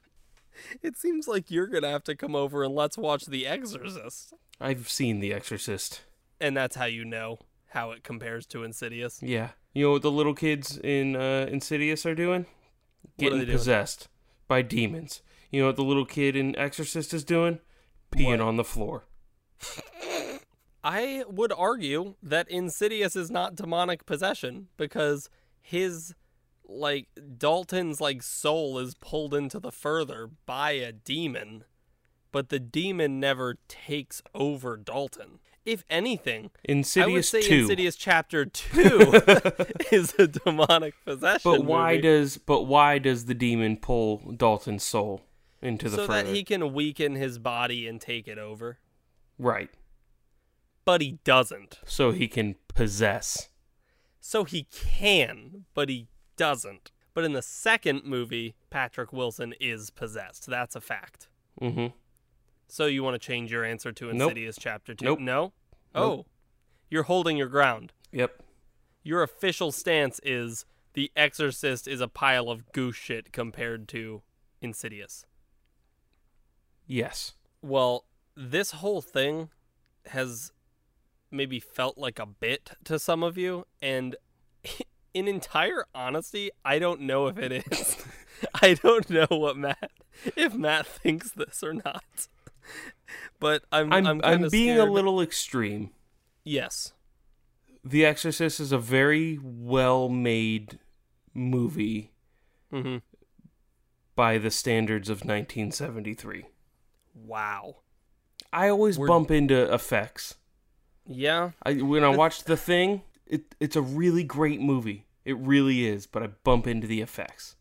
It 0.84 0.98
seems 0.98 1.28
like 1.28 1.50
you're 1.50 1.66
going 1.68 1.82
to 1.82 1.90
have 1.90 2.04
to 2.04 2.16
come 2.16 2.36
over 2.36 2.64
and 2.64 2.76
let's 2.76 2.96
watch 2.98 3.26
The 3.26 3.48
Exorcist. 3.48 4.34
I've 4.60 4.90
seen 4.90 5.20
The 5.20 5.34
Exorcist. 5.34 6.02
And 6.40 6.56
that's 6.56 6.76
how 6.76 6.86
you 6.86 7.04
know. 7.06 7.40
how 7.70 7.92
it 7.92 8.04
compares 8.04 8.46
to 8.48 8.64
Insidious. 8.64 9.22
Yeah. 9.24 9.52
You 9.74 9.86
know 9.86 9.92
what 9.94 10.02
the 10.04 10.12
little 10.12 10.36
kids 10.36 10.78
in 10.78 11.16
uh, 11.16 11.48
Insidious 11.50 12.06
are 12.06 12.14
doing? 12.14 12.42
What 12.46 12.48
are 12.48 13.12
Getting 13.18 13.40
doing? 13.46 13.52
possessed 13.58 14.08
by 14.48 14.62
demons. 14.62 15.22
You 15.52 15.62
know 15.62 15.68
what 15.68 15.78
the 15.78 15.84
little 15.86 16.06
kid 16.06 16.36
in 16.36 16.56
Exorcist 16.58 17.14
is 17.14 17.24
doing? 17.24 17.60
Peeing 18.12 18.40
What? 18.40 18.42
on 18.42 18.58
the 18.58 18.66
floor. 18.66 19.06
I 20.84 21.24
would 21.28 21.54
argue 21.54 22.16
that 22.24 22.50
Insidious 22.50 23.16
is 23.16 23.30
not 23.30 23.56
demonic 23.56 24.06
possession 24.06 24.68
because 24.78 25.30
his 25.62 26.16
like 26.68 27.08
Dalton's 27.38 28.02
like 28.02 28.24
soul 28.24 28.80
is 28.80 28.96
pulled 28.96 29.34
into 29.34 29.60
the 29.60 29.72
further 29.72 30.30
by 30.46 30.72
a 30.72 30.92
demon, 30.92 31.66
but 32.32 32.50
the 32.50 32.60
demon 32.60 33.20
never 33.20 33.58
takes 33.68 34.22
over 34.34 34.78
Dalton. 34.78 35.40
If 35.64 35.84
anything, 35.92 36.46
I 36.46 36.48
would 36.48 36.78
Insidious 36.78 37.30
say 37.30 37.42
2. 37.44 37.54
Insidious 37.54 37.96
chapter 37.96 38.46
2 38.46 38.82
is 39.92 40.16
a 40.18 40.28
demonic 40.28 40.96
possession. 41.06 41.52
but 41.52 41.64
why 41.64 41.92
movie. 41.92 42.02
does 42.02 42.38
but 42.38 42.64
why 42.64 42.98
does 42.98 43.26
the 43.26 43.36
demon 43.36 43.78
pull 43.78 44.34
Dalton's 44.36 44.84
soul 44.84 45.22
into 45.62 45.88
the 45.90 45.98
so 45.98 46.08
further? 46.08 46.24
that 46.24 46.34
he 46.34 46.44
can 46.44 46.74
weaken 46.74 47.14
his 47.14 47.38
body 47.38 47.88
and 47.88 48.02
take 48.02 48.28
it 48.28 48.40
over? 48.40 48.80
Right. 49.42 49.70
But 50.86 51.02
he 51.02 51.18
doesn't. 51.24 51.80
So 51.86 52.12
he 52.12 52.28
can 52.28 52.56
possess. 52.68 53.50
So 54.20 54.44
he 54.44 54.68
can, 54.72 55.66
but 55.74 55.90
he 55.90 56.08
doesn't. 56.38 56.92
But 57.16 57.24
in 57.24 57.34
the 57.34 57.42
second 57.42 58.06
movie, 58.06 58.56
Patrick 58.70 59.12
Wilson 59.12 59.56
is 59.60 59.90
possessed. 59.90 60.46
That's 60.46 60.76
a 60.76 60.82
fact. 60.82 61.28
Mm-hmm. 61.60 61.88
So 62.68 62.86
you 62.86 63.04
want 63.04 63.16
to 63.16 63.20
change 63.20 63.52
your 63.52 63.66
answer 63.66 63.92
to 63.92 64.06
Nope. 64.14 64.30
Insidious 64.30 64.58
Chapter 64.60 64.94
2? 64.94 65.06
Nope. 65.06 65.20
No? 65.20 65.54
Oh. 65.96 66.02
Nope. 66.02 66.28
You're 66.90 67.04
holding 67.04 67.36
your 67.36 67.48
ground. 67.48 67.94
Yep. 68.12 68.44
Your 69.04 69.24
official 69.24 69.72
stance 69.72 70.20
is 70.24 70.66
The 70.94 71.12
Exorcist 71.16 71.88
is 71.88 72.00
a 72.00 72.08
pile 72.08 72.50
of 72.50 72.72
goose 72.74 72.96
shit 72.96 73.34
compared 73.34 73.88
to 73.90 74.22
Insidious. 74.62 75.26
Yes. 76.86 77.34
Well, 77.64 78.06
this 78.36 78.72
whole 78.72 79.02
thing 79.02 79.50
has 80.08 80.52
maybe 81.30 81.60
felt 81.60 81.98
like 81.98 82.20
a 82.20 82.26
bit 82.26 82.72
to 82.86 83.00
some 83.00 83.24
of 83.24 83.38
you, 83.38 83.66
and 83.82 84.16
in 85.14 85.28
entire 85.28 85.86
honesty, 85.94 86.52
I 86.66 86.80
don't 86.80 87.02
know 87.02 87.28
if 87.28 87.38
it 87.38 87.52
is. 87.52 87.98
I 88.62 88.74
don't 88.76 89.10
know 89.10 89.28
what 89.30 89.58
Matt, 89.58 89.92
if 90.36 90.54
Matt 90.56 90.88
thinks 90.88 91.32
this 91.32 91.64
or 91.64 91.74
not. 91.74 92.04
But 93.42 93.64
I'm 93.74 93.92
I'm 93.92 94.08
I'm, 94.08 94.22
I'm, 94.24 94.50
being 94.50 94.76
scared. 94.76 94.88
a 94.88 94.92
little 94.92 95.20
extreme. 95.22 95.90
yes. 96.46 96.94
The 97.84 98.06
Exorcist 98.06 98.60
is 98.62 98.72
a 98.72 98.78
very 98.78 99.38
well 99.44 100.08
made 100.08 100.80
movie 101.34 102.12
hmm 102.72 102.98
by 104.16 104.38
the 104.38 104.52
standards 104.52 105.10
of 105.10 105.26
1973. 105.26 106.46
Wow. 107.14 107.78
I 108.54 108.70
always 108.70 108.98
We're- 108.98 109.08
bump 109.08 109.32
into 109.32 109.74
effects. 109.74 110.36
Yeah. 111.08 111.52
I, 111.64 111.74
when 111.76 112.04
I 112.04 112.10
watch 112.10 112.44
The 112.44 112.58
Thing, 112.58 113.02
it, 113.26 113.56
it's 113.60 113.76
a 113.76 113.82
really 113.82 114.24
great 114.24 114.62
movie. 114.62 115.06
It 115.26 115.38
really 115.38 115.86
is, 115.86 116.08
but 116.08 116.24
I 116.24 116.28
bump 116.28 116.68
into 116.68 116.88
the 116.88 117.02
effects. 117.02 117.56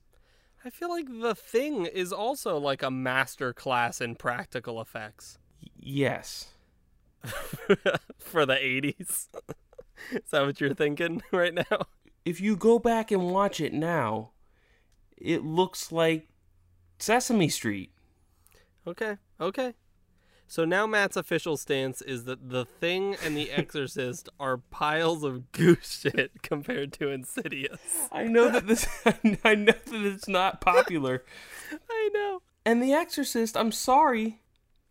I 0.65 0.71
feel 0.71 0.91
like 0.91 1.07
the 1.09 1.35
thing 1.35 1.87
is 1.87 2.13
also 2.13 2.59
like 2.59 2.83
a 2.83 2.91
master 2.91 3.53
class 3.55 4.01
in 4.01 4.15
practical 4.15 4.81
effects 4.81 5.39
yes. 5.79 6.49
for 8.19 8.45
the 8.45 8.55
80s. 8.55 8.97
is 10.13 10.31
that 10.31 10.45
what 10.45 10.61
you're 10.61 10.75
thinking 10.75 11.23
right 11.33 11.55
now? 11.55 11.87
If 12.25 12.41
you 12.41 12.57
go 12.57 12.79
back 12.79 13.11
and 13.11 13.31
watch 13.31 13.61
it 13.61 13.73
now, 13.73 14.31
it 15.17 15.45
looks 15.45 15.91
like 15.91 16.29
Sesame 16.99 17.49
Street. 17.49 17.93
Okay, 18.87 19.17
okay. 19.41 19.75
So 20.51 20.65
now 20.65 20.85
Matt's 20.85 21.17
official 21.17 21.57
stance 21.57 22.03
is 22.03 22.25
that 22.25 22.51
The 22.51 22.65
Thing 22.65 23.17
and 23.25 23.37
The 23.37 23.53
Exorcist 23.53 24.29
are 24.41 24.57
piles 24.57 25.23
of 25.23 25.53
goose 25.53 26.01
shit 26.01 26.43
compared 26.43 26.93
to 26.95 27.09
Insidious. 27.09 28.09
I 28.11 28.25
know 28.25 28.51
that 28.51 28.67
this 28.67 28.85
I 29.45 29.55
know 29.55 29.73
that 29.73 30.05
it's 30.05 30.27
not 30.27 30.61
popular. 30.61 31.23
I 31.89 32.11
know. 32.13 32.43
And 32.67 32.83
The 32.83 32.93
Exorcist, 32.93 33.57
I'm 33.57 33.71
sorry, 33.71 34.41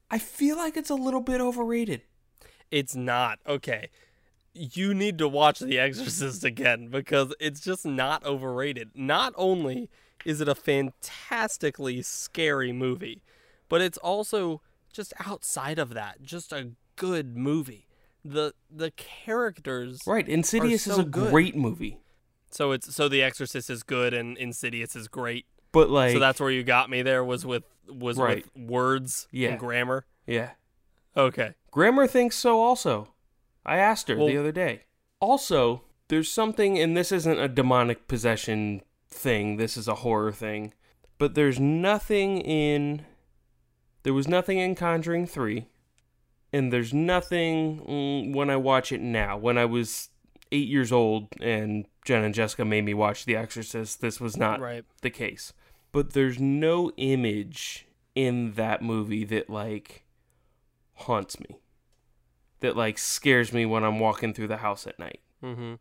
I 0.10 0.18
feel 0.18 0.56
like 0.56 0.78
it's 0.78 0.90
a 0.90 0.96
little 0.96 1.20
bit 1.20 1.42
overrated. 1.42 2.04
It's 2.72 2.96
not. 2.96 3.40
Okay. 3.46 3.90
You 4.54 4.94
need 4.94 5.18
to 5.18 5.28
watch 5.28 5.60
The 5.60 5.78
Exorcist 5.78 6.46
again 6.46 6.88
because 6.88 7.36
it's 7.38 7.60
just 7.60 7.86
not 7.86 8.26
overrated. 8.26 8.92
Not 8.96 9.34
only 9.36 9.90
is 10.24 10.40
it 10.40 10.48
a 10.48 10.56
fantastically 10.56 12.02
scary 12.02 12.72
movie, 12.72 13.24
but 13.68 13.82
it's 13.82 13.98
also 13.98 14.62
just 14.94 15.14
outside 15.26 15.80
of 15.80 15.94
that, 15.94 16.22
just 16.22 16.52
a 16.52 16.72
good 16.96 17.38
movie. 17.38 17.88
The 18.26 18.54
the 18.70 18.92
characters 18.92 20.02
Right, 20.06 20.28
Insidious 20.28 20.86
is 20.88 20.96
so 20.96 21.02
a 21.02 21.06
good. 21.06 21.30
great 21.32 21.56
movie. 21.56 22.00
So 22.52 22.72
it's 22.72 22.94
so 22.96 23.08
The 23.08 23.22
Exorcist 23.24 23.70
is 23.70 23.84
good 23.84 24.14
and 24.14 24.38
Insidious 24.38 24.96
is 24.96 25.08
great. 25.08 25.46
But 25.72 25.90
like 25.90 26.14
so 26.14 26.20
that's 26.20 26.40
where 26.40 26.52
you 26.52 26.64
got 26.64 26.90
me 26.90 27.02
there 27.02 27.24
was 27.24 27.46
with 27.46 27.64
was 27.88 28.18
Right. 28.18 28.46
with 28.56 28.70
words 28.70 29.28
Yeah. 29.32 29.50
and 29.52 29.60
grammar. 29.60 30.06
yeah. 30.28 30.52
Okay. 31.16 31.54
Grammar 31.72 32.08
thinks 32.08 32.36
so 32.36 32.62
also. 32.62 33.14
I 33.66 33.78
asked 33.78 34.08
her 34.10 34.18
Well- 34.18 34.28
the 34.28 34.38
other 34.38 34.52
day. 34.52 34.84
Also, 35.20 35.84
there's 36.08 36.32
something 36.32 36.78
and 36.80 36.96
this 36.98 37.12
isn't 37.12 37.40
a 37.40 37.48
demonic 37.48 38.08
possession 38.08 38.82
thing, 39.08 39.58
this 39.58 39.76
is 39.78 39.88
a 39.88 39.96
horror 39.96 40.32
thing. 40.32 40.74
But 41.18 41.36
there's 41.36 41.60
nothing 41.60 42.40
in 42.42 43.06
there 44.04 44.14
was 44.14 44.28
nothing 44.28 44.58
in 44.58 44.76
Conjuring 44.76 45.26
3 45.28 45.68
and 46.52 46.74
there's 46.74 46.94
nothing 46.94 47.80
mm, 47.82 48.36
when 48.36 48.50
I 48.50 48.56
watch 48.58 48.92
it 48.92 49.02
now. 49.02 49.38
When 49.38 49.58
I 49.58 49.66
was 49.66 50.10
8 50.52 50.68
years 50.68 50.92
old 50.92 51.28
and 51.42 51.86
Jen 52.06 52.24
and 52.24 52.34
Jessica 52.34 52.66
made 52.66 52.86
me 52.86 52.94
watch 52.94 53.26
The 53.26 53.36
Exorcist, 53.36 54.02
this 54.02 54.20
was 54.20 54.36
not 54.38 54.60
Right. 54.60 54.84
the 55.02 55.10
case. 55.10 55.54
But 55.92 56.14
there's 56.14 56.40
no 56.40 56.92
image 56.98 57.88
in 58.16 58.54
that 58.54 58.82
movie 58.82 59.24
that 59.26 59.50
like 59.50 60.04
haunts 60.96 61.40
me. 61.40 61.60
That 62.62 62.76
like 62.76 62.98
scares 62.98 63.54
me 63.54 63.66
when 63.66 63.84
I'm 63.84 64.00
walking 64.00 64.34
through 64.34 64.48
the 64.48 64.58
house 64.58 64.86
at 64.88 65.00
night. 65.00 65.22
Mm-hmm. 65.44 65.76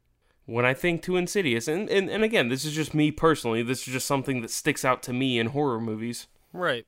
When 0.47 0.65
I 0.65 0.73
think 0.73 1.03
to 1.03 1.17
Insidious, 1.17 1.69
and, 1.69 1.91
and, 1.91 2.09
and 2.09 2.25
again, 2.25 2.49
this 2.49 2.65
is 2.65 2.73
just 2.75 2.95
me 2.95 3.11
personally, 3.11 3.63
this 3.63 3.87
is 3.87 3.93
just 3.93 4.07
something 4.07 4.41
that 4.41 4.51
sticks 4.51 4.83
out 4.83 5.03
to 5.03 5.13
me 5.13 5.39
in 5.39 5.49
horror 5.49 5.81
movies. 5.81 6.27
Right. 6.55 6.87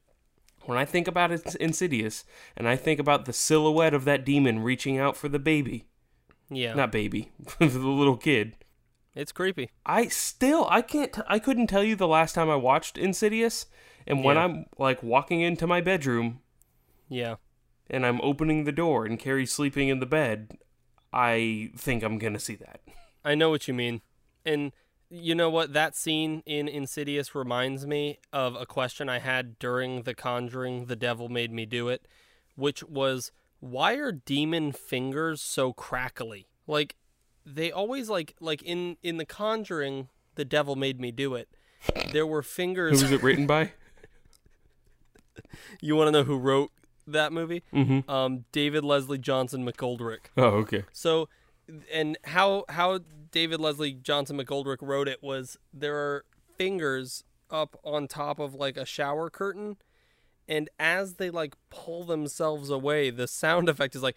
When 0.65 0.77
I 0.79 0.85
think 0.85 1.09
about 1.09 1.33
Ins- 1.33 1.55
Insidious, 1.57 2.25
and 2.57 2.69
I 2.69 2.77
think 2.77 3.01
about 3.01 3.25
the 3.25 3.33
silhouette 3.33 3.95
of 3.95 4.05
that 4.05 4.25
demon 4.25 4.61
reaching 4.61 4.99
out 4.99 5.17
for 5.17 5.29
the 5.29 5.39
baby, 5.39 5.87
Yeah. 6.51 6.75
not 6.75 6.93
baby, 6.93 7.33
the 7.59 7.67
little 7.67 8.17
kid, 8.17 8.57
It's 9.15 9.33
creepy. 9.33 9.71
I 9.87 10.07
still 10.09 10.67
I 10.71 10.83
can't 10.83 11.13
t- 11.13 11.23
I 11.27 11.39
couldn't 11.39 11.67
tell 11.69 11.83
you 11.83 11.97
the 11.97 12.07
last 12.09 12.35
time 12.35 12.49
I 12.51 12.57
watched 12.57 12.97
Insidious 12.99 13.67
and 14.07 14.23
when 14.23 14.37
Yeah. 14.37 14.45
I'm 14.45 14.67
like 14.79 15.03
walking 15.03 15.41
into 15.41 15.67
my 15.67 15.81
bedroom 15.81 16.41
Yeah. 17.09 17.37
and 17.89 18.05
I'm 18.07 18.21
opening 18.21 18.65
the 18.65 18.73
door 18.73 19.05
and 19.07 19.19
Carrie's 19.19 19.53
sleeping 19.53 19.89
in 19.89 19.99
the 20.01 20.07
bed 20.07 20.59
I 21.13 21.73
think 21.77 22.05
I'm 22.05 22.19
going 22.19 22.35
to 22.35 22.39
see 22.39 22.55
that. 22.57 22.81
I 23.25 23.35
know 23.35 23.51
what 23.51 23.67
you 23.67 23.75
mean. 23.75 24.01
And 24.47 24.71
you 25.11 25.35
know 25.35 25.51
what? 25.51 25.73
That 25.73 25.97
scene 25.97 26.43
in 26.47 26.69
Insidious 26.69 27.35
reminds 27.35 27.87
me 27.87 28.19
of 28.33 28.55
a 28.55 28.65
question 28.65 29.09
I 29.09 29.19
had 29.19 29.59
during 29.59 30.03
The 30.03 30.15
Conjuring, 30.15 30.87
The 30.87 30.97
Devil 30.97 31.29
Made 31.29 31.53
Me 31.53 31.67
Do 31.67 31.89
It, 31.89 32.07
which 32.55 32.85
was 32.85 33.33
why 33.59 33.95
are 33.95 34.13
demon 34.13 34.73
fingers 34.73 35.43
so 35.43 35.73
crackly? 35.73 36.47
Like 36.67 36.97
they 37.45 37.73
always 37.73 38.09
like 38.09 38.37
like 38.41 38.63
in 38.63 38.97
in 39.03 39.17
The 39.17 39.27
Conjuring, 39.27 40.09
The 40.37 40.45
Devil 40.45 40.77
Made 40.77 41.01
Me 41.01 41.11
Do 41.11 41.35
It. 41.35 41.49
There 42.13 42.27
were 42.27 42.43
fingers. 42.43 43.01
Who 43.01 43.07
was 43.07 43.13
it 43.13 43.23
written 43.23 43.47
by? 43.47 43.73
you 45.81 45.97
want 45.97 46.09
to 46.09 46.13
know 46.13 46.25
who 46.25 46.39
wrote 46.39 46.71
that 47.07 47.33
movie? 47.33 47.63
mhm. 47.73 48.09
Um, 48.09 48.45
David 48.53 48.85
Leslie 48.85 49.19
Johnson 49.19 49.67
McGoldrick. 49.67 50.27
Oh, 50.37 50.45
okay. 50.45 50.85
So, 50.93 51.29
and 51.93 52.18
how 52.25 52.64
how 52.68 53.01
David 53.31 53.61
Leslie 53.61 53.93
Johnson 53.93 54.39
McGoldrick 54.39 54.79
wrote 54.81 55.09
it 55.09 55.23
was 55.23 55.57
there 55.73 55.97
are 55.97 56.25
fingers 56.57 57.25
up 57.51 57.79
on 57.85 58.07
top 58.09 58.39
of 58.39 58.55
like 58.55 58.77
a 58.77 58.85
shower 58.85 59.31
curtain, 59.31 59.77
and 60.49 60.68
as 60.79 61.14
they 61.14 61.31
like 61.31 61.55
pull 61.71 62.05
themselves 62.05 62.71
away, 62.71 63.11
the 63.11 63.27
sound 63.27 63.68
effect 63.68 63.95
is 63.95 64.03
like. 64.03 64.16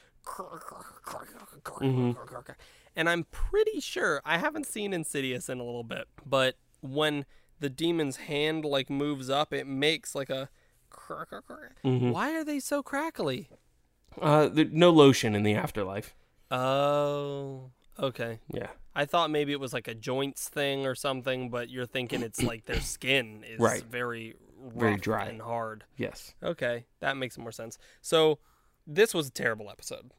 And 2.96 3.10
I'm 3.10 3.26
pretty 3.32 3.80
sure 3.80 4.22
I 4.24 4.38
haven't 4.38 4.68
seen 4.68 4.94
Insidious 4.94 5.50
in 5.50 5.60
a 5.60 5.64
little 5.64 5.84
bit, 5.84 6.08
but 6.26 6.56
when 6.82 7.26
the 7.60 7.70
demon's 7.70 8.18
hand 8.18 8.66
like 8.66 8.90
moves 8.90 9.30
up, 9.30 9.54
it 9.54 9.68
makes 9.68 10.16
like 10.16 10.30
a. 10.30 10.50
Why 12.12 12.34
are 12.36 12.44
they 12.44 12.60
so 12.60 12.84
crackly? 12.84 13.50
Uh 14.22 14.50
no 14.54 14.92
lotion 14.92 15.34
in 15.36 15.42
the 15.44 15.56
afterlife. 15.56 16.16
Oh, 16.58 17.72
Okay. 18.00 18.40
Yeah. 18.54 18.68
I 18.96 19.06
thought 19.06 19.30
maybe 19.32 19.52
it 19.54 19.60
was 19.60 19.74
like 19.74 19.88
a 19.88 19.94
joints 19.96 20.50
thing 20.50 20.86
or 20.86 20.94
something, 20.96 21.50
but 21.50 21.70
you're 21.70 21.86
thinking 21.86 22.22
it's 22.22 22.42
like 22.52 22.66
their 22.66 22.80
skin 22.82 23.44
is 23.48 23.60
Right. 23.60 23.84
very 23.84 24.36
Very 24.76 24.98
dry. 24.98 25.26
and 25.26 25.42
hard. 25.42 25.84
Yes. 25.98 26.34
Okay, 26.44 26.86
that 27.02 27.18
makes 27.18 27.38
more 27.38 27.52
sense. 27.52 27.78
So 28.02 28.40
this 28.88 29.14
was 29.14 29.28
a 29.28 29.32
terrible 29.32 29.70
episode. 29.70 30.12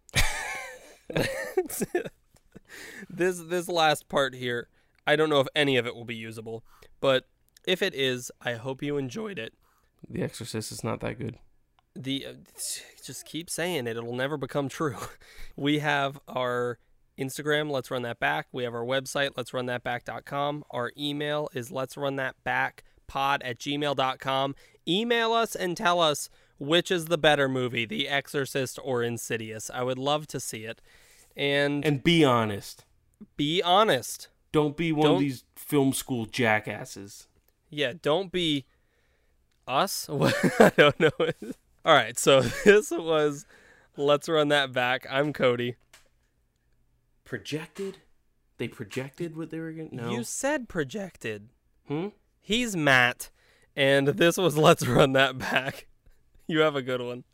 this 3.10 3.38
this 3.40 3.68
last 3.68 4.08
part 4.08 4.34
here, 4.34 4.68
I 5.06 5.16
don't 5.16 5.28
know 5.30 5.40
if 5.40 5.48
any 5.54 5.76
of 5.76 5.86
it 5.86 5.94
will 5.94 6.04
be 6.04 6.14
usable, 6.16 6.64
but 7.00 7.26
if 7.66 7.82
it 7.82 7.94
is, 7.94 8.30
I 8.40 8.54
hope 8.54 8.82
you 8.82 8.96
enjoyed 8.96 9.38
it. 9.38 9.54
The 10.08 10.22
Exorcist 10.22 10.70
is 10.72 10.82
not 10.84 11.00
that 11.00 11.18
good. 11.18 11.38
The 11.96 12.26
uh, 12.26 12.32
just 13.04 13.24
keep 13.24 13.48
saying 13.48 13.86
it; 13.86 13.96
it'll 13.96 14.14
never 14.16 14.36
become 14.36 14.68
true. 14.68 14.96
We 15.56 15.78
have 15.78 16.18
our 16.26 16.78
Instagram, 17.16 17.70
let's 17.70 17.88
run 17.88 18.02
that 18.02 18.18
back. 18.18 18.48
We 18.50 18.64
have 18.64 18.74
our 18.74 18.84
website, 18.84 19.30
let's 19.36 19.54
run 19.54 19.66
that 19.66 19.84
back.com. 19.84 20.64
Our 20.72 20.90
email 20.98 21.48
is 21.54 21.70
let's 21.70 21.96
run 21.96 22.16
that 22.16 22.34
back 22.42 22.82
pod 23.06 23.40
at 23.44 23.58
gmail.com. 23.60 24.56
Email 24.88 25.32
us 25.32 25.54
and 25.54 25.76
tell 25.76 26.00
us 26.00 26.28
which 26.58 26.90
is 26.90 27.04
the 27.04 27.16
better 27.18 27.48
movie, 27.48 27.84
The 27.86 28.08
Exorcist 28.08 28.80
or 28.82 29.04
Insidious. 29.04 29.70
I 29.72 29.84
would 29.84 29.96
love 29.98 30.26
to 30.28 30.40
see 30.40 30.64
it. 30.64 30.80
And, 31.36 31.84
And 31.84 32.02
be 32.02 32.24
honest. 32.24 32.84
be 33.36 33.62
honest. 33.62 34.26
Don't 34.50 34.76
be 34.76 34.90
one 34.90 35.04
Don't- 35.04 35.14
of 35.14 35.20
these 35.20 35.44
film 35.54 35.92
school 35.92 36.26
jackasses. 36.26 37.28
Yeah, 37.70 37.92
don't 38.02 38.32
be 38.32 38.64
us. 39.68 40.08
I 40.58 40.72
don't 40.76 40.98
know. 40.98 41.10
All 41.84 41.94
right, 41.94 42.18
so 42.18 42.40
this 42.64 42.90
was 42.90 43.44
Let's 43.96 44.28
Run 44.28 44.48
That 44.48 44.72
Back. 44.72 45.06
I'm 45.10 45.32
Cody. 45.32 45.76
Projected? 47.24 47.98
They 48.56 48.68
projected 48.68 49.36
what 49.36 49.50
they 49.50 49.58
were 49.58 49.72
going 49.72 49.90
to. 49.90 49.96
No. 49.96 50.10
You 50.10 50.24
said 50.24 50.68
projected. 50.68 51.48
Hmm? 51.86 52.08
He's 52.40 52.74
Matt, 52.74 53.30
and 53.76 54.08
this 54.08 54.36
was 54.38 54.56
Let's 54.56 54.86
Run 54.86 55.12
That 55.12 55.38
Back. 55.38 55.86
You 56.46 56.58
have 56.58 56.76
a 56.76 56.82
good 56.82 57.00
one. 57.00 57.24